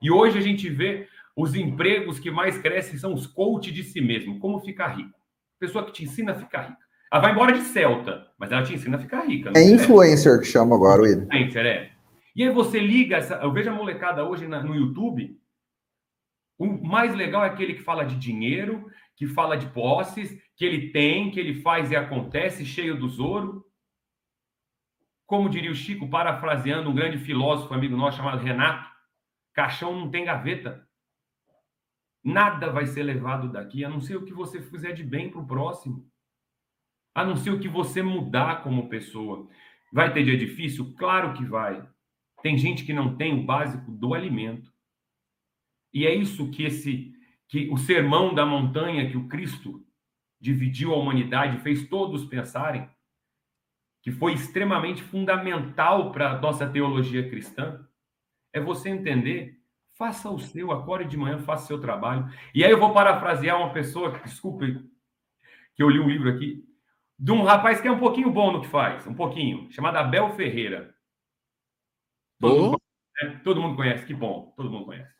E 0.00 0.10
hoje 0.10 0.38
a 0.38 0.40
gente 0.40 0.68
vê 0.70 1.08
os 1.36 1.54
empregos 1.54 2.18
que 2.18 2.30
mais 2.30 2.58
crescem 2.58 2.98
são 2.98 3.12
os 3.12 3.26
coach 3.26 3.70
de 3.70 3.84
si 3.84 4.00
mesmo. 4.00 4.38
Como 4.38 4.60
ficar 4.60 4.88
rico? 4.88 5.17
Pessoa 5.58 5.84
que 5.84 5.92
te 5.92 6.04
ensina 6.04 6.32
a 6.32 6.34
ficar 6.34 6.62
rica. 6.62 6.88
Ela 7.12 7.22
vai 7.22 7.32
embora 7.32 7.52
de 7.52 7.60
Celta, 7.62 8.26
mas 8.38 8.52
ela 8.52 8.62
te 8.62 8.74
ensina 8.74 8.96
a 8.96 9.00
ficar 9.00 9.22
rica. 9.26 9.52
É 9.56 9.62
influencer 9.62 10.38
que 10.40 10.46
chama 10.46 10.76
agora, 10.76 11.02
Will. 11.02 11.22
Influencer, 11.22 11.66
é. 11.66 11.90
E 12.36 12.44
aí 12.44 12.50
você 12.50 12.78
liga, 12.78 13.16
essa, 13.16 13.34
eu 13.36 13.52
vejo 13.52 13.70
a 13.70 13.74
molecada 13.74 14.24
hoje 14.24 14.46
na, 14.46 14.62
no 14.62 14.74
YouTube, 14.74 15.36
o 16.58 16.66
mais 16.66 17.14
legal 17.14 17.44
é 17.44 17.48
aquele 17.48 17.74
que 17.74 17.82
fala 17.82 18.04
de 18.04 18.16
dinheiro, 18.16 18.90
que 19.16 19.26
fala 19.26 19.56
de 19.56 19.66
posses, 19.68 20.36
que 20.56 20.64
ele 20.64 20.90
tem, 20.90 21.30
que 21.30 21.38
ele 21.38 21.60
faz 21.62 21.90
e 21.90 21.96
acontece, 21.96 22.66
cheio 22.66 22.98
do 22.98 23.22
ouro. 23.22 23.64
Como 25.24 25.48
diria 25.48 25.70
o 25.70 25.74
Chico, 25.74 26.08
parafraseando 26.08 26.90
um 26.90 26.94
grande 26.94 27.18
filósofo 27.18 27.72
amigo 27.74 27.96
nosso 27.96 28.16
chamado 28.16 28.42
Renato, 28.42 28.88
caixão 29.52 29.96
não 29.96 30.10
tem 30.10 30.24
gaveta. 30.24 30.87
Nada 32.22 32.70
vai 32.70 32.86
ser 32.86 33.02
levado 33.02 33.50
daqui, 33.50 33.84
a 33.84 33.88
não 33.88 34.00
ser 34.00 34.16
o 34.16 34.24
que 34.24 34.32
você 34.32 34.60
fizer 34.60 34.92
de 34.92 35.02
bem 35.02 35.30
para 35.30 35.40
o 35.40 35.46
próximo. 35.46 36.06
A 37.14 37.24
não 37.24 37.36
ser 37.36 37.50
o 37.50 37.60
que 37.60 37.68
você 37.68 38.02
mudar 38.02 38.62
como 38.62 38.88
pessoa. 38.88 39.48
Vai 39.92 40.12
ter 40.12 40.24
dia 40.24 40.36
difícil? 40.36 40.94
Claro 40.96 41.32
que 41.34 41.44
vai. 41.44 41.86
Tem 42.42 42.56
gente 42.56 42.84
que 42.84 42.92
não 42.92 43.16
tem 43.16 43.38
o 43.38 43.44
básico 43.44 43.90
do 43.90 44.14
alimento. 44.14 44.72
E 45.92 46.06
é 46.06 46.14
isso 46.14 46.50
que 46.50 46.64
esse 46.64 47.14
que 47.48 47.70
o 47.70 47.78
sermão 47.78 48.34
da 48.34 48.44
montanha 48.44 49.10
que 49.10 49.16
o 49.16 49.26
Cristo 49.26 49.82
dividiu 50.40 50.92
a 50.92 50.98
humanidade, 50.98 51.62
fez 51.62 51.88
todos 51.88 52.26
pensarem, 52.26 52.88
que 54.02 54.12
foi 54.12 54.34
extremamente 54.34 55.02
fundamental 55.02 56.12
para 56.12 56.32
a 56.32 56.40
nossa 56.40 56.68
teologia 56.68 57.28
cristã, 57.28 57.86
é 58.52 58.60
você 58.60 58.88
entender, 58.88 59.57
faça 59.98 60.30
o 60.30 60.38
seu, 60.38 60.70
acorde 60.70 61.10
de 61.10 61.16
manhã, 61.16 61.40
faça 61.40 61.64
o 61.64 61.66
seu 61.66 61.80
trabalho. 61.80 62.30
E 62.54 62.64
aí 62.64 62.70
eu 62.70 62.78
vou 62.78 62.94
parafrasear 62.94 63.58
uma 63.58 63.72
pessoa, 63.72 64.16
desculpe, 64.24 64.80
que 65.74 65.82
eu 65.82 65.90
li 65.90 65.98
um 65.98 66.08
livro 66.08 66.30
aqui, 66.30 66.64
de 67.18 67.32
um 67.32 67.42
rapaz 67.42 67.80
que 67.80 67.88
é 67.88 67.90
um 67.90 67.98
pouquinho 67.98 68.30
bom 68.30 68.52
no 68.52 68.60
que 68.60 68.68
faz, 68.68 69.04
um 69.06 69.14
pouquinho, 69.14 69.70
chamado 69.72 69.96
Abel 69.96 70.30
Ferreira. 70.34 70.94
Todo, 72.40 72.62
mundo, 72.62 72.80
conhece, 73.18 73.42
todo 73.42 73.60
mundo 73.60 73.76
conhece, 73.76 74.06
que 74.06 74.14
bom, 74.14 74.54
todo 74.56 74.70
mundo 74.70 74.86
conhece. 74.86 75.12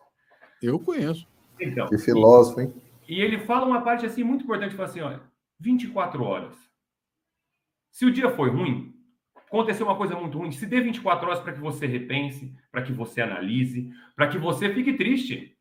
Eu 0.62 0.78
conheço. 0.78 1.26
Então, 1.60 1.88
que 1.88 1.98
filósofo, 1.98 2.60
hein? 2.60 2.72
E 3.08 3.20
ele 3.20 3.40
fala 3.40 3.66
uma 3.66 3.82
parte 3.82 4.06
assim 4.06 4.22
muito 4.22 4.44
importante, 4.44 4.76
fala 4.76 4.88
assim, 4.88 5.00
olha, 5.00 5.20
24 5.58 6.22
horas. 6.22 6.54
Se 7.90 8.06
o 8.06 8.12
dia 8.12 8.30
foi 8.30 8.48
ruim, 8.48 8.94
aconteceu 9.48 9.86
uma 9.86 9.96
coisa 9.96 10.14
muito 10.14 10.38
ruim, 10.38 10.52
se 10.52 10.66
dê 10.66 10.80
24 10.80 11.26
horas 11.26 11.40
para 11.40 11.52
que 11.52 11.60
você 11.60 11.86
repense, 11.86 12.54
para 12.70 12.82
que 12.82 12.92
você 12.92 13.20
analise, 13.20 13.90
para 14.14 14.28
que 14.28 14.38
você 14.38 14.72
fique 14.72 14.92
triste. 14.94 15.58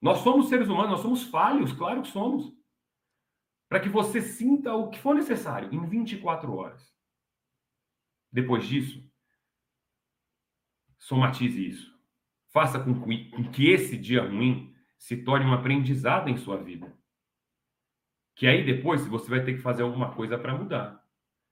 Nós 0.00 0.18
somos 0.18 0.48
seres 0.48 0.68
humanos, 0.68 0.92
nós 0.92 1.00
somos 1.00 1.24
falhos, 1.24 1.72
claro 1.72 2.02
que 2.02 2.08
somos. 2.08 2.52
Para 3.68 3.80
que 3.80 3.88
você 3.88 4.20
sinta 4.20 4.74
o 4.74 4.90
que 4.90 4.98
for 4.98 5.14
necessário 5.14 5.72
em 5.72 5.86
24 5.86 6.54
horas. 6.54 6.94
Depois 8.32 8.66
disso, 8.66 9.04
somatize 10.98 11.66
isso. 11.66 11.98
Faça 12.50 12.80
com 12.80 12.94
que 13.50 13.70
esse 13.70 13.96
dia 13.96 14.22
ruim 14.22 14.74
se 14.98 15.16
torne 15.16 15.46
um 15.46 15.54
aprendizado 15.54 16.28
em 16.28 16.36
sua 16.36 16.56
vida. 16.56 16.92
Que 18.34 18.46
aí 18.46 18.64
depois 18.64 19.06
você 19.06 19.30
vai 19.30 19.44
ter 19.44 19.54
que 19.54 19.62
fazer 19.62 19.82
alguma 19.82 20.14
coisa 20.14 20.38
para 20.38 20.56
mudar. 20.56 20.99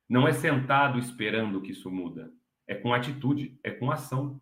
Não 0.09 0.27
é 0.27 0.33
sentado 0.33 0.99
esperando 0.99 1.61
que 1.61 1.73
isso 1.73 1.91
muda. 1.91 2.33
É 2.67 2.75
com 2.75 2.95
atitude, 2.95 3.59
é 3.63 3.71
com 3.71 3.91
ação. 3.91 4.41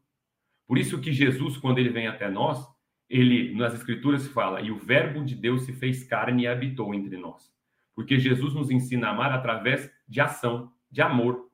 Por 0.66 0.78
isso 0.78 1.00
que 1.00 1.12
Jesus, 1.12 1.56
quando 1.56 1.78
ele 1.78 1.90
vem 1.90 2.06
até 2.06 2.30
nós, 2.30 2.66
ele 3.08 3.54
nas 3.54 3.74
escrituras 3.74 4.26
fala: 4.28 4.60
"E 4.60 4.70
o 4.70 4.78
verbo 4.78 5.24
de 5.24 5.34
Deus 5.34 5.62
se 5.62 5.72
fez 5.72 6.04
carne 6.04 6.44
e 6.44 6.46
habitou 6.46 6.94
entre 6.94 7.16
nós". 7.16 7.52
Porque 7.94 8.18
Jesus 8.18 8.54
nos 8.54 8.70
ensina 8.70 9.08
a 9.08 9.10
amar 9.10 9.32
através 9.32 9.90
de 10.08 10.20
ação, 10.20 10.72
de 10.90 11.00
amor. 11.00 11.50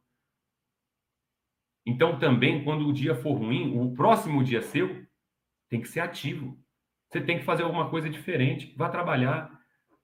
Então 1.87 2.19
também 2.19 2.65
quando 2.65 2.87
o 2.87 2.93
dia 2.93 3.15
for 3.15 3.35
ruim, 3.35 3.79
o 3.79 3.95
próximo 3.95 4.43
dia 4.43 4.63
seu 4.63 5.07
tem 5.69 5.81
que 5.81 5.89
ser 5.89 6.01
ativo. 6.01 6.59
Você 7.09 7.21
tem 7.21 7.39
que 7.39 7.45
fazer 7.45 7.63
alguma 7.63 7.91
coisa 7.91 8.09
diferente. 8.09 8.75
Vá 8.77 8.89
trabalhar. 8.89 9.52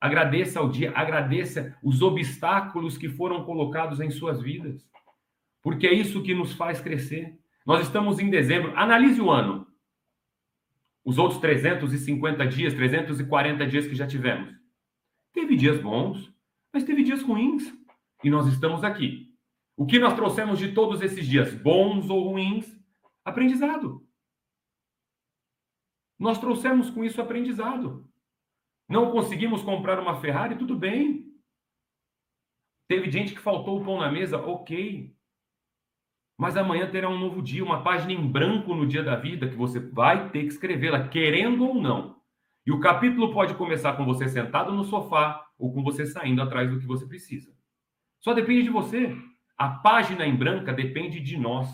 Agradeça 0.01 0.61
ao 0.61 0.69
dia, 0.69 0.93
agradeça 0.95 1.77
os 1.83 2.03
obstáculos 2.03 2.97
que 2.97 3.09
foram 3.09 3.45
colocados 3.45 4.01
em 4.01 4.11
suas 4.11 4.41
vidas. 4.41 4.89
Porque 5.63 5.87
é 5.87 5.93
isso 5.93 6.23
que 6.23 6.35
nos 6.35 6.53
faz 6.53 6.81
crescer. 6.81 7.39
Nós 7.67 7.87
estamos 7.87 8.19
em 8.21 8.31
dezembro. 8.31 8.77
Analise 8.77 9.21
o 9.21 9.31
ano. 9.31 9.67
Os 11.05 11.19
outros 11.19 11.41
350 11.41 12.47
dias, 12.47 12.75
340 12.75 13.67
dias 13.67 13.87
que 13.87 13.95
já 13.95 14.07
tivemos. 14.07 14.55
Teve 15.33 15.57
dias 15.57 15.81
bons, 15.81 16.33
mas 16.73 16.85
teve 16.85 17.03
dias 17.03 17.23
ruins. 17.23 17.73
E 18.23 18.31
nós 18.31 18.47
estamos 18.47 18.85
aqui. 18.85 19.35
O 19.77 19.87
que 19.87 19.99
nós 19.99 20.15
trouxemos 20.15 20.59
de 20.59 20.73
todos 20.73 21.03
esses 21.03 21.27
dias, 21.27 21.55
bons 21.55 22.11
ou 22.11 22.31
ruins? 22.31 22.77
Aprendizado. 23.25 24.07
Nós 26.19 26.39
trouxemos 26.39 26.91
com 26.91 27.05
isso 27.05 27.21
aprendizado. 27.21 28.09
Não 28.89 29.11
conseguimos 29.13 29.63
comprar 29.63 30.01
uma 30.01 30.21
Ferrari, 30.21 30.57
tudo 30.57 30.75
bem. 30.75 31.29
Teve 32.89 33.11
gente 33.11 33.35
que 33.35 33.41
faltou 33.41 33.81
o 33.81 33.85
pão 33.85 33.99
na 33.99 34.11
mesa, 34.11 34.39
ok. 34.39 35.15
Mas 36.39 36.57
amanhã 36.57 36.91
terá 36.91 37.09
um 37.09 37.19
novo 37.19 37.43
dia, 37.43 37.65
uma 37.65 37.83
página 37.83 38.13
em 38.13 38.27
branco 38.27 38.75
no 38.75 38.87
dia 38.87 39.03
da 39.03 39.17
vida 39.17 39.49
que 39.49 39.57
você 39.57 39.79
vai 39.79 40.31
ter 40.31 40.43
que 40.43 40.49
escrevê-la, 40.49 41.09
querendo 41.09 41.67
ou 41.67 41.75
não. 41.75 42.23
E 42.65 42.73
o 42.73 42.81
capítulo 42.81 43.33
pode 43.33 43.55
começar 43.55 43.97
com 43.97 44.05
você 44.05 44.29
sentado 44.29 44.73
no 44.73 44.85
sofá 44.85 45.47
ou 45.59 45.73
com 45.75 45.83
você 45.83 46.07
saindo 46.07 46.41
atrás 46.41 46.71
do 46.71 46.79
que 46.79 46.87
você 46.87 47.07
precisa. 47.07 47.53
Só 48.21 48.33
depende 48.33 48.65
de 48.65 48.71
você. 48.71 49.15
A 49.57 49.69
página 49.69 50.27
em 50.27 50.37
branca 50.37 50.73
depende 50.73 51.21
de 51.21 51.37
nós. 51.37 51.69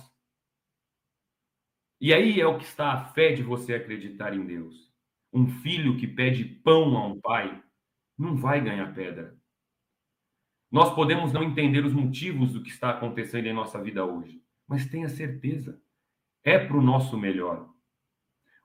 E 2.01 2.13
aí 2.13 2.41
é 2.41 2.47
o 2.47 2.59
que 2.59 2.65
está 2.65 2.93
a 2.93 3.05
fé 3.05 3.33
de 3.33 3.43
você 3.43 3.75
acreditar 3.75 4.35
em 4.35 4.45
Deus. 4.45 4.94
Um 5.35 5.49
filho 5.49 5.97
que 5.97 6.07
pede 6.07 6.45
pão 6.45 6.97
a 6.97 7.09
um 7.09 7.21
pai 7.21 7.61
não 8.17 8.37
vai 8.37 8.61
ganhar 8.61 8.95
pedra. 8.95 9.37
Nós 10.71 10.95
podemos 10.95 11.33
não 11.33 11.43
entender 11.43 11.85
os 11.85 11.93
motivos 11.93 12.53
do 12.53 12.63
que 12.63 12.71
está 12.71 12.91
acontecendo 12.91 13.47
em 13.47 13.53
nossa 13.53 13.83
vida 13.83 14.05
hoje, 14.05 14.41
mas 14.69 14.87
tenha 14.87 15.09
certeza, 15.09 15.83
é 16.45 16.57
para 16.57 16.77
o 16.77 16.83
nosso 16.83 17.19
melhor. 17.19 17.69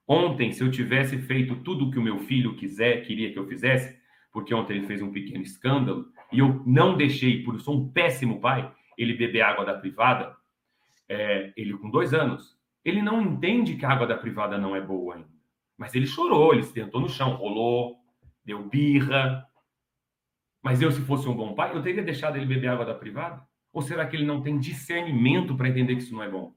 Ontem, 0.07 0.51
se 0.51 0.63
eu 0.63 0.69
tivesse 0.69 1.17
feito 1.17 1.55
tudo 1.63 1.87
o 1.87 1.91
que 1.91 1.97
o 1.97 2.03
meu 2.03 2.19
filho 2.19 2.55
quiser, 2.55 3.03
queria 3.03 3.33
que 3.33 3.39
eu 3.39 3.47
fizesse, 3.47 3.99
porque 4.31 4.53
ontem 4.53 4.77
ele 4.77 4.85
fez 4.85 5.01
um 5.01 5.11
pequeno 5.11 5.41
escândalo 5.41 6.11
e 6.31 6.37
eu 6.37 6.63
não 6.67 6.95
deixei, 6.95 7.43
por 7.43 7.55
eu 7.55 7.59
sou 7.59 7.75
um 7.75 7.91
péssimo 7.91 8.39
pai, 8.39 8.71
ele 8.95 9.15
beber 9.15 9.41
água 9.41 9.65
da 9.65 9.73
privada, 9.73 10.35
é, 11.07 11.51
ele 11.57 11.75
com 11.79 11.89
dois 11.89 12.13
anos, 12.13 12.55
ele 12.85 13.01
não 13.01 13.19
entende 13.19 13.75
que 13.75 13.85
a 13.85 13.91
água 13.91 14.05
da 14.05 14.17
privada 14.17 14.55
não 14.55 14.75
é 14.75 14.81
boa 14.81 15.15
ainda. 15.15 15.38
Mas 15.79 15.95
ele 15.95 16.05
chorou, 16.05 16.53
ele 16.53 16.63
se 16.63 16.73
tentou 16.73 16.99
no 16.99 17.07
chão, 17.07 17.35
rolou, 17.35 17.95
deu 18.43 18.67
birra. 18.67 19.47
Mas 20.61 20.81
eu, 20.81 20.91
se 20.91 20.99
fosse 21.01 21.25
um 21.25 21.33
bom 21.33 21.55
pai, 21.55 21.73
eu 21.73 21.81
teria 21.81 22.03
deixado 22.03 22.35
ele 22.35 22.45
beber 22.45 22.67
água 22.67 22.85
da 22.85 22.93
privada? 22.93 23.47
Ou 23.71 23.81
será 23.81 24.05
que 24.05 24.17
ele 24.17 24.25
não 24.25 24.41
tem 24.41 24.59
discernimento 24.59 25.55
para 25.55 25.69
entender 25.69 25.95
que 25.95 26.01
isso 26.01 26.13
não 26.13 26.21
é 26.21 26.29
bom? 26.29 26.53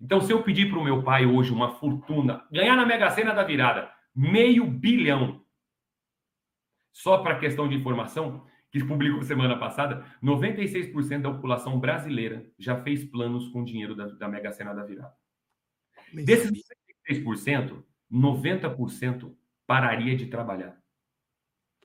Então, 0.00 0.22
se 0.22 0.32
eu 0.32 0.42
pedir 0.42 0.70
para 0.70 0.78
o 0.78 0.84
meu 0.84 1.02
pai 1.02 1.26
hoje 1.26 1.52
uma 1.52 1.74
fortuna, 1.74 2.46
ganhar 2.50 2.76
na 2.76 2.86
Mega 2.86 3.10
Sena 3.10 3.34
da 3.34 3.44
virada, 3.44 3.92
meio 4.14 4.64
bilhão, 4.66 5.44
só 6.90 7.18
para 7.18 7.38
questão 7.38 7.68
de 7.68 7.76
informação, 7.76 8.46
que 8.70 8.82
publicou 8.82 9.22
semana 9.22 9.58
passada, 9.58 10.06
96% 10.22 11.20
da 11.20 11.30
população 11.30 11.78
brasileira 11.78 12.50
já 12.58 12.82
fez 12.82 13.04
planos 13.04 13.48
com 13.48 13.62
dinheiro 13.62 13.94
da, 13.94 14.06
da 14.06 14.28
Mega 14.28 14.50
Sena 14.50 14.72
da 14.72 14.82
virada. 14.82 15.14
Desses 16.14 16.50
96%, 17.10 17.84
90% 18.10 19.34
pararia 19.66 20.16
de 20.16 20.26
trabalhar. 20.26 20.80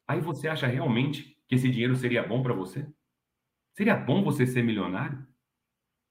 Aí 0.08 0.20
você 0.22 0.48
acha 0.48 0.68
realmente 0.68 1.38
que 1.48 1.56
esse 1.56 1.70
dinheiro 1.70 1.96
seria 1.96 2.26
bom 2.26 2.42
para 2.42 2.54
você? 2.54 2.88
Seria 3.74 3.96
bom 3.96 4.24
você 4.24 4.46
ser 4.46 4.64
milionário? 4.64 5.26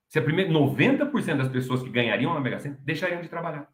Se 0.08 0.18
a 0.18 0.22
primeira 0.22 0.50
90% 0.50 1.36
das 1.36 1.48
pessoas 1.48 1.82
que 1.82 1.88
ganhariam 1.88 2.34
na 2.34 2.40
Mega 2.40 2.58
Sena 2.58 2.78
deixariam 2.82 3.22
de 3.22 3.28
trabalhar. 3.28 3.72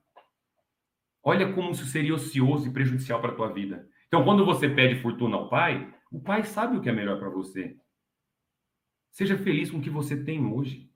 Olha 1.23 1.53
como 1.53 1.73
isso 1.73 1.85
seria 1.87 2.15
ocioso 2.15 2.69
e 2.69 2.73
prejudicial 2.73 3.21
para 3.21 3.33
a 3.33 3.35
tua 3.35 3.53
vida. 3.53 3.89
Então, 4.07 4.25
quando 4.25 4.45
você 4.45 4.69
pede 4.69 5.03
fortuna 5.03 5.37
ao 5.37 5.49
pai, 5.49 5.93
o 6.11 6.21
pai 6.21 6.45
sabe 6.45 6.77
o 6.77 6.81
que 6.81 6.89
é 6.89 6.93
melhor 6.93 7.19
para 7.19 7.29
você. 7.29 7.77
Seja 9.11 9.37
feliz 9.37 9.71
com 9.71 9.79
o 9.79 9.83
que 9.83 9.91
você 9.91 10.23
tem 10.23 10.47
hoje. 10.47 10.89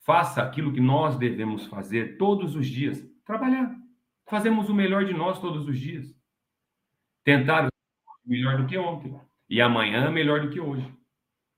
Faça 0.00 0.42
aquilo 0.42 0.72
que 0.72 0.80
nós 0.80 1.16
devemos 1.16 1.66
fazer 1.66 2.18
todos 2.18 2.54
os 2.54 2.66
dias: 2.66 3.02
trabalhar. 3.24 3.74
Fazemos 4.30 4.68
o 4.68 4.74
melhor 4.74 5.04
de 5.04 5.12
nós 5.12 5.40
todos 5.40 5.66
os 5.66 5.78
dias. 5.78 6.14
Tentar 7.24 7.68
melhor 8.24 8.58
do 8.58 8.66
que 8.66 8.78
ontem. 8.78 9.20
E 9.48 9.60
amanhã 9.60 10.08
melhor 10.08 10.40
do 10.40 10.50
que 10.50 10.60
hoje. 10.60 10.88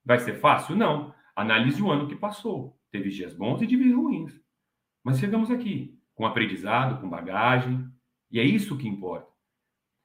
Vai 0.02 0.18
ser 0.18 0.40
fácil? 0.40 0.74
Não. 0.74 1.14
Analise 1.36 1.82
o 1.82 1.90
ano 1.90 2.08
que 2.08 2.16
passou. 2.16 2.80
Teve 2.90 3.10
dias 3.10 3.34
bons 3.34 3.60
e 3.60 3.66
dias 3.66 3.94
ruins. 3.94 4.40
Mas 5.04 5.18
chegamos 5.18 5.50
aqui 5.50 6.00
com 6.14 6.26
aprendizado, 6.26 7.00
com 7.00 7.08
bagagem, 7.08 7.86
e 8.30 8.40
é 8.40 8.44
isso 8.44 8.78
que 8.78 8.88
importa. 8.88 9.30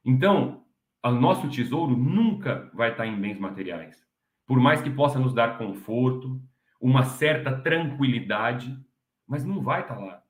Então, 0.03 0.65
o 1.03 1.11
nosso 1.11 1.49
tesouro 1.49 1.95
nunca 1.95 2.69
vai 2.73 2.91
estar 2.91 3.05
em 3.05 3.19
bens 3.19 3.39
materiais. 3.39 4.05
Por 4.45 4.59
mais 4.59 4.81
que 4.81 4.89
possa 4.89 5.19
nos 5.19 5.33
dar 5.33 5.57
conforto, 5.57 6.41
uma 6.81 7.03
certa 7.03 7.61
tranquilidade, 7.61 8.77
mas 9.25 9.45
não 9.45 9.61
vai 9.61 9.81
estar 9.81 9.97
lá. 9.97 10.23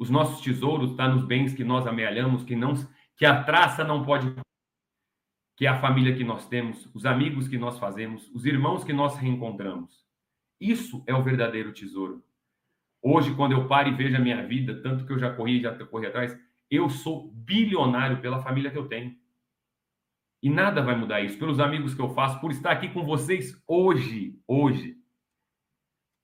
Os 0.00 0.08
nossos 0.08 0.40
tesouros 0.40 0.92
estão 0.92 1.14
nos 1.14 1.24
bens 1.26 1.52
que 1.52 1.62
nós 1.62 1.86
amealhamos, 1.86 2.42
que 2.42 2.56
não 2.56 2.72
que 3.18 3.26
a 3.26 3.44
traça 3.44 3.84
não 3.84 4.02
pode 4.02 4.34
que 5.54 5.66
é 5.66 5.68
a 5.68 5.78
família 5.78 6.16
que 6.16 6.24
nós 6.24 6.48
temos, 6.48 6.88
os 6.94 7.04
amigos 7.04 7.46
que 7.46 7.58
nós 7.58 7.78
fazemos, 7.78 8.30
os 8.34 8.46
irmãos 8.46 8.82
que 8.82 8.94
nós 8.94 9.14
reencontramos. 9.18 10.06
Isso 10.58 11.04
é 11.06 11.14
o 11.14 11.22
verdadeiro 11.22 11.70
tesouro. 11.70 12.24
Hoje, 13.02 13.34
quando 13.34 13.52
eu 13.52 13.68
paro 13.68 13.90
e 13.90 13.94
vejo 13.94 14.16
a 14.16 14.20
minha 14.20 14.42
vida, 14.46 14.80
tanto 14.82 15.04
que 15.04 15.12
eu 15.12 15.18
já 15.18 15.34
corri, 15.34 15.60
já 15.60 15.74
corri 15.84 16.06
atrás, 16.06 16.34
eu 16.70 16.88
sou 16.88 17.30
bilionário 17.32 18.22
pela 18.22 18.40
família 18.40 18.70
que 18.70 18.78
eu 18.78 18.88
tenho. 18.88 19.14
E 20.42 20.48
nada 20.48 20.80
vai 20.80 20.96
mudar 20.96 21.20
isso. 21.20 21.38
Pelos 21.38 21.60
amigos 21.60 21.92
que 21.92 22.00
eu 22.00 22.08
faço, 22.14 22.40
por 22.40 22.50
estar 22.50 22.70
aqui 22.70 22.88
com 22.88 23.04
vocês 23.04 23.62
hoje, 23.66 24.40
hoje, 24.48 24.96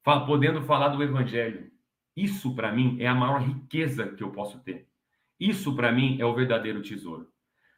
podendo 0.02 0.62
falar 0.62 0.88
do 0.88 1.02
Evangelho. 1.02 1.75
Isso, 2.16 2.54
para 2.54 2.72
mim, 2.72 2.96
é 2.98 3.06
a 3.06 3.14
maior 3.14 3.42
riqueza 3.42 4.06
que 4.08 4.22
eu 4.22 4.30
posso 4.30 4.58
ter. 4.60 4.88
Isso, 5.38 5.74
para 5.76 5.92
mim, 5.92 6.16
é 6.18 6.24
o 6.24 6.34
verdadeiro 6.34 6.80
tesouro. 6.80 7.28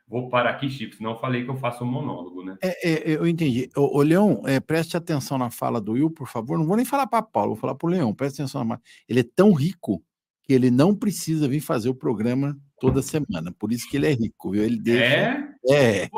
Vou 0.07 0.31
parar 0.31 0.51
aqui, 0.51 0.71
Chico, 0.71 0.95
senão 0.97 1.19
falei 1.19 1.45
que 1.45 1.51
eu 1.51 1.57
faço 1.57 1.85
um 1.85 1.87
monólogo, 1.87 2.43
né? 2.43 2.57
É, 2.63 2.89
é, 2.89 3.17
eu 3.17 3.27
entendi. 3.27 3.69
O, 3.77 4.01
Leão, 4.01 4.43
é, 4.47 4.59
preste 4.59 4.97
atenção 4.97 5.37
na 5.37 5.51
fala 5.51 5.81
do 5.81 5.93
Will, 5.93 6.11
por 6.11 6.27
favor. 6.27 6.57
Não 6.57 6.67
vou 6.67 6.77
nem 6.77 6.85
falar 6.85 7.07
para 7.07 7.21
Paulo, 7.21 7.51
vou 7.51 7.61
falar 7.61 7.75
para 7.75 7.87
o 7.87 7.91
Leão. 7.91 8.15
Preste 8.15 8.41
atenção 8.41 8.65
na 8.65 8.81
Ele 9.07 9.21
é 9.21 9.25
tão 9.37 9.53
rico 9.53 10.03
que 10.43 10.55
ele 10.55 10.71
não 10.71 10.95
precisa 10.95 11.47
vir 11.47 11.61
fazer 11.61 11.91
o 11.91 11.95
programa 11.95 12.57
toda 12.81 13.03
semana. 13.03 13.53
Por 13.59 13.71
isso 13.71 13.87
que 13.91 13.99
ele 13.99 14.07
é 14.07 14.15
rico, 14.15 14.53
viu? 14.53 14.65
Ele 14.65 14.79
deixa... 14.79 15.05
É? 15.05 15.49
É. 15.69 16.09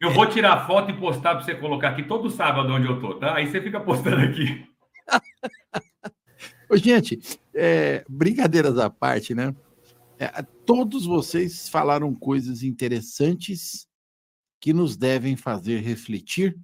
Eu 0.00 0.12
vou 0.12 0.26
tirar 0.26 0.64
foto 0.68 0.92
e 0.92 0.96
postar 0.96 1.34
para 1.34 1.44
você 1.44 1.56
colocar 1.56 1.88
aqui 1.88 2.04
todo 2.04 2.30
sábado 2.30 2.72
onde 2.72 2.86
eu 2.86 3.00
tô, 3.00 3.14
tá? 3.14 3.34
Aí 3.34 3.48
você 3.48 3.60
fica 3.60 3.80
postando 3.80 4.20
aqui. 4.22 4.64
Gente, 6.74 7.18
é, 7.54 8.04
brincadeiras 8.08 8.78
à 8.78 8.88
parte, 8.88 9.34
né? 9.34 9.54
É, 10.18 10.42
todos 10.64 11.04
vocês 11.04 11.68
falaram 11.68 12.14
coisas 12.14 12.62
interessantes 12.62 13.86
que 14.60 14.72
nos 14.72 14.96
devem 14.96 15.36
fazer 15.36 15.80
refletir 15.80 16.56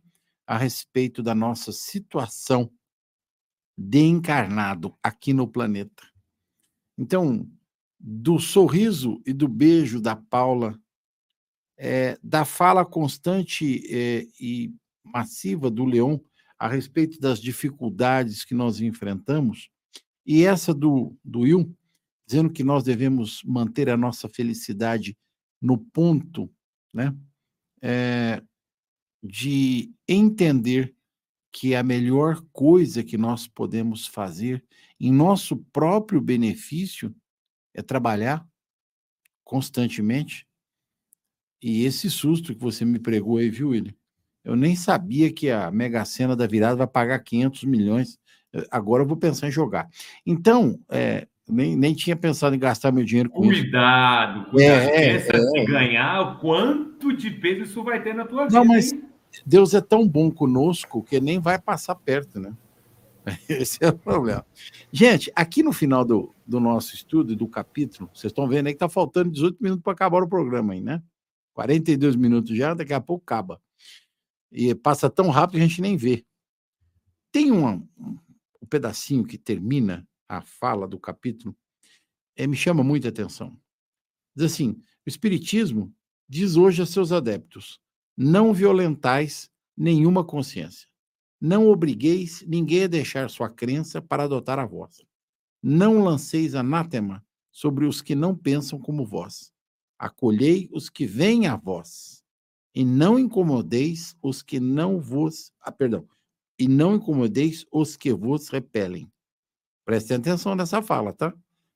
a 0.46 0.56
respeito 0.56 1.22
da 1.22 1.34
nossa 1.34 1.72
situação 1.72 2.70
de 3.76 4.00
encarnado 4.00 4.96
aqui 5.02 5.32
no 5.32 5.46
planeta. 5.46 6.02
Então, 6.96 7.48
do 7.98 8.38
sorriso 8.38 9.20
e 9.26 9.32
do 9.32 9.48
beijo 9.48 10.00
da 10.00 10.16
Paula, 10.16 10.78
é, 11.76 12.18
da 12.22 12.44
fala 12.44 12.84
constante 12.84 13.82
é, 13.92 14.26
e 14.40 14.72
massiva 15.04 15.70
do 15.70 15.84
Leão 15.84 16.22
a 16.58 16.66
respeito 16.66 17.20
das 17.20 17.40
dificuldades 17.40 18.44
que 18.44 18.54
nós 18.54 18.80
enfrentamos, 18.80 19.70
e 20.28 20.44
essa 20.44 20.74
do, 20.74 21.16
do 21.24 21.40
Will, 21.40 21.74
dizendo 22.26 22.52
que 22.52 22.62
nós 22.62 22.84
devemos 22.84 23.42
manter 23.44 23.88
a 23.88 23.96
nossa 23.96 24.28
felicidade 24.28 25.16
no 25.58 25.78
ponto 25.78 26.52
né, 26.92 27.16
é, 27.80 28.42
de 29.22 29.90
entender 30.06 30.94
que 31.50 31.74
a 31.74 31.82
melhor 31.82 32.44
coisa 32.52 33.02
que 33.02 33.16
nós 33.16 33.48
podemos 33.48 34.06
fazer 34.06 34.62
em 35.00 35.10
nosso 35.10 35.56
próprio 35.72 36.20
benefício 36.20 37.14
é 37.72 37.80
trabalhar 37.80 38.46
constantemente. 39.42 40.46
E 41.62 41.84
esse 41.84 42.10
susto 42.10 42.54
que 42.54 42.60
você 42.60 42.84
me 42.84 42.98
pregou 42.98 43.38
aí, 43.38 43.48
viu, 43.48 43.70
William? 43.70 43.94
Eu 44.44 44.54
nem 44.54 44.76
sabia 44.76 45.32
que 45.32 45.50
a 45.50 45.70
Mega 45.70 46.04
Sena 46.04 46.36
da 46.36 46.46
virada 46.46 46.76
vai 46.76 46.86
pagar 46.86 47.18
500 47.20 47.64
milhões. 47.64 48.18
Agora 48.70 49.02
eu 49.02 49.06
vou 49.06 49.16
pensar 49.16 49.48
em 49.48 49.52
jogar. 49.52 49.88
Então, 50.26 50.78
é, 50.90 51.26
nem, 51.48 51.76
nem 51.76 51.94
tinha 51.94 52.16
pensado 52.16 52.54
em 52.54 52.58
gastar 52.58 52.92
meu 52.92 53.04
dinheiro 53.04 53.30
com 53.30 53.42
cuidado, 53.42 54.40
isso. 54.40 54.50
Cuidado, 54.50 54.88
é, 54.90 55.18
Pensa 55.18 55.32
é, 55.36 55.60
é. 55.60 55.64
ganhar, 55.64 56.20
o 56.20 56.38
quanto 56.38 57.16
de 57.16 57.30
peso 57.30 57.62
isso 57.62 57.82
vai 57.82 58.02
ter 58.02 58.14
na 58.14 58.24
tua 58.24 58.44
vida. 58.44 58.58
Não, 58.58 58.64
mas 58.64 58.92
hein? 58.92 59.04
Deus 59.44 59.74
é 59.74 59.80
tão 59.80 60.06
bom 60.06 60.30
conosco 60.30 61.02
que 61.02 61.20
nem 61.20 61.38
vai 61.38 61.58
passar 61.58 61.94
perto, 61.94 62.40
né? 62.40 62.52
Esse 63.48 63.78
é 63.82 63.88
o 63.88 63.98
problema. 63.98 64.44
Gente, 64.92 65.30
aqui 65.34 65.62
no 65.62 65.72
final 65.72 66.04
do, 66.04 66.34
do 66.46 66.60
nosso 66.60 66.94
estudo, 66.94 67.36
do 67.36 67.46
capítulo, 67.46 68.10
vocês 68.12 68.30
estão 68.30 68.48
vendo 68.48 68.66
aí 68.66 68.72
que 68.72 68.76
está 68.76 68.88
faltando 68.88 69.30
18 69.30 69.58
minutos 69.60 69.82
para 69.82 69.92
acabar 69.92 70.22
o 70.22 70.28
programa 70.28 70.72
aí, 70.72 70.80
né? 70.80 71.02
42 71.54 72.16
minutos 72.16 72.56
já, 72.56 72.72
daqui 72.74 72.94
a 72.94 73.00
pouco 73.00 73.24
acaba. 73.24 73.60
E 74.50 74.74
passa 74.74 75.10
tão 75.10 75.28
rápido 75.28 75.58
que 75.58 75.64
a 75.64 75.66
gente 75.66 75.82
nem 75.82 75.96
vê. 75.96 76.24
Tem 77.30 77.52
um, 77.52 77.66
um 77.66 78.18
pedacinho 78.68 79.24
que 79.24 79.38
termina 79.38 80.06
a 80.28 80.42
fala 80.42 80.86
do 80.86 80.98
capítulo, 80.98 81.56
é, 82.36 82.46
me 82.46 82.56
chama 82.56 82.84
muita 82.84 83.08
atenção. 83.08 83.58
Diz 84.36 84.52
assim: 84.52 84.82
o 85.04 85.08
Espiritismo 85.08 85.92
diz 86.28 86.56
hoje 86.56 86.82
a 86.82 86.86
seus 86.86 87.10
adeptos: 87.10 87.80
não 88.16 88.52
violentais 88.52 89.50
nenhuma 89.76 90.24
consciência. 90.24 90.88
Não 91.40 91.68
obrigueis 91.68 92.44
ninguém 92.46 92.84
a 92.84 92.88
deixar 92.88 93.30
sua 93.30 93.48
crença 93.48 94.02
para 94.02 94.24
adotar 94.24 94.58
a 94.58 94.66
vossa. 94.66 95.04
Não 95.62 96.02
lanceis 96.02 96.54
anátema 96.54 97.24
sobre 97.50 97.86
os 97.86 98.02
que 98.02 98.14
não 98.14 98.36
pensam 98.36 98.78
como 98.78 99.06
vós. 99.06 99.52
Acolhei 99.98 100.68
os 100.72 100.88
que 100.88 101.06
vêm 101.06 101.46
a 101.46 101.56
vós, 101.56 102.22
e 102.74 102.84
não 102.84 103.18
incomodeis 103.18 104.16
os 104.22 104.42
que 104.42 104.60
não 104.60 105.00
vos. 105.00 105.52
Ah, 105.60 105.72
perdão. 105.72 106.08
E 106.58 106.66
não 106.66 106.96
incomodeis 106.96 107.64
os 107.70 107.96
que 107.96 108.12
vos 108.12 108.48
repelem. 108.48 109.10
Prestem 109.84 110.16
atenção 110.16 110.54
nessa 110.54 110.82
fala, 110.82 111.12
tá? 111.12 111.32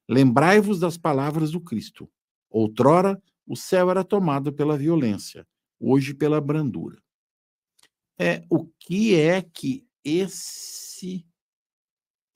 Lembrai-vos 0.09 0.80
das 0.80 0.99
palavras 0.99 1.53
do 1.53 1.61
Cristo. 1.61 2.11
Outrora, 2.51 3.22
o 3.47 3.57
céu 3.57 3.91
era 3.91 4.05
tomado 4.05 4.53
pela 4.53 4.76
violência, 4.76 5.47
hoje 5.80 6.12
pela 6.12 6.41
brandura. 6.41 7.03
É 8.18 8.45
o 8.51 8.66
que 8.78 9.14
é 9.14 9.41
que 9.41 9.87
esse 10.05 11.26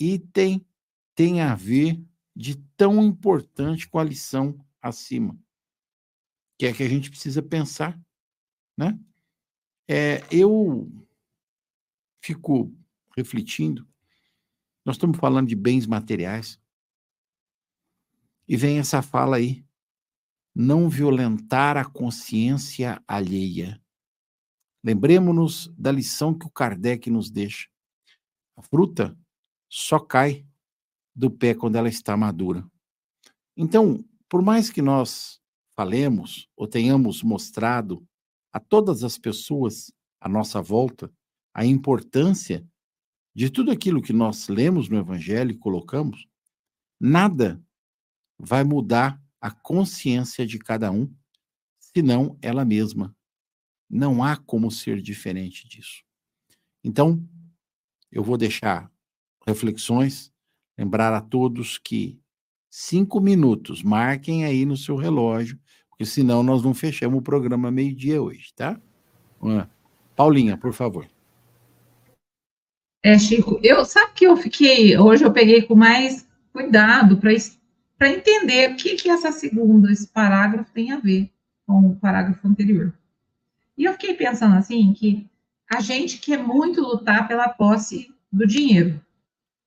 item 0.01 0.65
tem 1.15 1.41
a 1.41 1.55
ver 1.55 2.01
de 2.35 2.57
tão 2.77 3.03
importante 3.03 3.89
com 3.89 3.99
a 3.99 4.05
lição 4.05 4.59
acima? 4.81 5.39
Que 6.59 6.67
é 6.67 6.73
que 6.73 6.83
a 6.83 6.89
gente 6.89 7.11
precisa 7.11 7.43
pensar, 7.43 8.01
né? 8.77 8.99
É, 9.89 10.23
eu 10.31 10.91
fico 12.27 12.73
refletindo 13.17 13.87
nós 14.87 14.95
estamos 14.95 15.19
falando 15.19 15.49
de 15.49 15.57
bens 15.57 15.85
materiais. 15.85 16.61
E 18.47 18.57
vem 18.57 18.79
essa 18.79 19.03
fala 19.03 19.39
aí. 19.39 19.67
Não 20.55 20.89
violentar 20.89 21.77
a 21.77 21.85
consciência 21.85 23.03
alheia. 23.07 23.83
Lembremos-nos 24.85 25.67
da 25.77 25.91
lição 25.91 26.33
que 26.33 26.47
o 26.47 26.51
Kardec 26.51 27.11
nos 27.11 27.29
deixa. 27.29 27.69
A 28.57 28.63
fruta 28.63 29.19
só 29.69 29.99
cai 29.99 30.47
do 31.13 31.33
pé 31.33 31.53
quando 31.53 31.75
ela 31.75 31.89
está 31.89 32.17
madura. 32.17 32.65
Então, 33.57 34.05
por 34.29 34.41
mais 34.41 34.71
que 34.71 34.81
nós 34.81 35.43
falemos 35.75 36.49
ou 36.57 36.69
tenhamos 36.69 37.25
mostrado 37.25 38.07
a 38.53 38.61
todas 38.61 39.03
as 39.03 39.19
pessoas 39.19 39.93
à 40.21 40.29
nossa 40.29 40.63
volta 40.63 41.13
a 41.57 41.65
importância 41.65 42.63
de 43.35 43.49
tudo 43.49 43.71
aquilo 43.71 44.03
que 44.03 44.13
nós 44.13 44.47
lemos 44.47 44.91
no 44.91 44.99
Evangelho 44.99 45.53
e 45.53 45.57
colocamos, 45.57 46.29
nada 47.01 47.59
vai 48.39 48.63
mudar 48.63 49.19
a 49.41 49.51
consciência 49.51 50.47
de 50.47 50.59
cada 50.59 50.93
um, 50.93 51.11
senão 51.81 52.37
ela 52.43 52.63
mesma. 52.63 53.17
Não 53.89 54.23
há 54.23 54.37
como 54.37 54.71
ser 54.71 55.01
diferente 55.01 55.67
disso. 55.67 56.03
Então, 56.85 57.27
eu 58.13 58.23
vou 58.23 58.37
deixar 58.37 58.93
reflexões, 59.47 60.31
lembrar 60.77 61.15
a 61.15 61.23
todos 61.23 61.79
que 61.79 62.21
cinco 62.69 63.19
minutos, 63.19 63.83
marquem 63.83 64.45
aí 64.45 64.67
no 64.67 64.77
seu 64.77 64.95
relógio, 64.95 65.59
porque 65.89 66.05
senão 66.05 66.43
nós 66.43 66.63
não 66.63 66.75
fechamos 66.75 67.19
o 67.19 67.23
programa 67.23 67.71
meio-dia 67.71 68.21
hoje, 68.21 68.53
tá? 68.55 68.79
Paulinha, 70.15 70.59
por 70.59 70.75
favor. 70.75 71.16
É, 73.07 73.17
Chico, 73.21 73.61
eu 73.63 73.85
sabe 73.85 74.15
que 74.17 74.27
eu 74.27 74.37
fiquei, 74.37 74.99
hoje 74.99 75.23
eu 75.23 75.33
peguei 75.33 75.63
com 75.63 75.77
mais 75.77 76.27
cuidado 76.53 77.17
para 77.17 78.11
entender 78.11 78.73
o 78.73 78.77
que, 78.77 78.97
que 78.97 79.09
essa 79.09 79.31
segunda, 79.31 79.93
esse 79.93 80.09
parágrafo 80.09 80.73
tem 80.73 80.91
a 80.91 80.99
ver. 80.99 81.31
com 81.65 81.91
o 81.91 81.95
parágrafo 81.95 82.49
anterior. 82.49 82.93
E 83.79 83.85
eu 83.85 83.93
fiquei 83.93 84.15
pensando 84.15 84.57
assim 84.57 84.93
que 84.93 85.25
a 85.73 85.79
gente 85.79 86.19
quer 86.19 86.39
muito 86.39 86.81
lutar 86.81 87.29
pela 87.29 87.49
posse 87.49 88.13
do 88.33 88.45
dinheiro. 88.45 89.01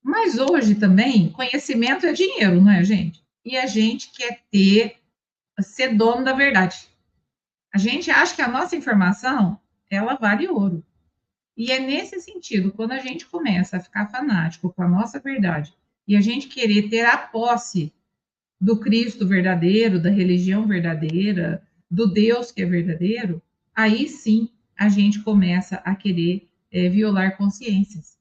Mas 0.04 0.38
hoje 0.38 0.76
também, 0.76 1.30
conhecimento 1.30 2.06
é 2.06 2.12
dinheiro, 2.12 2.60
não 2.60 2.70
é, 2.70 2.84
gente? 2.84 3.24
E 3.46 3.56
a 3.56 3.66
gente 3.68 4.12
quer 4.12 4.42
ter, 4.52 4.98
ser 5.62 5.96
dono 5.96 6.26
da 6.26 6.34
verdade. 6.34 6.90
A 7.74 7.78
gente 7.78 8.12
acha 8.12 8.36
que 8.36 8.42
a 8.42 8.50
nossa 8.50 8.76
informação, 8.76 9.58
ela 9.90 10.16
vale 10.16 10.46
ouro. 10.50 10.84
E 11.60 11.74
é 11.74 11.80
nesse 11.82 12.22
sentido, 12.22 12.72
quando 12.72 12.93
a 12.93 12.99
gente 12.99 13.26
começa 13.26 13.76
a 13.76 13.80
ficar 13.82 14.07
fanático 14.07 14.72
com 14.72 14.82
a 14.82 14.88
nossa 14.88 15.20
verdade 15.20 15.74
e 16.07 16.16
a 16.16 16.22
gente 16.22 16.47
querer 16.47 16.89
ter 16.89 17.05
a 17.05 17.18
posse 17.18 17.91
do 18.62 18.80
Cristo 18.80 19.28
verdadeiro, 19.28 20.01
da 20.01 20.10
religião 20.10 20.66
verdadeira, 20.66 21.62
do 21.91 22.07
Deus 22.07 22.49
que 22.49 22.62
é 22.62 22.66
verdadeiro, 22.66 23.41
aí 23.76 24.07
sim 24.07 24.49
a 24.78 24.88
gente 24.88 25.20
começa 25.22 25.76
a 25.84 25.93
querer 25.95 26.47
é, 26.72 26.88
violar 26.88 27.36
consciências. 27.36 28.18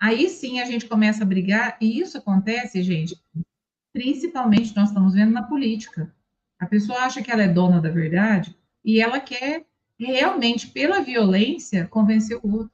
Aí 0.00 0.28
sim 0.28 0.58
a 0.58 0.64
gente 0.64 0.86
começa 0.86 1.22
a 1.22 1.26
brigar, 1.26 1.76
e 1.80 2.00
isso 2.00 2.18
acontece, 2.18 2.82
gente, 2.82 3.16
principalmente 3.92 4.74
nós 4.74 4.88
estamos 4.88 5.14
vendo 5.14 5.30
na 5.30 5.44
política. 5.44 6.12
A 6.58 6.66
pessoa 6.66 7.04
acha 7.04 7.22
que 7.22 7.30
ela 7.30 7.44
é 7.44 7.48
dona 7.48 7.80
da 7.80 7.90
verdade 7.90 8.56
e 8.84 9.00
ela 9.00 9.20
quer 9.20 9.66
realmente, 10.04 10.68
pela 10.68 11.00
violência, 11.00 11.86
convencer 11.86 12.38
o 12.42 12.56
outro. 12.56 12.72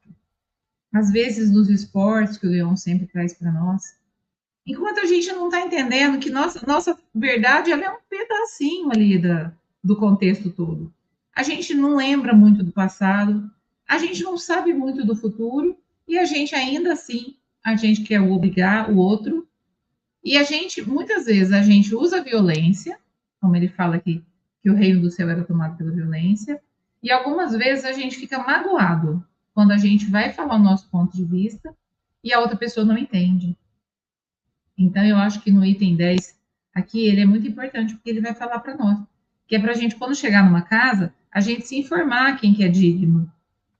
Às 0.92 1.10
vezes, 1.10 1.50
nos 1.50 1.68
esportes, 1.68 2.38
que 2.38 2.46
o 2.46 2.50
Leão 2.50 2.76
sempre 2.76 3.06
traz 3.06 3.34
para 3.34 3.52
nós. 3.52 3.96
Enquanto 4.66 5.00
a 5.00 5.06
gente 5.06 5.28
não 5.32 5.46
está 5.46 5.60
entendendo 5.60 6.18
que 6.18 6.30
nossa, 6.30 6.64
nossa 6.66 6.98
verdade 7.14 7.70
ela 7.70 7.84
é 7.84 7.90
um 7.90 8.00
pedacinho 8.08 8.90
ali 8.90 9.18
da, 9.18 9.52
do 9.82 9.96
contexto 9.96 10.50
todo 10.50 10.92
a 11.38 11.44
gente 11.44 11.72
não 11.72 11.94
lembra 11.94 12.34
muito 12.34 12.64
do 12.64 12.72
passado, 12.72 13.48
a 13.86 13.96
gente 13.96 14.24
não 14.24 14.36
sabe 14.36 14.74
muito 14.74 15.06
do 15.06 15.14
futuro, 15.14 15.78
e 16.08 16.18
a 16.18 16.24
gente 16.24 16.52
ainda 16.52 16.94
assim, 16.94 17.36
a 17.64 17.76
gente 17.76 18.02
quer 18.02 18.20
obrigar 18.20 18.90
o 18.90 18.96
outro, 18.96 19.46
e 20.24 20.36
a 20.36 20.42
gente, 20.42 20.82
muitas 20.82 21.26
vezes, 21.26 21.52
a 21.52 21.62
gente 21.62 21.94
usa 21.94 22.16
a 22.16 22.24
violência, 22.24 22.98
como 23.40 23.54
ele 23.54 23.68
fala 23.68 23.94
aqui, 23.94 24.20
que 24.60 24.68
o 24.68 24.74
reino 24.74 25.00
do 25.00 25.12
céu 25.12 25.30
era 25.30 25.44
tomado 25.44 25.76
pela 25.76 25.92
violência, 25.92 26.60
e 27.02 27.10
algumas 27.10 27.52
vezes 27.52 27.84
a 27.84 27.92
gente 27.92 28.16
fica 28.16 28.38
magoado 28.38 29.24
quando 29.54 29.72
a 29.72 29.76
gente 29.76 30.06
vai 30.06 30.32
falar 30.32 30.56
o 30.56 30.62
nosso 30.62 30.88
ponto 30.88 31.16
de 31.16 31.24
vista 31.24 31.74
e 32.22 32.32
a 32.32 32.40
outra 32.40 32.56
pessoa 32.56 32.84
não 32.84 32.96
entende. 32.96 33.56
Então, 34.76 35.04
eu 35.04 35.16
acho 35.16 35.40
que 35.40 35.50
no 35.50 35.64
item 35.64 35.96
10, 35.96 36.38
aqui, 36.74 37.06
ele 37.06 37.22
é 37.22 37.26
muito 37.26 37.46
importante, 37.46 37.94
porque 37.94 38.10
ele 38.10 38.20
vai 38.20 38.34
falar 38.34 38.60
para 38.60 38.76
nós, 38.76 38.98
que 39.46 39.56
é 39.56 39.58
para 39.58 39.72
a 39.72 39.74
gente, 39.74 39.96
quando 39.96 40.14
chegar 40.14 40.44
numa 40.44 40.62
casa, 40.62 41.12
a 41.32 41.40
gente 41.40 41.66
se 41.66 41.78
informar 41.78 42.36
quem 42.36 42.54
que 42.54 42.62
é 42.62 42.68
digno. 42.68 43.30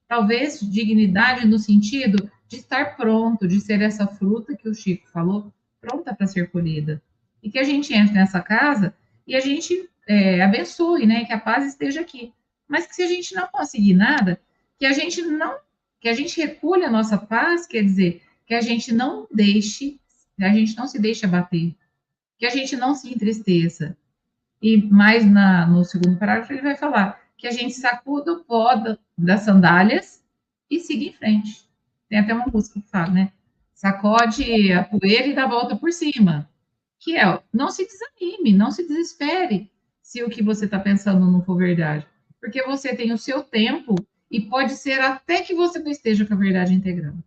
Talvez 0.08 0.60
dignidade 0.60 1.46
no 1.46 1.58
sentido 1.58 2.30
de 2.48 2.56
estar 2.56 2.96
pronto, 2.96 3.46
de 3.46 3.60
ser 3.60 3.80
essa 3.82 4.06
fruta 4.06 4.56
que 4.56 4.68
o 4.68 4.74
Chico 4.74 5.08
falou, 5.10 5.52
pronta 5.80 6.14
para 6.14 6.26
ser 6.26 6.50
colhida. 6.50 7.02
E 7.42 7.50
que 7.50 7.58
a 7.58 7.62
gente 7.62 7.92
entre 7.94 8.14
nessa 8.14 8.40
casa 8.40 8.94
e 9.26 9.36
a 9.36 9.40
gente 9.40 9.88
é, 10.08 10.42
abençoe, 10.42 11.06
né? 11.06 11.24
Que 11.24 11.32
a 11.32 11.38
paz 11.38 11.66
esteja 11.66 12.00
aqui. 12.00 12.32
Mas 12.68 12.86
que 12.86 12.94
se 12.94 13.02
a 13.02 13.06
gente 13.06 13.34
não 13.34 13.48
conseguir 13.48 13.94
nada, 13.94 14.40
que 14.78 14.86
a 14.86 14.92
gente 14.92 15.22
não, 15.22 15.56
que 16.00 16.08
a 16.08 16.14
gente 16.14 16.40
recule 16.40 16.84
a 16.84 16.90
nossa 16.90 17.16
paz, 17.16 17.66
quer 17.66 17.82
dizer, 17.82 18.22
que 18.46 18.54
a 18.54 18.60
gente 18.60 18.92
não 18.92 19.26
deixe, 19.32 19.98
que 20.36 20.44
a 20.44 20.52
gente 20.52 20.76
não 20.76 20.86
se 20.86 20.98
deixe 20.98 21.26
abater, 21.26 21.74
que 22.38 22.46
a 22.46 22.50
gente 22.50 22.76
não 22.76 22.94
se 22.94 23.12
entristeça. 23.12 23.96
E 24.60 24.76
mais 24.76 25.24
na, 25.24 25.66
no 25.66 25.84
segundo 25.84 26.18
parágrafo 26.18 26.52
ele 26.52 26.62
vai 26.62 26.76
falar 26.76 27.20
que 27.36 27.46
a 27.46 27.50
gente 27.50 27.74
sacuda 27.74 28.32
o 28.32 28.44
pó 28.44 28.74
das 29.16 29.42
sandálias 29.42 30.24
e 30.68 30.80
siga 30.80 31.04
em 31.04 31.12
frente. 31.12 31.68
Tem 32.08 32.18
até 32.18 32.34
uma 32.34 32.46
música 32.46 32.80
que 32.80 32.88
fala, 32.88 33.10
né? 33.10 33.32
Sacode 33.74 34.72
a 34.72 34.82
poeira 34.82 35.28
e 35.28 35.34
dá 35.34 35.44
a 35.44 35.48
volta 35.48 35.76
por 35.76 35.92
cima. 35.92 36.50
Que 36.98 37.16
é, 37.16 37.40
não 37.52 37.70
se 37.70 37.86
desanime, 37.86 38.52
não 38.52 38.72
se 38.72 38.86
desespere 38.86 39.70
se 40.02 40.22
o 40.24 40.28
que 40.28 40.42
você 40.42 40.64
está 40.64 40.80
pensando 40.80 41.30
não 41.30 41.44
for 41.44 41.56
verdade. 41.56 42.06
Porque 42.40 42.62
você 42.62 42.94
tem 42.94 43.12
o 43.12 43.18
seu 43.18 43.42
tempo 43.42 43.94
e 44.30 44.40
pode 44.40 44.72
ser 44.72 45.00
até 45.00 45.42
que 45.42 45.54
você 45.54 45.78
não 45.78 45.90
esteja 45.90 46.24
com 46.26 46.34
a 46.34 46.36
verdade 46.36 46.74
integrada. 46.74 47.18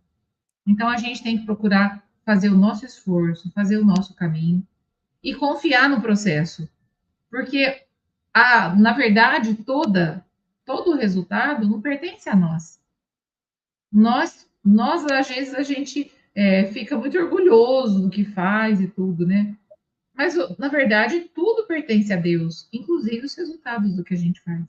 Então, 0.66 0.88
a 0.88 0.96
gente 0.96 1.22
tem 1.22 1.38
que 1.38 1.44
procurar 1.44 2.06
fazer 2.24 2.48
o 2.48 2.56
nosso 2.56 2.84
esforço, 2.84 3.50
fazer 3.52 3.78
o 3.78 3.84
nosso 3.84 4.14
caminho 4.14 4.66
e 5.22 5.34
confiar 5.34 5.88
no 5.88 6.00
processo. 6.00 6.68
Porque 7.30 7.82
a, 8.32 8.74
na 8.74 8.92
verdade, 8.92 9.54
toda, 9.54 10.24
todo 10.64 10.92
o 10.92 10.96
resultado 10.96 11.68
não 11.68 11.80
pertence 11.80 12.28
a 12.28 12.36
nós. 12.36 12.80
Nós, 13.92 14.48
nós 14.64 15.04
às 15.10 15.28
vezes, 15.28 15.54
a 15.54 15.62
gente 15.62 16.10
é, 16.34 16.66
fica 16.66 16.96
muito 16.96 17.18
orgulhoso 17.18 18.02
do 18.02 18.10
que 18.10 18.24
faz 18.24 18.80
e 18.80 18.88
tudo, 18.88 19.26
né? 19.26 19.56
Mas, 20.14 20.36
na 20.58 20.68
verdade, 20.68 21.20
tudo 21.34 21.66
pertence 21.66 22.12
a 22.12 22.16
Deus, 22.16 22.68
inclusive 22.72 23.24
os 23.26 23.34
resultados 23.34 23.94
do 23.94 24.04
que 24.04 24.14
a 24.14 24.18
gente 24.18 24.40
faz. 24.42 24.64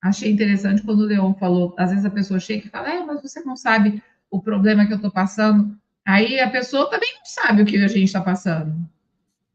Achei 0.00 0.30
interessante 0.30 0.82
quando 0.82 1.00
o 1.00 1.06
Leon 1.06 1.34
falou, 1.34 1.74
às 1.76 1.90
vezes 1.90 2.04
a 2.04 2.10
pessoa 2.10 2.38
chega 2.38 2.66
e 2.66 2.70
fala, 2.70 2.90
é, 2.90 3.04
mas 3.04 3.20
você 3.20 3.40
não 3.40 3.56
sabe 3.56 4.02
o 4.30 4.40
problema 4.40 4.86
que 4.86 4.92
eu 4.92 4.96
estou 4.96 5.10
passando. 5.10 5.76
Aí 6.06 6.38
a 6.40 6.48
pessoa 6.48 6.88
também 6.88 7.12
não 7.14 7.24
sabe 7.24 7.62
o 7.62 7.66
que 7.66 7.76
a 7.76 7.88
gente 7.88 8.04
está 8.04 8.20
passando 8.20 8.88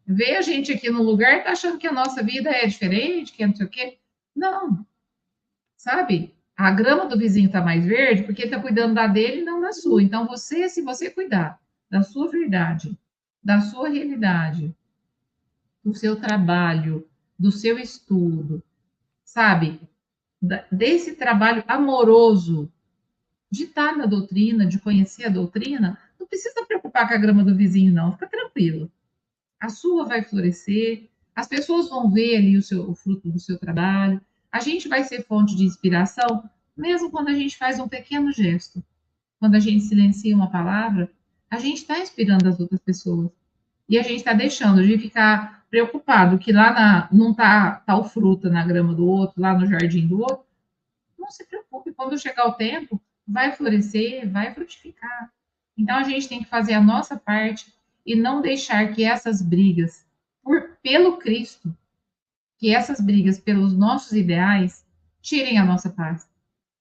vê 0.06 0.36
a 0.36 0.42
gente 0.42 0.72
aqui 0.72 0.90
no 0.90 1.02
lugar, 1.02 1.44
tá 1.44 1.52
achando 1.52 1.78
que 1.78 1.88
a 1.88 1.92
nossa 1.92 2.22
vida 2.22 2.50
é 2.50 2.68
diferente, 2.68 3.32
que 3.32 3.44
é 3.44 3.48
não 3.48 3.56
sei 3.56 3.66
o 3.66 3.70
quê. 3.70 3.98
Não. 4.36 4.86
Sabe? 5.78 6.36
A 6.56 6.72
grama 6.72 7.08
do 7.08 7.18
vizinho 7.18 7.52
tá 7.52 7.62
mais 7.62 7.86
verde 7.86 8.24
porque 8.24 8.48
tá 8.48 8.60
cuidando 8.60 8.94
da 8.94 9.08
dele 9.08 9.42
e 9.42 9.46
não 9.46 9.62
da 9.62 9.72
sua. 9.72 10.04
Então, 10.04 10.28
você, 10.28 10.70
se 10.70 10.82
você 10.82 11.10
cuidar 11.10 11.60
da 11.90 12.04
sua 12.04 12.30
verdade, 12.30 12.98
da 13.44 13.62
sua 13.62 13.90
realidade, 13.90 14.76
do 15.84 15.94
seu 15.94 16.16
trabalho, 16.16 17.08
do 17.38 17.52
seu 17.52 17.78
estudo, 17.78 18.64
sabe? 19.24 19.82
Desse 20.72 21.16
trabalho 21.16 21.64
amoroso 21.68 22.72
de 23.50 23.64
estar 23.64 23.96
na 23.96 24.06
doutrina, 24.06 24.66
de 24.66 24.80
conhecer 24.80 25.26
a 25.26 25.30
doutrina, 25.30 25.98
não 26.20 26.28
precisa 26.28 26.66
preocupar 26.66 27.08
com 27.08 27.14
a 27.14 27.18
grama 27.18 27.44
do 27.44 27.56
vizinho, 27.56 27.94
não. 27.94 28.12
Fica 28.12 28.28
tranquilo 28.28 28.92
a 29.64 29.70
sua 29.70 30.04
vai 30.04 30.22
florescer, 30.22 31.10
as 31.34 31.48
pessoas 31.48 31.88
vão 31.88 32.12
ver 32.12 32.36
ali 32.36 32.58
o, 32.58 32.62
seu, 32.62 32.90
o 32.90 32.94
fruto 32.94 33.30
do 33.30 33.40
seu 33.40 33.58
trabalho, 33.58 34.20
a 34.52 34.60
gente 34.60 34.90
vai 34.90 35.06
ser 35.06 35.24
fonte 35.24 35.56
de 35.56 35.64
inspiração, 35.64 36.44
mesmo 36.76 37.10
quando 37.10 37.30
a 37.30 37.34
gente 37.34 37.58
faz 37.58 37.80
um 37.80 37.88
pequeno 37.88 38.30
gesto. 38.34 38.84
Quando 39.40 39.56
a 39.56 39.60
gente 39.62 39.86
silencia 39.86 40.36
uma 40.36 40.52
palavra, 40.52 41.10
a 41.50 41.58
gente 41.58 41.78
está 41.78 41.98
inspirando 41.98 42.50
as 42.50 42.60
outras 42.60 42.82
pessoas. 42.82 43.32
E 43.88 43.98
a 43.98 44.02
gente 44.02 44.18
está 44.18 44.34
deixando 44.34 44.86
de 44.86 44.98
ficar 44.98 45.63
preocupado 45.74 46.38
que 46.38 46.52
lá 46.52 46.72
na, 46.72 47.10
não 47.12 47.32
está 47.32 47.78
tal 47.84 48.04
fruta 48.04 48.48
na 48.48 48.64
grama 48.64 48.94
do 48.94 49.08
outro, 49.08 49.42
lá 49.42 49.58
no 49.58 49.66
jardim 49.66 50.06
do 50.06 50.22
outro. 50.22 50.46
Não 51.18 51.32
se 51.32 51.44
preocupe, 51.48 51.92
quando 51.92 52.16
chegar 52.16 52.46
o 52.46 52.54
tempo, 52.54 53.02
vai 53.28 53.52
florescer, 53.54 54.30
vai 54.30 54.54
frutificar. 54.54 55.34
Então 55.76 55.98
a 55.98 56.04
gente 56.04 56.30
tem 56.30 56.44
que 56.44 56.48
fazer 56.48 56.74
a 56.74 56.82
nossa 56.82 57.18
parte 57.18 57.74
e 58.06 58.16
não 58.16 58.40
deixar 58.40 58.94
que 58.94 59.04
essas 59.04 59.42
brigas 59.42 60.06
por, 60.44 60.78
pelo 60.84 61.18
Cristo, 61.18 61.76
que 62.60 62.76
essas 62.76 63.02
brigas 63.02 63.40
pelos 63.40 63.76
nossos 63.76 64.12
ideais, 64.12 64.86
tirem 65.24 65.58
a 65.58 65.66
nossa 65.66 65.90
paz. 65.90 66.30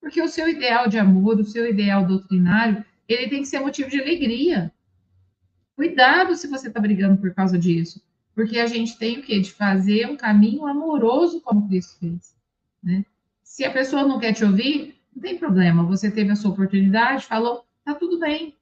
Porque 0.03 0.21
o 0.21 0.29
seu 0.29 0.47
ideal 0.47 0.87
de 0.87 0.99
amor, 0.99 1.41
o 1.41 1.47
seu 1.47 1.67
ideal 1.67 2.05
doutrinário, 2.05 2.85
ele 3.09 3.31
tem 3.31 3.41
que 3.41 3.49
ser 3.49 3.61
motivo 3.61 3.89
de 3.89 3.99
alegria. 3.99 4.71
Cuidado 5.75 6.37
se 6.37 6.47
você 6.47 6.69
está 6.69 6.79
brigando 6.79 7.17
por 7.17 7.33
causa 7.33 7.59
disso. 7.59 8.03
Porque 8.35 8.59
a 8.59 8.67
gente 8.67 8.99
tem 8.99 9.19
o 9.19 9.23
quê? 9.23 9.41
De 9.41 9.53
fazer 9.53 10.07
um 10.09 10.17
caminho 10.17 10.67
amoroso 10.67 11.41
como 11.41 11.69
Cristo 11.69 11.99
fez. 11.99 12.35
Né? 12.83 13.05
Se 13.43 13.65
a 13.65 13.71
pessoa 13.71 14.05
não 14.05 14.19
quer 14.19 14.33
te 14.33 14.45
ouvir, 14.45 14.97
não 15.15 15.23
tem 15.23 15.39
problema. 15.39 15.85
Você 15.85 16.11
teve 16.11 16.31
a 16.31 16.37
sua 16.37 16.51
oportunidade, 16.51 17.27
falou, 17.27 17.67
tá 17.85 17.95
tudo 17.95 18.19
bem. 18.19 18.57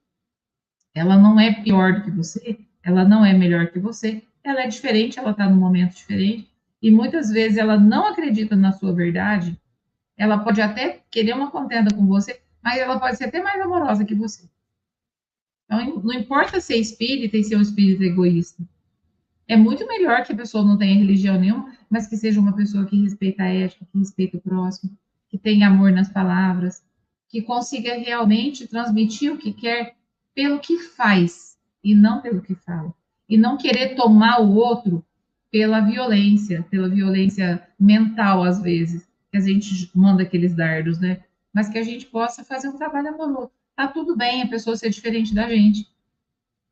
Ela 0.95 1.16
não 1.16 1.39
é 1.39 1.62
pior 1.62 1.95
do 1.95 2.03
que 2.03 2.11
você, 2.11 2.59
ela 2.83 3.05
não 3.05 3.25
é 3.25 3.33
melhor 3.33 3.68
que 3.68 3.79
você, 3.79 4.23
ela 4.43 4.62
é 4.62 4.66
diferente, 4.66 5.18
ela 5.18 5.31
está 5.31 5.49
num 5.49 5.61
momento 5.61 5.95
diferente, 5.95 6.51
e 6.83 6.91
muitas 6.91 7.31
vezes 7.31 7.59
ela 7.59 7.79
não 7.79 8.07
acredita 8.07 8.57
na 8.57 8.73
sua 8.73 8.93
verdade, 8.93 9.57
ela 10.16 10.39
pode 10.39 10.61
até 10.61 11.03
querer 11.11 11.35
uma 11.35 11.51
contenda 11.51 11.95
com 11.95 12.07
você, 12.07 12.41
mas 12.62 12.79
ela 12.79 12.99
pode 12.99 13.16
ser 13.16 13.27
até 13.27 13.43
mais 13.43 13.61
amorosa 13.61 14.05
que 14.05 14.14
você. 14.14 14.49
Então, 15.64 16.03
não 16.03 16.12
importa 16.12 16.61
ser 16.61 16.77
espírita 16.77 17.37
e 17.37 17.45
ser 17.45 17.57
um 17.57 17.61
espírito 17.61 18.03
egoísta. 18.03 18.62
É 19.51 19.57
muito 19.57 19.85
melhor 19.85 20.23
que 20.23 20.33
a 20.33 20.37
pessoa 20.37 20.65
não 20.65 20.79
tenha 20.79 20.97
religião 20.97 21.37
nenhuma, 21.37 21.75
mas 21.91 22.07
que 22.07 22.17
seja 22.17 22.39
uma 22.39 22.55
pessoa 22.55 22.87
que 22.87 23.03
respeita 23.03 23.43
a 23.43 23.49
ética, 23.49 23.85
que 23.91 23.99
respeita 23.99 24.37
o 24.37 24.41
próximo, 24.41 24.97
que 25.29 25.37
tenha 25.37 25.67
amor 25.67 25.91
nas 25.91 26.09
palavras, 26.09 26.85
que 27.29 27.43
consiga 27.43 27.99
realmente 27.99 28.69
transmitir 28.69 29.33
o 29.33 29.37
que 29.37 29.53
quer 29.53 29.97
pelo 30.37 30.61
que 30.61 30.79
faz 30.79 31.59
e 31.83 31.97
não 31.97 32.21
pelo 32.21 32.41
que 32.41 32.55
fala. 32.55 32.95
E 33.29 33.37
não 33.37 33.57
querer 33.57 33.97
tomar 33.97 34.41
o 34.41 34.55
outro 34.55 35.05
pela 35.51 35.81
violência, 35.81 36.65
pela 36.71 36.89
violência 36.89 37.61
mental, 37.77 38.45
às 38.45 38.63
vezes, 38.63 39.05
que 39.33 39.37
a 39.37 39.41
gente 39.41 39.91
manda 39.93 40.23
aqueles 40.23 40.55
dardos, 40.55 41.01
né? 41.01 41.25
Mas 41.53 41.69
que 41.69 41.77
a 41.77 41.83
gente 41.83 42.07
possa 42.07 42.45
fazer 42.45 42.69
um 42.69 42.79
trabalho 42.79 43.09
amoroso. 43.09 43.51
Tá 43.75 43.89
tudo 43.89 44.17
bem 44.17 44.43
a 44.43 44.49
pessoa 44.49 44.77
ser 44.77 44.91
diferente 44.91 45.35
da 45.35 45.49
gente. 45.49 45.89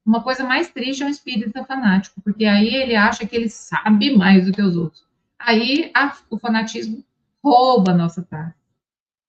Uma 0.08 0.22
coisa 0.22 0.42
mais 0.42 0.70
triste 0.70 1.02
é 1.02 1.06
um 1.06 1.10
espírita 1.10 1.62
fanático, 1.66 2.22
porque 2.22 2.46
aí 2.46 2.74
ele 2.74 2.96
acha 2.96 3.26
que 3.26 3.36
ele 3.36 3.50
sabe 3.50 4.16
mais 4.16 4.46
do 4.46 4.52
que 4.52 4.62
os 4.62 4.74
outros. 4.74 5.04
Aí 5.38 5.90
a, 5.94 6.16
o 6.30 6.38
fanatismo 6.38 7.04
rouba 7.44 7.92
a 7.92 7.94
nossa 7.94 8.22
paz. 8.22 8.54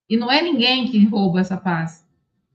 E 0.09 0.15
não 0.15 0.31
é 0.31 0.41
ninguém 0.41 0.89
que 0.89 1.05
rouba 1.05 1.41
essa 1.41 1.57
paz. 1.57 2.07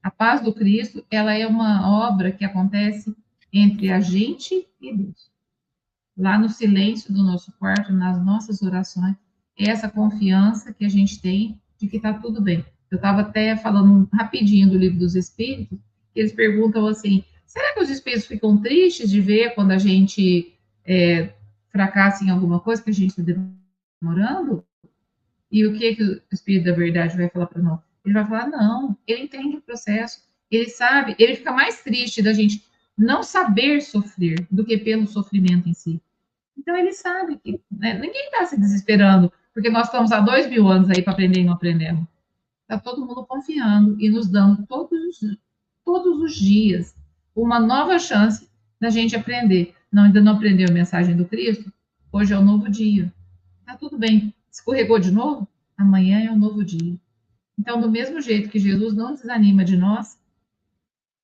A 0.02 0.10
paz 0.10 0.40
do 0.40 0.54
Cristo, 0.54 1.04
ela 1.10 1.34
é 1.34 1.46
uma 1.46 2.08
obra 2.08 2.32
que 2.32 2.46
acontece 2.46 3.14
entre 3.52 3.92
a 3.92 4.00
gente 4.00 4.66
e 4.80 4.96
Deus. 4.96 5.30
Lá 6.16 6.38
no 6.38 6.48
silêncio 6.48 7.12
do 7.12 7.22
nosso 7.22 7.52
quarto, 7.58 7.92
nas 7.92 8.24
nossas 8.24 8.62
orações, 8.62 9.16
é 9.58 9.68
essa 9.68 9.90
confiança 9.90 10.72
que 10.72 10.86
a 10.86 10.88
gente 10.88 11.20
tem 11.20 11.60
de 11.78 11.86
que 11.88 11.98
está 11.98 12.14
tudo 12.14 12.40
bem. 12.40 12.64
Eu 12.90 12.96
estava 12.96 13.20
até 13.20 13.54
falando 13.54 14.08
rapidinho 14.10 14.70
do 14.70 14.78
livro 14.78 14.98
dos 14.98 15.14
Espíritos, 15.14 15.78
que 16.14 16.20
eles 16.20 16.32
perguntam 16.32 16.86
assim: 16.86 17.22
será 17.54 17.72
que 17.72 17.80
os 17.80 17.88
espíritos 17.88 18.26
ficam 18.26 18.60
tristes 18.60 19.08
de 19.08 19.20
ver 19.20 19.54
quando 19.54 19.70
a 19.70 19.78
gente 19.78 20.52
é, 20.84 21.32
fracassa 21.70 22.24
em 22.24 22.30
alguma 22.30 22.58
coisa 22.58 22.82
que 22.82 22.90
a 22.90 22.92
gente 22.92 23.10
está 23.10 23.22
demorando? 24.02 24.66
E 25.52 25.64
o 25.64 25.72
que, 25.78 25.94
que 25.94 26.02
o 26.02 26.22
Espírito 26.32 26.64
da 26.64 26.72
Verdade 26.72 27.16
vai 27.16 27.28
falar 27.28 27.46
para 27.46 27.62
nós? 27.62 27.80
Ele 28.04 28.14
vai 28.14 28.26
falar: 28.26 28.48
não, 28.48 28.98
ele 29.06 29.22
entende 29.22 29.56
o 29.56 29.62
processo, 29.62 30.24
ele 30.50 30.68
sabe, 30.68 31.14
ele 31.16 31.36
fica 31.36 31.52
mais 31.52 31.80
triste 31.80 32.20
da 32.20 32.32
gente 32.32 32.64
não 32.98 33.22
saber 33.22 33.80
sofrer 33.82 34.44
do 34.50 34.64
que 34.64 34.76
pelo 34.76 35.06
sofrimento 35.06 35.68
em 35.68 35.74
si. 35.74 36.02
Então 36.58 36.76
ele 36.76 36.92
sabe 36.92 37.38
que 37.38 37.60
né, 37.70 37.94
ninguém 37.94 38.24
está 38.26 38.44
se 38.46 38.58
desesperando, 38.58 39.32
porque 39.52 39.70
nós 39.70 39.86
estamos 39.86 40.10
há 40.10 40.18
dois 40.18 40.48
mil 40.48 40.66
anos 40.66 40.90
aí 40.90 41.02
para 41.02 41.12
aprender 41.12 41.40
e 41.40 41.44
não 41.44 41.52
aprendemos. 41.52 42.04
Está 42.62 42.80
todo 42.80 43.06
mundo 43.06 43.24
confiando 43.26 43.96
e 44.00 44.10
nos 44.10 44.28
dando 44.28 44.66
todos, 44.66 45.20
todos 45.84 46.20
os 46.20 46.34
dias 46.34 46.96
uma 47.34 47.58
nova 47.58 47.98
chance 47.98 48.48
da 48.80 48.90
gente 48.90 49.16
aprender. 49.16 49.74
Não, 49.90 50.04
ainda 50.04 50.20
não 50.20 50.32
aprendeu 50.32 50.68
a 50.68 50.72
mensagem 50.72 51.16
do 51.16 51.24
Cristo? 51.24 51.72
Hoje 52.12 52.32
é 52.32 52.38
o 52.38 52.40
um 52.40 52.44
novo 52.44 52.68
dia. 52.68 53.12
Está 53.60 53.76
tudo 53.76 53.98
bem. 53.98 54.32
Escorregou 54.50 54.98
de 54.98 55.10
novo? 55.10 55.48
Amanhã 55.76 56.24
é 56.24 56.30
um 56.30 56.38
novo 56.38 56.64
dia. 56.64 56.96
Então, 57.58 57.80
do 57.80 57.90
mesmo 57.90 58.20
jeito 58.20 58.48
que 58.48 58.58
Jesus 58.58 58.94
não 58.94 59.14
desanima 59.14 59.64
de 59.64 59.76
nós, 59.76 60.18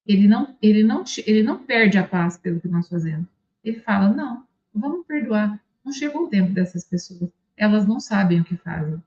ele 0.07 0.27
não, 0.27 0.57
ele 0.61 0.83
não, 0.83 1.05
ele 1.27 1.43
não 1.43 1.59
perde 1.59 1.99
a 1.99 2.07
paz 2.07 2.37
pelo 2.37 2.61
que 2.61 2.69
nós 2.69 2.89
fazemos. 2.89 3.27
Ele 3.63 3.79
fala: 3.81 4.09
não, 4.09 4.45
vamos 4.75 5.07
perdoar. 5.07 5.61
Não 5.85 5.93
chegou 5.93 6.25
o 6.25 6.29
tempo 6.29 6.53
dessas 6.53 6.85
pessoas. 6.85 7.31
Elas 7.57 7.87
não 7.87 8.01
sabem 8.01 8.41
o 8.41 8.45
que 8.45 8.57
fazem. 8.57 9.03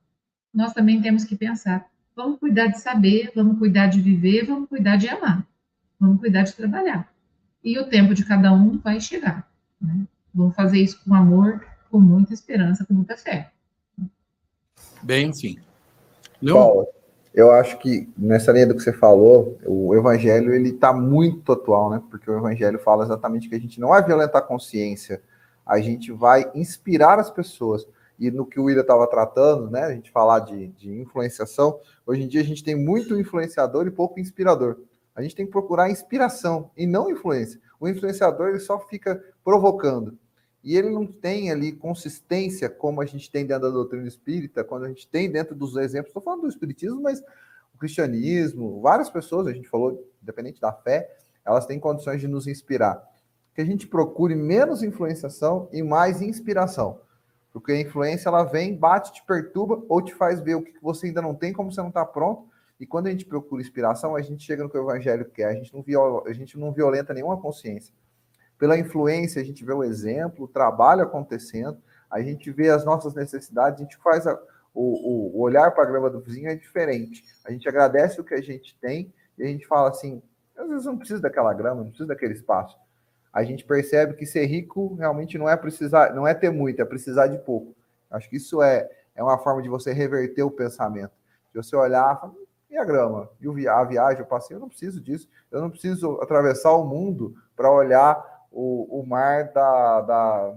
Nós 0.54 0.74
também 0.74 1.02
temos 1.02 1.26
que 1.26 1.36
pensar: 1.36 1.90
vamos 2.16 2.40
cuidar 2.40 2.68
de 2.68 2.80
saber, 2.80 3.32
vamos 3.36 3.58
cuidar 3.58 3.88
de 3.88 4.02
viver, 4.02 4.46
vamos 4.46 4.70
cuidar 4.70 4.96
de 4.96 5.10
amar, 5.10 5.46
vamos 6.04 6.20
cuidar 6.20 6.44
de 6.44 6.54
trabalhar. 6.54 7.10
E 7.64 7.80
o 7.80 7.88
tempo 7.88 8.14
de 8.14 8.26
cada 8.26 8.52
um 8.52 8.78
vai 8.78 9.00
chegar. 9.00 9.50
Né? 9.82 10.06
Vamos 10.34 10.56
fazer 10.56 10.80
isso 10.80 11.02
com 11.04 11.14
amor, 11.14 11.66
com 11.90 12.00
muita 12.00 12.34
esperança, 12.34 12.86
com 12.86 12.94
muita 12.94 13.16
fé. 13.16 13.52
Bem, 15.02 15.32
sim. 15.34 15.58
Paulo, 16.52 16.88
eu 17.34 17.52
acho 17.52 17.80
que 17.80 18.10
nessa 18.18 18.52
linha 18.52 18.68
do 18.68 18.76
que 18.76 18.82
você 18.82 18.92
falou, 18.92 19.58
o 19.66 19.96
evangelho 19.96 20.54
ele 20.54 20.70
está 20.70 20.92
muito 20.92 21.54
atual, 21.54 21.90
né? 21.90 22.02
Porque 22.10 22.30
o 22.30 22.38
evangelho 22.38 22.80
fala 22.80 23.06
exatamente 23.06 23.48
que 23.48 23.56
a 23.56 23.60
gente 23.60 23.80
não 23.80 23.90
vai 23.90 24.04
violentar 24.04 24.42
a 24.42 24.46
consciência, 24.46 25.22
a 25.66 25.80
gente 25.80 26.12
vai 26.12 26.52
inspirar 26.54 27.18
as 27.18 27.32
pessoas. 27.32 27.88
E 28.20 28.30
no 28.30 28.46
que 28.46 28.60
o 28.60 28.66
William 28.66 28.82
estava 28.82 29.08
tratando, 29.08 29.70
né? 29.70 29.84
A 29.84 29.94
gente 29.94 30.12
falar 30.12 30.40
de, 30.40 30.68
de 30.68 30.92
influenciação, 31.02 31.80
hoje 32.06 32.24
em 32.24 32.28
dia 32.28 32.42
a 32.42 32.46
gente 32.46 32.64
tem 32.64 32.76
muito 32.76 33.18
influenciador 33.18 33.88
e 33.88 33.92
pouco 33.92 34.20
inspirador. 34.20 34.78
A 35.16 35.22
gente 35.22 35.36
tem 35.36 35.46
que 35.46 35.52
procurar 35.52 35.90
inspiração 35.90 36.72
e 36.76 36.88
não 36.88 37.10
influência. 37.10 37.60
O 37.80 37.88
influenciador 37.88 38.50
ele 38.50 38.60
só 38.60 38.80
fica 38.80 39.24
provocando 39.44 40.18
e 40.64 40.78
ele 40.78 40.90
não 40.90 41.06
tem 41.06 41.52
ali 41.52 41.74
consistência 41.74 42.70
como 42.70 43.02
a 43.02 43.06
gente 43.06 43.30
tem 43.30 43.46
dentro 43.46 43.64
da 43.64 43.70
doutrina 43.70 44.08
espírita, 44.08 44.64
quando 44.64 44.86
a 44.86 44.88
gente 44.88 45.08
tem 45.08 45.30
dentro 45.30 45.54
dos 45.54 45.76
exemplos, 45.76 46.10
estou 46.10 46.24
falando 46.24 46.44
do 46.44 46.48
espiritismo, 46.48 47.02
mas 47.02 47.22
o 47.74 47.78
cristianismo, 47.78 48.80
várias 48.80 49.10
pessoas, 49.10 49.48
a 49.48 49.52
gente 49.52 49.68
falou, 49.68 50.10
independente 50.22 50.62
da 50.62 50.72
fé, 50.72 51.14
elas 51.46 51.66
têm 51.66 51.80
condições 51.80 52.22
de 52.22 52.28
nos 52.28 52.48
inspirar. 52.48 53.04
Que 53.54 53.62
a 53.62 53.66
gente 53.66 53.86
procure 53.86 54.36
menos 54.36 54.82
influenciação 54.82 55.68
e 55.72 55.84
mais 55.84 56.22
inspiração. 56.22 57.02
Porque 57.52 57.74
a 57.74 57.82
influência 57.82 58.30
ela 58.30 58.44
vem, 58.44 58.76
bate, 58.76 59.14
te 59.14 59.24
perturba 59.26 59.84
ou 59.90 60.02
te 60.02 60.14
faz 60.14 60.40
ver 60.40 60.56
o 60.56 60.64
que 60.64 60.74
você 60.82 61.08
ainda 61.08 61.22
não 61.22 61.36
tem, 61.36 61.52
como 61.52 61.72
você 61.72 61.82
não 61.82 61.90
está 61.90 62.06
pronto. 62.06 62.48
E 62.84 62.86
quando 62.86 63.08
a 63.08 63.12
gente 63.12 63.26
procura 63.26 63.62
inspiração, 63.62 64.16
a 64.16 64.22
gente 64.22 64.44
chega 64.44 64.62
no 64.62 64.70
que 64.70 64.78
o 64.78 64.82
evangelho 64.82 65.26
quer, 65.26 65.46
a 65.46 65.54
gente 65.54 65.74
não, 65.74 65.82
viola, 65.82 66.24
a 66.28 66.34
gente 66.34 66.60
não 66.60 66.72
violenta 66.72 67.14
nenhuma 67.14 67.40
consciência 67.40 67.94
pela 68.64 68.78
influência, 68.78 69.42
a 69.42 69.46
gente 69.46 69.66
vê 69.66 69.74
o 69.74 69.84
exemplo, 69.84 70.46
o 70.46 70.48
trabalho 70.48 71.04
acontecendo, 71.04 71.78
a 72.10 72.22
gente 72.22 72.50
vê 72.52 72.70
as 72.70 72.86
nossas 72.86 73.14
necessidades, 73.14 73.80
a 73.80 73.84
gente 73.84 73.98
faz 73.98 74.26
a, 74.26 74.40
o, 74.74 75.36
o, 75.38 75.42
olhar 75.42 75.72
para 75.72 75.84
a 75.84 75.86
grama 75.86 76.10
do 76.10 76.22
vizinho 76.22 76.50
é 76.50 76.56
diferente. 76.56 77.24
A 77.46 77.52
gente 77.52 77.68
agradece 77.68 78.22
o 78.22 78.24
que 78.24 78.34
a 78.34 78.42
gente 78.42 78.78
tem 78.80 79.14
e 79.38 79.44
a 79.44 79.48
gente 79.48 79.68
fala 79.68 79.90
assim: 79.90 80.22
às 80.58 80.68
vezes 80.70 80.86
não 80.86 80.98
precisa 80.98 81.22
daquela 81.22 81.54
grama, 81.54 81.82
não 81.82 81.90
precisa 81.90 82.08
daquele 82.08 82.34
espaço. 82.34 82.78
A 83.32 83.44
gente 83.44 83.66
percebe 83.66 84.14
que 84.14 84.26
ser 84.26 84.46
rico 84.46 84.96
realmente 84.96 85.38
não 85.38 85.50
é 85.50 85.58
precisar, 85.58 86.14
não 86.14 86.28
é 86.28 86.34
ter 86.34 86.50
muito, 86.50 86.82
é 86.82 86.86
precisar 86.86 87.28
de 87.28 87.40
pouco. 87.40 87.76
Acho 88.12 88.30
que 88.30 88.38
isso 88.38 88.62
é, 88.62 88.90
é 89.16 89.24
uma 89.24 89.38
forma 89.40 89.62
de 89.62 89.70
você 89.70 89.92
reverter 89.92 90.44
o 90.44 90.52
pensamento. 90.52 91.14
De 91.54 91.62
você 91.62 91.76
olhar, 91.76 92.20
falar, 92.20 92.34
e 92.74 92.78
a 92.78 92.84
grama? 92.84 93.30
E 93.40 93.68
a 93.68 93.84
viagem, 93.84 94.24
o 94.24 94.28
passeio, 94.28 94.58
eu 94.58 94.62
não 94.62 94.68
preciso 94.68 95.00
disso. 95.00 95.30
Eu 95.52 95.62
não 95.62 95.70
preciso 95.70 96.20
atravessar 96.22 96.72
o 96.74 96.86
mundo 96.86 97.36
para 97.56 97.72
olhar 97.72 98.48
o, 98.52 99.00
o 99.00 99.06
mar 99.06 99.52
da, 99.52 100.02
da, 100.02 100.56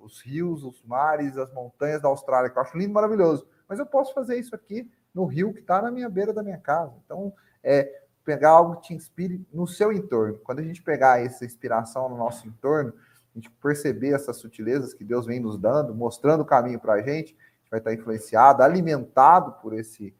os 0.00 0.20
rios, 0.20 0.62
os 0.62 0.82
mares, 0.82 1.36
as 1.36 1.52
montanhas 1.52 2.02
da 2.02 2.08
Austrália, 2.08 2.50
que 2.50 2.58
eu 2.58 2.62
acho 2.62 2.76
lindo, 2.76 2.92
maravilhoso. 2.92 3.46
Mas 3.68 3.78
eu 3.78 3.86
posso 3.86 4.14
fazer 4.14 4.38
isso 4.38 4.54
aqui 4.54 4.90
no 5.14 5.24
rio 5.24 5.52
que 5.52 5.60
está 5.60 5.82
na 5.82 5.90
minha 5.90 6.08
beira 6.08 6.32
da 6.32 6.42
minha 6.42 6.58
casa. 6.58 6.94
Então, 7.04 7.32
é 7.62 8.02
pegar 8.24 8.50
algo 8.50 8.76
que 8.76 8.88
te 8.88 8.94
inspire 8.94 9.46
no 9.52 9.66
seu 9.66 9.90
entorno. 9.90 10.38
Quando 10.38 10.58
a 10.58 10.62
gente 10.62 10.82
pegar 10.82 11.24
essa 11.24 11.44
inspiração 11.44 12.08
no 12.08 12.16
nosso 12.16 12.46
entorno, 12.46 12.92
a 13.34 13.38
gente 13.38 13.50
perceber 13.50 14.14
essas 14.14 14.36
sutilezas 14.36 14.92
que 14.92 15.04
Deus 15.04 15.26
vem 15.26 15.40
nos 15.40 15.58
dando, 15.58 15.94
mostrando 15.94 16.42
o 16.42 16.46
caminho 16.46 16.78
para 16.78 16.94
a 16.94 17.02
gente, 17.02 17.34
a 17.34 17.60
gente 17.60 17.70
vai 17.70 17.80
estar 17.80 17.94
influenciado, 17.94 18.62
alimentado 18.62 19.52
por 19.62 19.72
esse, 19.72 20.14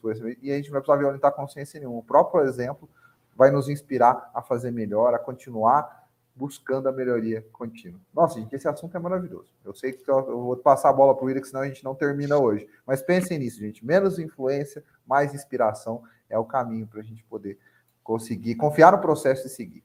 conhecimento, 0.00 0.38
e 0.42 0.50
a 0.50 0.56
gente 0.56 0.66
não 0.66 0.72
vai 0.72 0.80
precisar 0.80 0.98
violentar 0.98 1.32
consciência 1.32 1.78
nenhuma. 1.78 1.98
O 1.98 2.04
próprio 2.04 2.44
exemplo 2.44 2.88
vai 3.34 3.50
nos 3.50 3.68
inspirar 3.68 4.30
a 4.34 4.42
fazer 4.42 4.70
melhor, 4.70 5.14
a 5.14 5.18
continuar 5.18 6.06
buscando 6.34 6.88
a 6.88 6.92
melhoria 6.92 7.44
contínua. 7.52 7.98
Nossa, 8.14 8.38
gente, 8.38 8.54
esse 8.54 8.68
assunto 8.68 8.94
é 8.94 9.00
maravilhoso. 9.00 9.50
Eu 9.64 9.74
sei 9.74 9.92
que 9.92 10.08
eu 10.10 10.42
vou 10.42 10.56
passar 10.56 10.90
a 10.90 10.92
bola 10.92 11.14
para 11.14 11.24
o 11.24 11.30
Ira, 11.30 11.42
senão 11.42 11.62
a 11.62 11.66
gente 11.66 11.82
não 11.82 11.94
termina 11.94 12.36
hoje. 12.36 12.68
Mas 12.86 13.00
pensem 13.00 13.38
nisso, 13.38 13.58
gente. 13.58 13.84
Menos 13.84 14.18
influência, 14.18 14.84
mais 15.06 15.34
inspiração 15.34 16.02
é 16.28 16.38
o 16.38 16.44
caminho 16.44 16.86
para 16.86 17.00
a 17.00 17.04
gente 17.04 17.24
poder 17.24 17.58
conseguir 18.04 18.54
confiar 18.54 18.92
no 18.92 19.00
processo 19.00 19.46
e 19.46 19.50
seguir. 19.50 19.82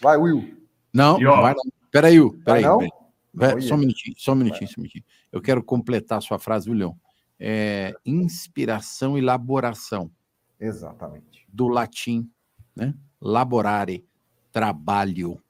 Vai, 0.00 0.16
Will. 0.16 0.56
Não, 0.92 1.18
não 1.18 1.42
vai 1.42 1.54
não. 1.54 1.62
Peraí, 1.90 2.20
Will. 2.20 2.40
Peraí, 2.44 2.62
não? 2.62 2.78
Peraí. 2.78 2.92
Vai, 3.32 3.60
só 3.60 3.74
um 3.74 3.78
minutinho, 3.78 4.16
só 4.18 4.32
um 4.32 4.36
minutinho, 4.36 4.68
só 4.68 4.74
um 4.78 4.82
minutinho. 4.82 5.04
Eu 5.30 5.40
quero 5.40 5.62
completar 5.62 6.18
a 6.18 6.20
sua 6.20 6.38
frase, 6.40 6.68
William. 6.68 6.94
É, 7.38 7.94
inspiração 8.04 9.16
e 9.16 9.20
elaboração. 9.20 10.10
Exatamente. 10.58 11.46
Do 11.48 11.68
latim, 11.68 12.28
né? 12.74 12.94
Laborare, 13.20 14.04
trabalho 14.52 15.40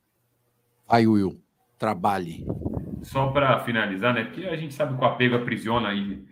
Vai, 0.88 1.06
Will, 1.06 1.38
trabalhe. 1.78 2.46
Só 3.02 3.30
para 3.30 3.60
finalizar, 3.60 4.14
né? 4.14 4.24
Porque 4.24 4.46
a 4.46 4.56
gente 4.56 4.72
sabe 4.72 4.96
que 4.96 5.04
o 5.04 5.06
apego 5.06 5.36
aprisiona 5.36 5.90
aí. 5.90 6.24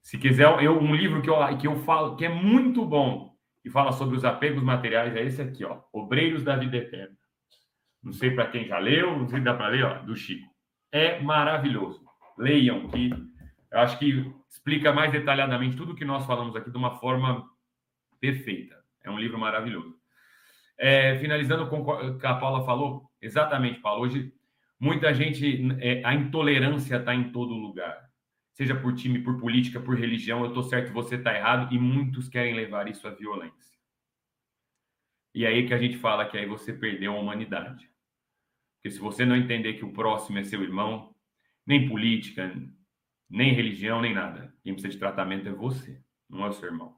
Se 0.00 0.16
quiser, 0.16 0.46
eu, 0.62 0.78
um 0.78 0.94
livro 0.94 1.20
que 1.20 1.28
eu, 1.28 1.58
que 1.58 1.66
eu 1.66 1.76
falo 1.80 2.14
que 2.14 2.24
é 2.24 2.28
muito 2.28 2.86
bom 2.86 3.34
e 3.64 3.70
fala 3.70 3.90
sobre 3.90 4.16
os 4.16 4.24
apegos 4.24 4.62
materiais 4.62 5.16
é 5.16 5.24
esse 5.24 5.42
aqui, 5.42 5.64
ó, 5.64 5.80
Obreiros 5.92 6.44
da 6.44 6.54
Vida 6.54 6.76
Eterna. 6.76 7.16
Não 8.00 8.12
sei 8.12 8.30
para 8.30 8.46
quem 8.46 8.68
já 8.68 8.78
leu, 8.78 9.18
não 9.18 9.26
sei 9.26 9.38
se 9.38 9.44
dá 9.44 9.54
para 9.54 9.68
ler, 9.68 9.84
ó, 9.84 9.98
do 10.02 10.14
Chico. 10.14 10.48
É 10.92 11.20
maravilhoso. 11.20 12.00
Leiam, 12.38 12.86
que 12.86 13.10
eu 13.72 13.78
acho 13.80 13.98
que 13.98 14.32
explica 14.54 14.92
mais 14.92 15.10
detalhadamente 15.10 15.76
tudo 15.76 15.96
que 15.96 16.04
nós 16.04 16.24
falamos 16.24 16.54
aqui 16.54 16.70
de 16.70 16.76
uma 16.76 16.96
forma 16.98 17.50
perfeita. 18.20 18.82
É 19.02 19.10
um 19.10 19.18
livro 19.18 19.36
maravilhoso. 19.36 19.98
É, 20.78 21.18
finalizando 21.18 21.68
com 21.68 21.80
o 21.80 22.18
que 22.18 22.26
a 22.26 22.34
Paula 22.34 22.64
falou, 22.64 23.10
exatamente, 23.20 23.80
Paulo, 23.80 24.02
hoje 24.02 24.32
muita 24.78 25.12
gente, 25.12 25.60
é, 25.80 26.04
a 26.04 26.14
intolerância 26.14 26.96
está 26.96 27.12
em 27.14 27.32
todo 27.32 27.52
lugar. 27.52 28.08
Seja 28.52 28.76
por 28.76 28.94
time, 28.94 29.18
por 29.18 29.38
política, 29.38 29.80
por 29.80 29.98
religião, 29.98 30.40
eu 30.42 30.48
estou 30.48 30.62
certo 30.62 30.92
você 30.92 31.16
está 31.16 31.34
errado 31.34 31.74
e 31.74 31.78
muitos 31.78 32.28
querem 32.28 32.54
levar 32.54 32.88
isso 32.88 33.08
à 33.08 33.10
violência. 33.10 33.74
E 35.34 35.44
aí 35.44 35.66
que 35.66 35.74
a 35.74 35.78
gente 35.78 35.98
fala 35.98 36.26
que 36.26 36.38
aí 36.38 36.46
você 36.46 36.72
perdeu 36.72 37.12
a 37.12 37.18
humanidade. 37.18 37.90
Porque 38.76 38.92
se 38.92 39.00
você 39.00 39.24
não 39.24 39.34
entender 39.34 39.74
que 39.74 39.84
o 39.84 39.92
próximo 39.92 40.38
é 40.38 40.44
seu 40.44 40.62
irmão, 40.62 41.12
nem 41.66 41.88
política, 41.88 42.54
nem 43.28 43.52
religião, 43.52 44.00
nem 44.00 44.14
nada. 44.14 44.54
Quem 44.62 44.72
precisa 44.72 44.92
de 44.92 44.98
tratamento 44.98 45.48
é 45.48 45.52
você, 45.52 46.00
não 46.28 46.44
é 46.44 46.48
o 46.48 46.52
seu 46.52 46.68
irmão. 46.68 46.96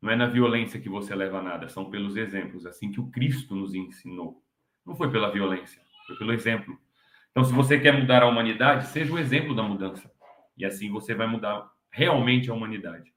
Não 0.00 0.10
é 0.10 0.16
na 0.16 0.26
violência 0.26 0.80
que 0.80 0.88
você 0.88 1.14
leva 1.14 1.42
nada, 1.42 1.68
são 1.68 1.90
pelos 1.90 2.16
exemplos, 2.16 2.64
assim 2.66 2.90
que 2.90 3.00
o 3.00 3.10
Cristo 3.10 3.54
nos 3.54 3.74
ensinou. 3.74 4.42
Não 4.84 4.94
foi 4.94 5.10
pela 5.10 5.30
violência, 5.30 5.82
foi 6.06 6.16
pelo 6.16 6.32
exemplo. 6.32 6.78
Então, 7.30 7.44
se 7.44 7.52
você 7.52 7.78
quer 7.78 7.92
mudar 7.92 8.22
a 8.22 8.26
humanidade, 8.26 8.88
seja 8.88 9.12
o 9.12 9.18
exemplo 9.18 9.54
da 9.54 9.62
mudança. 9.62 10.10
E 10.56 10.64
assim 10.64 10.90
você 10.90 11.14
vai 11.14 11.26
mudar 11.26 11.70
realmente 11.90 12.50
a 12.50 12.54
humanidade. 12.54 13.12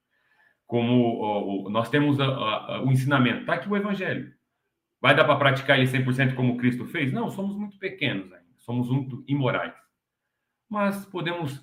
Como 0.65 1.69
nós 1.69 1.89
temos 1.89 2.19
a, 2.19 2.25
a, 2.25 2.83
o 2.83 2.91
ensinamento, 2.91 3.41
está 3.41 3.55
aqui 3.55 3.69
o 3.69 3.75
evangelho. 3.75 4.33
Vai 5.01 5.15
dar 5.15 5.25
para 5.25 5.35
praticar 5.35 5.77
ele 5.77 5.87
100% 5.87 6.35
como 6.35 6.57
Cristo 6.57 6.85
fez? 6.85 7.11
Não, 7.11 7.29
somos 7.29 7.57
muito 7.57 7.77
pequenos 7.77 8.31
ainda, 8.31 8.53
somos 8.57 8.89
muito 8.89 9.23
imorais. 9.27 9.75
Mas 10.69 11.05
podemos, 11.05 11.61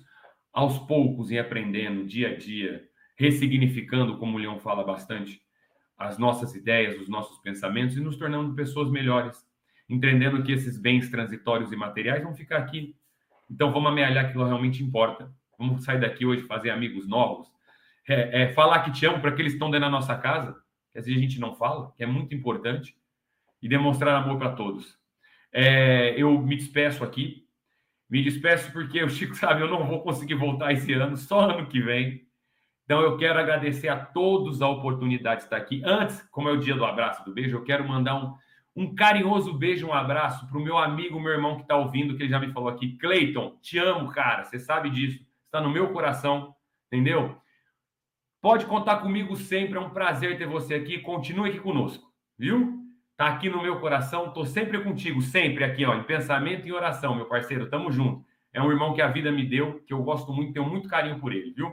aos 0.51 0.77
poucos, 0.79 1.31
ir 1.31 1.39
aprendendo 1.39 2.05
dia 2.05 2.29
a 2.29 2.37
dia, 2.37 2.87
ressignificando, 3.15 4.17
como 4.17 4.37
o 4.37 4.39
Leão 4.39 4.59
fala 4.59 4.83
bastante, 4.83 5.41
as 5.97 6.17
nossas 6.17 6.55
ideias, 6.55 6.99
os 6.99 7.07
nossos 7.07 7.37
pensamentos 7.39 7.95
e 7.95 8.01
nos 8.01 8.17
tornando 8.17 8.55
pessoas 8.55 8.89
melhores, 8.89 9.45
entendendo 9.87 10.43
que 10.43 10.51
esses 10.51 10.77
bens 10.77 11.09
transitórios 11.09 11.71
e 11.71 11.75
materiais 11.75 12.23
vão 12.23 12.33
ficar 12.33 12.57
aqui. 12.57 12.95
Então 13.49 13.71
vamos 13.71 13.91
amealhar 13.91 14.25
aquilo 14.25 14.43
que 14.43 14.49
realmente 14.49 14.83
importa. 14.83 15.31
Vamos 15.59 15.83
sair 15.83 15.99
daqui 15.99 16.25
hoje 16.25 16.43
fazer 16.43 16.71
amigos 16.71 17.07
novos. 17.07 17.47
É, 18.07 18.43
é 18.43 18.53
falar 18.53 18.79
que 18.83 18.91
te 18.91 19.05
amo 19.05 19.19
para 19.19 19.29
aqueles 19.29 19.51
que 19.51 19.57
estão 19.57 19.69
dentro 19.69 19.85
da 19.85 19.91
nossa 19.91 20.17
casa, 20.17 20.55
que 20.91 20.97
às 20.97 21.05
vezes 21.05 21.19
a 21.19 21.21
gente 21.21 21.39
não 21.39 21.53
fala, 21.53 21.93
que 21.95 22.03
é 22.03 22.07
muito 22.07 22.33
importante, 22.33 22.95
e 23.61 23.69
demonstrar 23.69 24.15
amor 24.15 24.39
para 24.39 24.53
todos. 24.53 24.97
É, 25.53 26.15
eu 26.17 26.41
me 26.41 26.55
despeço 26.55 27.03
aqui. 27.03 27.45
Me 28.11 28.21
despeço 28.21 28.69
porque 28.73 29.01
o 29.01 29.09
Chico 29.09 29.33
sabe, 29.33 29.61
eu 29.61 29.69
não 29.69 29.87
vou 29.87 30.01
conseguir 30.01 30.35
voltar 30.35 30.73
esse 30.73 30.91
ano, 30.91 31.15
só 31.15 31.51
ano 31.51 31.67
que 31.67 31.79
vem. 31.79 32.27
Então 32.83 32.99
eu 32.99 33.15
quero 33.15 33.39
agradecer 33.39 33.87
a 33.87 33.97
todos 33.97 34.61
a 34.61 34.67
oportunidade 34.67 35.39
de 35.39 35.43
estar 35.45 35.55
aqui. 35.55 35.81
Antes, 35.85 36.21
como 36.29 36.49
é 36.49 36.51
o 36.51 36.59
dia 36.59 36.75
do 36.75 36.83
abraço, 36.83 37.23
do 37.23 37.33
beijo, 37.33 37.55
eu 37.55 37.63
quero 37.63 37.87
mandar 37.87 38.15
um, 38.15 38.35
um 38.75 38.93
carinhoso 38.93 39.53
beijo, 39.53 39.87
um 39.87 39.93
abraço 39.93 40.45
para 40.45 40.57
o 40.57 40.61
meu 40.61 40.77
amigo, 40.77 41.21
meu 41.21 41.31
irmão 41.31 41.55
que 41.55 41.61
está 41.61 41.77
ouvindo, 41.77 42.17
que 42.17 42.23
ele 42.23 42.29
já 42.29 42.37
me 42.37 42.51
falou 42.51 42.67
aqui. 42.67 42.97
Cleiton, 42.97 43.57
te 43.61 43.77
amo, 43.77 44.11
cara. 44.11 44.43
Você 44.43 44.59
sabe 44.59 44.89
disso. 44.89 45.25
Está 45.45 45.61
no 45.61 45.69
meu 45.69 45.93
coração, 45.93 46.53
entendeu? 46.87 47.37
Pode 48.41 48.65
contar 48.65 48.97
comigo 48.97 49.37
sempre. 49.37 49.77
É 49.77 49.79
um 49.79 49.89
prazer 49.89 50.37
ter 50.37 50.47
você 50.47 50.73
aqui. 50.73 50.99
Continue 50.99 51.49
aqui 51.49 51.59
conosco, 51.59 52.11
viu? 52.37 52.80
Tá 53.21 53.27
aqui 53.27 53.49
no 53.49 53.61
meu 53.61 53.79
coração. 53.79 54.33
Tô 54.33 54.43
sempre 54.47 54.81
contigo, 54.81 55.21
sempre 55.21 55.63
aqui, 55.63 55.85
ó, 55.85 55.93
em 55.93 56.01
pensamento 56.01 56.67
e 56.67 56.73
oração, 56.73 57.13
meu 57.13 57.27
parceiro. 57.27 57.69
Tamo 57.69 57.91
junto. 57.91 58.25
É 58.51 58.59
um 58.59 58.71
irmão 58.71 58.95
que 58.95 59.01
a 59.03 59.09
vida 59.09 59.31
me 59.31 59.45
deu, 59.45 59.79
que 59.85 59.93
eu 59.93 60.01
gosto 60.01 60.33
muito, 60.33 60.53
tenho 60.53 60.67
muito 60.67 60.89
carinho 60.89 61.19
por 61.19 61.31
ele, 61.31 61.53
viu? 61.53 61.71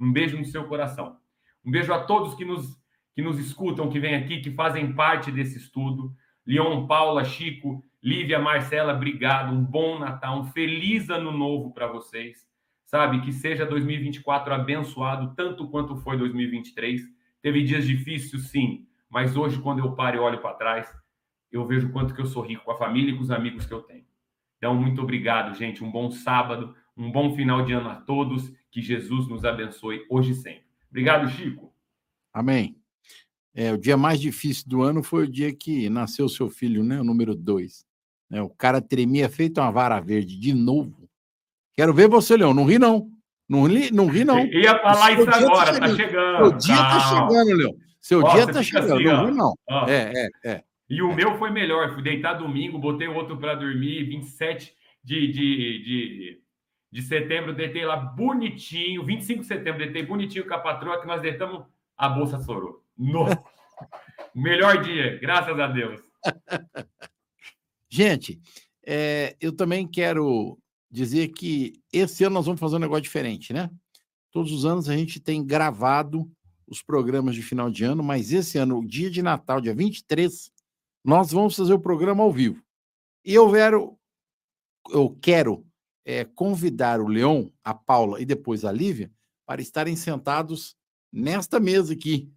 Um 0.00 0.10
beijo 0.10 0.38
no 0.38 0.46
seu 0.46 0.64
coração. 0.64 1.18
Um 1.62 1.70
beijo 1.70 1.92
a 1.92 2.04
todos 2.04 2.34
que 2.34 2.42
nos, 2.42 2.80
que 3.14 3.20
nos 3.20 3.38
escutam, 3.38 3.90
que 3.90 4.00
vêm 4.00 4.14
aqui, 4.14 4.40
que 4.40 4.50
fazem 4.52 4.94
parte 4.94 5.30
desse 5.30 5.58
estudo. 5.58 6.10
Leon, 6.46 6.86
Paula, 6.86 7.22
Chico, 7.22 7.84
Lívia, 8.02 8.38
Marcela, 8.38 8.94
obrigado. 8.94 9.52
Um 9.52 9.62
bom 9.62 9.98
Natal, 9.98 10.40
um 10.40 10.44
feliz 10.44 11.10
ano 11.10 11.30
novo 11.30 11.70
para 11.74 11.86
vocês. 11.86 12.48
Sabe, 12.86 13.20
que 13.20 13.30
seja 13.30 13.66
2024 13.66 14.54
abençoado 14.54 15.34
tanto 15.36 15.68
quanto 15.68 15.96
foi 15.96 16.16
2023. 16.16 17.02
Teve 17.42 17.62
dias 17.62 17.86
difíceis, 17.86 18.48
sim, 18.48 18.86
mas 19.10 19.36
hoje, 19.36 19.60
quando 19.60 19.80
eu 19.80 19.92
paro 19.92 20.16
e 20.16 20.20
olho 20.20 20.40
para 20.40 20.54
trás, 20.54 20.92
eu 21.50 21.66
vejo 21.66 21.90
quanto 21.90 22.14
que 22.14 22.20
eu 22.20 22.26
sou 22.26 22.42
rico 22.42 22.64
com 22.64 22.72
a 22.72 22.76
família 22.76 23.12
e 23.12 23.16
com 23.16 23.22
os 23.22 23.30
amigos 23.30 23.66
que 23.66 23.72
eu 23.72 23.82
tenho. 23.82 24.04
Então, 24.58 24.74
muito 24.74 25.00
obrigado, 25.00 25.56
gente. 25.56 25.82
Um 25.82 25.90
bom 25.90 26.10
sábado, 26.10 26.74
um 26.96 27.10
bom 27.10 27.34
final 27.34 27.64
de 27.64 27.72
ano 27.72 27.88
a 27.88 27.94
todos 27.94 28.52
que 28.70 28.82
Jesus 28.82 29.28
nos 29.28 29.44
abençoe 29.44 30.04
hoje 30.10 30.32
e 30.32 30.34
sempre. 30.34 30.64
Obrigado, 30.90 31.28
Chico. 31.30 31.72
Amém. 32.32 32.76
É, 33.54 33.72
o 33.72 33.78
dia 33.78 33.96
mais 33.96 34.20
difícil 34.20 34.64
do 34.68 34.82
ano 34.82 35.02
foi 35.02 35.24
o 35.24 35.30
dia 35.30 35.54
que 35.54 35.88
nasceu 35.88 36.28
seu 36.28 36.48
filho, 36.50 36.84
né? 36.84 37.00
O 37.00 37.04
número 37.04 37.34
dois. 37.34 37.86
É, 38.30 38.42
o 38.42 38.50
cara 38.50 38.80
tremia 38.80 39.28
feito 39.28 39.60
uma 39.60 39.70
vara 39.70 39.98
verde 40.00 40.38
de 40.38 40.52
novo. 40.52 41.08
Quero 41.74 41.94
ver 41.94 42.08
você, 42.08 42.36
Leão. 42.36 42.52
Não 42.52 42.64
ri, 42.64 42.78
não. 42.78 43.10
Não 43.48 43.64
ri, 43.64 43.90
não 43.90 44.06
ri, 44.06 44.24
não. 44.24 44.38
Eu 44.38 44.60
ia 44.60 44.78
falar 44.78 45.12
isso 45.12 45.24
tá 45.24 45.36
agora, 45.38 45.80
tá 45.80 45.88
chegando. 45.88 45.96
Tá 45.96 45.96
chegando. 45.96 46.46
O 46.46 46.58
dia 46.58 46.76
tá 46.76 47.00
chegando, 47.00 47.56
Leão. 47.56 47.74
Seu 48.00 48.22
Ó, 48.22 48.32
dia 48.32 48.46
tá 48.46 48.62
chegando. 48.62 48.94
Assim, 48.94 49.34
não 49.34 49.54
não. 49.68 49.88
É, 49.88 50.12
é, 50.14 50.50
é. 50.50 50.64
E 50.88 51.02
o 51.02 51.14
meu 51.14 51.36
foi 51.38 51.50
melhor. 51.50 51.92
Fui 51.92 52.02
deitar 52.02 52.34
domingo, 52.34 52.78
botei 52.78 53.08
o 53.08 53.14
outro 53.14 53.36
para 53.36 53.54
dormir, 53.54 54.04
27 54.04 54.72
de, 55.04 55.32
de, 55.32 55.32
de 55.32 56.42
de 56.90 57.02
setembro, 57.02 57.54
deitei 57.54 57.84
lá 57.84 57.96
bonitinho, 57.96 59.04
25 59.04 59.42
de 59.42 59.46
setembro, 59.46 59.78
deitei 59.78 60.04
bonitinho 60.04 60.46
com 60.46 60.54
a 60.54 60.58
patroa, 60.58 61.00
que 61.00 61.06
nós 61.06 61.20
deitamos, 61.20 61.66
a 61.96 62.08
bolsa 62.08 62.38
sorou. 62.40 62.82
No... 62.96 63.26
Melhor 64.34 64.82
dia, 64.82 65.18
graças 65.18 65.58
a 65.58 65.66
Deus. 65.66 66.00
Gente, 67.90 68.40
é, 68.84 69.36
eu 69.40 69.54
também 69.54 69.86
quero 69.86 70.58
dizer 70.90 71.28
que 71.28 71.74
esse 71.92 72.24
ano 72.24 72.34
nós 72.34 72.46
vamos 72.46 72.60
fazer 72.60 72.76
um 72.76 72.80
negócio 72.80 73.02
diferente, 73.02 73.52
né? 73.52 73.70
Todos 74.30 74.52
os 74.52 74.64
anos 74.64 74.88
a 74.88 74.96
gente 74.96 75.20
tem 75.20 75.44
gravado 75.44 76.30
os 76.68 76.82
programas 76.82 77.34
de 77.34 77.42
final 77.42 77.70
de 77.70 77.84
ano, 77.84 78.02
mas 78.02 78.32
esse 78.32 78.58
ano, 78.58 78.78
o 78.78 78.86
dia 78.86 79.10
de 79.10 79.22
Natal, 79.22 79.60
dia 79.60 79.74
23, 79.74 80.50
nós 81.04 81.32
vamos 81.32 81.56
fazer 81.56 81.72
o 81.72 81.80
programa 81.80 82.22
ao 82.22 82.32
vivo. 82.32 82.62
E 83.24 83.34
eu 83.34 83.50
quero, 83.50 83.98
eu 84.90 85.18
quero 85.20 85.66
é, 86.04 86.24
convidar 86.24 87.00
o 87.00 87.08
Leon, 87.08 87.48
a 87.64 87.74
Paula 87.74 88.20
e 88.20 88.24
depois 88.24 88.64
a 88.64 88.72
Lívia 88.72 89.10
para 89.46 89.62
estarem 89.62 89.96
sentados 89.96 90.76
nesta 91.12 91.58
mesa 91.58 91.94
aqui, 91.94 92.30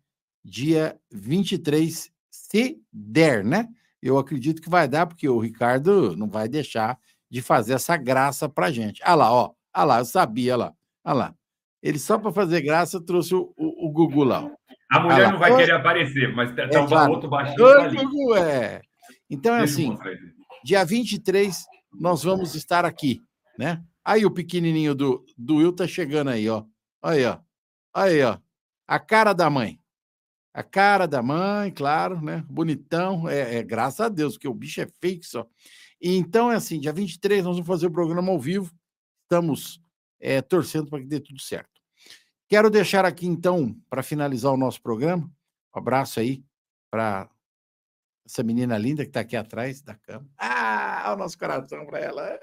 dia 0.43 0.99
23, 1.11 2.11
se 2.29 2.81
der, 2.91 3.43
né? 3.43 3.67
Eu 4.01 4.17
acredito 4.17 4.61
que 4.61 4.69
vai 4.69 4.87
dar, 4.87 5.05
porque 5.05 5.27
o 5.27 5.39
Ricardo 5.39 6.15
não 6.15 6.27
vai 6.27 6.47
deixar 6.47 6.97
de 7.29 7.41
fazer 7.41 7.73
essa 7.73 7.95
graça 7.95 8.49
para 8.49 8.71
gente. 8.71 9.01
Ah 9.03 9.15
lá, 9.15 9.31
ó. 9.31 9.53
Ah 9.73 9.83
lá, 9.83 9.99
eu 9.99 10.05
sabia, 10.05 10.55
lá. 10.55 10.73
Ah 11.03 11.13
lá. 11.13 11.35
Ele 11.81 11.99
só 11.99 12.17
para 12.17 12.31
fazer 12.31 12.61
graça 12.61 13.01
trouxe 13.01 13.33
o, 13.33 13.53
o, 13.57 13.87
o 13.87 13.91
Gugu 13.91 14.23
lá. 14.23 14.49
A 14.91 14.99
mulher 14.99 15.25
ah 15.25 15.31
não 15.31 15.39
vai 15.39 15.55
querer 15.55 15.71
aparecer, 15.71 16.33
mas 16.35 16.53
tá, 16.55 16.63
é, 16.63 16.79
um 16.79 17.09
outro 17.11 17.29
baixinho 17.29 17.65
ali. 17.65 17.97
Gugu, 17.97 18.35
é. 18.35 18.81
Então 19.29 19.55
é 19.55 19.63
assim, 19.63 19.97
dia 20.63 20.83
23 20.83 21.65
nós 21.93 22.23
vamos 22.23 22.55
estar 22.55 22.85
aqui 22.85 23.21
né? 23.57 23.83
Aí 24.03 24.25
o 24.25 24.31
pequenininho 24.31 24.95
do, 24.95 25.25
do 25.37 25.57
Will 25.57 25.73
tá 25.73 25.87
chegando 25.87 26.29
aí, 26.29 26.49
ó. 26.49 26.63
Aí, 27.01 27.25
ó. 27.25 27.39
Aí, 27.93 28.21
ó. 28.23 28.37
A 28.87 28.99
cara 28.99 29.33
da 29.33 29.49
mãe. 29.49 29.79
A 30.53 30.63
cara 30.63 31.07
da 31.07 31.21
mãe, 31.21 31.71
claro, 31.71 32.21
né? 32.21 32.43
Bonitão. 32.49 33.29
É, 33.29 33.57
é 33.57 33.63
graças 33.63 34.01
a 34.01 34.09
Deus, 34.09 34.33
porque 34.33 34.47
o 34.47 34.53
bicho 34.53 34.81
é 34.81 34.87
fake 34.99 35.25
só. 35.25 35.45
E, 36.01 36.15
então, 36.17 36.51
é 36.51 36.55
assim, 36.55 36.79
dia 36.79 36.91
23 36.91 37.43
nós 37.43 37.55
vamos 37.55 37.67
fazer 37.67 37.87
o 37.87 37.91
programa 37.91 38.31
ao 38.31 38.39
vivo. 38.39 38.71
Estamos 39.23 39.80
é, 40.21 40.41
torcendo 40.41 40.89
para 40.89 40.99
que 40.99 41.07
dê 41.07 41.19
tudo 41.19 41.41
certo. 41.41 41.81
Quero 42.47 42.69
deixar 42.69 43.05
aqui, 43.05 43.25
então, 43.25 43.75
para 43.89 44.03
finalizar 44.03 44.53
o 44.53 44.57
nosso 44.57 44.81
programa, 44.81 45.25
um 45.75 45.79
abraço 45.79 46.19
aí 46.19 46.43
para 46.89 47.29
essa 48.25 48.43
menina 48.43 48.77
linda 48.77 49.03
que 49.03 49.09
está 49.09 49.21
aqui 49.21 49.35
atrás 49.35 49.81
da 49.81 49.95
cama. 49.95 50.29
Ah, 50.37 51.11
o 51.13 51.17
nosso 51.17 51.37
coração 51.37 51.85
para 51.85 51.99
ela. 51.99 52.39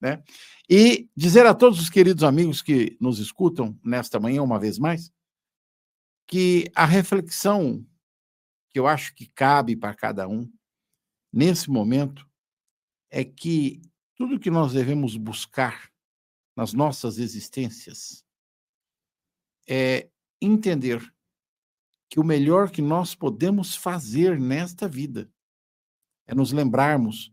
Né? 0.00 0.22
E 0.68 1.08
dizer 1.16 1.46
a 1.46 1.54
todos 1.54 1.80
os 1.80 1.88
queridos 1.88 2.22
amigos 2.22 2.60
que 2.60 2.96
nos 3.00 3.18
escutam 3.18 3.78
nesta 3.82 4.20
manhã, 4.20 4.42
uma 4.42 4.58
vez 4.58 4.78
mais, 4.78 5.10
que 6.26 6.70
a 6.74 6.84
reflexão 6.84 7.86
que 8.74 8.78
eu 8.80 8.88
acho 8.88 9.14
que 9.14 9.28
cabe 9.28 9.76
para 9.76 9.94
cada 9.94 10.26
um, 10.26 10.52
nesse 11.32 11.70
momento, 11.70 12.28
é 13.08 13.24
que 13.24 13.80
tudo 14.16 14.40
que 14.40 14.50
nós 14.50 14.72
devemos 14.72 15.16
buscar 15.16 15.93
nas 16.56 16.72
nossas 16.72 17.18
existências 17.18 18.24
é 19.68 20.08
entender 20.40 21.02
que 22.08 22.20
o 22.20 22.24
melhor 22.24 22.70
que 22.70 22.82
nós 22.82 23.14
podemos 23.14 23.74
fazer 23.74 24.38
nesta 24.38 24.88
vida 24.88 25.30
é 26.26 26.34
nos 26.34 26.52
lembrarmos 26.52 27.32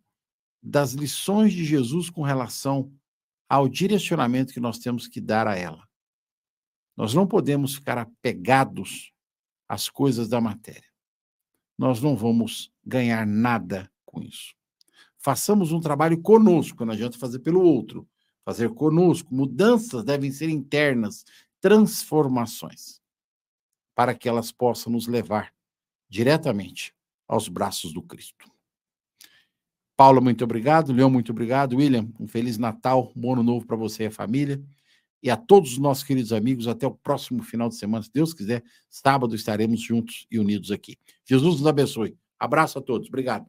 das 0.62 0.94
lições 0.94 1.54
de 1.54 1.66
Jesus 1.66 2.10
com 2.10 2.22
relação 2.22 2.94
ao 3.50 3.68
direcionamento 3.68 4.54
que 4.54 4.60
nós 4.60 4.80
temos 4.80 5.08
que 5.08 5.20
dar 5.20 5.48
a 5.48 5.56
ela. 5.56 5.88
Nós 6.96 7.14
não 7.14 7.28
podemos 7.28 7.76
ficar 7.76 7.98
apegados 7.98 9.12
às 9.68 9.90
coisas 9.90 10.28
da 10.30 10.40
matéria. 10.40 10.90
Nós 11.78 12.02
não 12.02 12.16
vamos 12.16 12.72
ganhar 12.86 13.26
nada 13.26 13.92
com 14.06 14.22
isso. 14.22 14.54
Façamos 15.18 15.72
um 15.72 15.80
trabalho 15.80 16.22
conosco, 16.22 16.86
não 16.86 16.94
adianta 16.94 17.18
fazer 17.18 17.40
pelo 17.40 17.62
outro. 17.62 18.08
Fazer 18.44 18.70
conosco. 18.70 19.34
Mudanças 19.34 20.04
devem 20.04 20.32
ser 20.32 20.50
internas, 20.50 21.26
transformações, 21.60 23.02
para 23.96 24.16
que 24.16 24.28
elas 24.28 24.52
possam 24.52 24.92
nos 24.92 25.08
levar 25.08 25.54
diretamente 26.10 26.94
aos 27.28 27.48
braços 27.48 27.94
do 27.94 28.02
Cristo. 28.02 28.52
Paula, 29.96 30.20
muito 30.20 30.44
obrigado. 30.44 30.92
Leão, 30.92 31.10
muito 31.10 31.32
obrigado. 31.32 31.78
William, 31.78 32.10
um 32.20 32.28
Feliz 32.28 32.58
Natal, 32.58 33.12
um 33.16 33.34
ano 33.34 33.44
novo 33.44 33.66
para 33.66 33.78
você 33.78 34.04
e 34.04 34.08
a 34.08 34.12
família. 34.12 34.62
E 35.24 35.30
a 35.30 35.38
todos 35.38 35.74
os 35.74 35.78
nossos 35.78 36.04
queridos 36.04 36.34
amigos, 36.34 36.68
até 36.68 36.88
o 36.88 36.92
próximo 36.92 37.44
final 37.44 37.70
de 37.70 37.76
semana, 37.76 38.04
se 38.04 38.12
Deus 38.12 38.34
quiser. 38.34 38.64
Sábado 38.90 39.36
estaremos 39.36 39.80
juntos 39.80 40.26
e 40.32 40.40
unidos 40.40 40.72
aqui. 40.72 40.98
Jesus 41.24 41.60
nos 41.60 41.68
abençoe. 41.68 42.18
Abraço 42.40 42.80
a 42.80 42.82
todos. 42.82 43.08
Obrigado. 43.08 43.46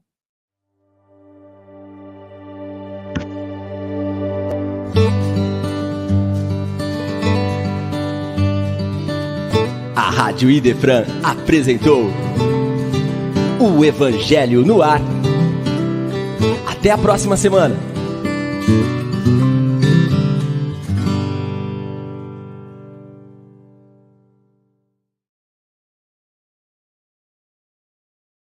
Rádio 10.14 10.50
Idefran 10.50 11.04
apresentou 11.22 12.10
o 13.58 13.82
Evangelho 13.82 14.62
no 14.62 14.82
Ar. 14.82 15.00
Até 16.66 16.90
a 16.90 16.98
próxima 16.98 17.36
semana. 17.36 17.91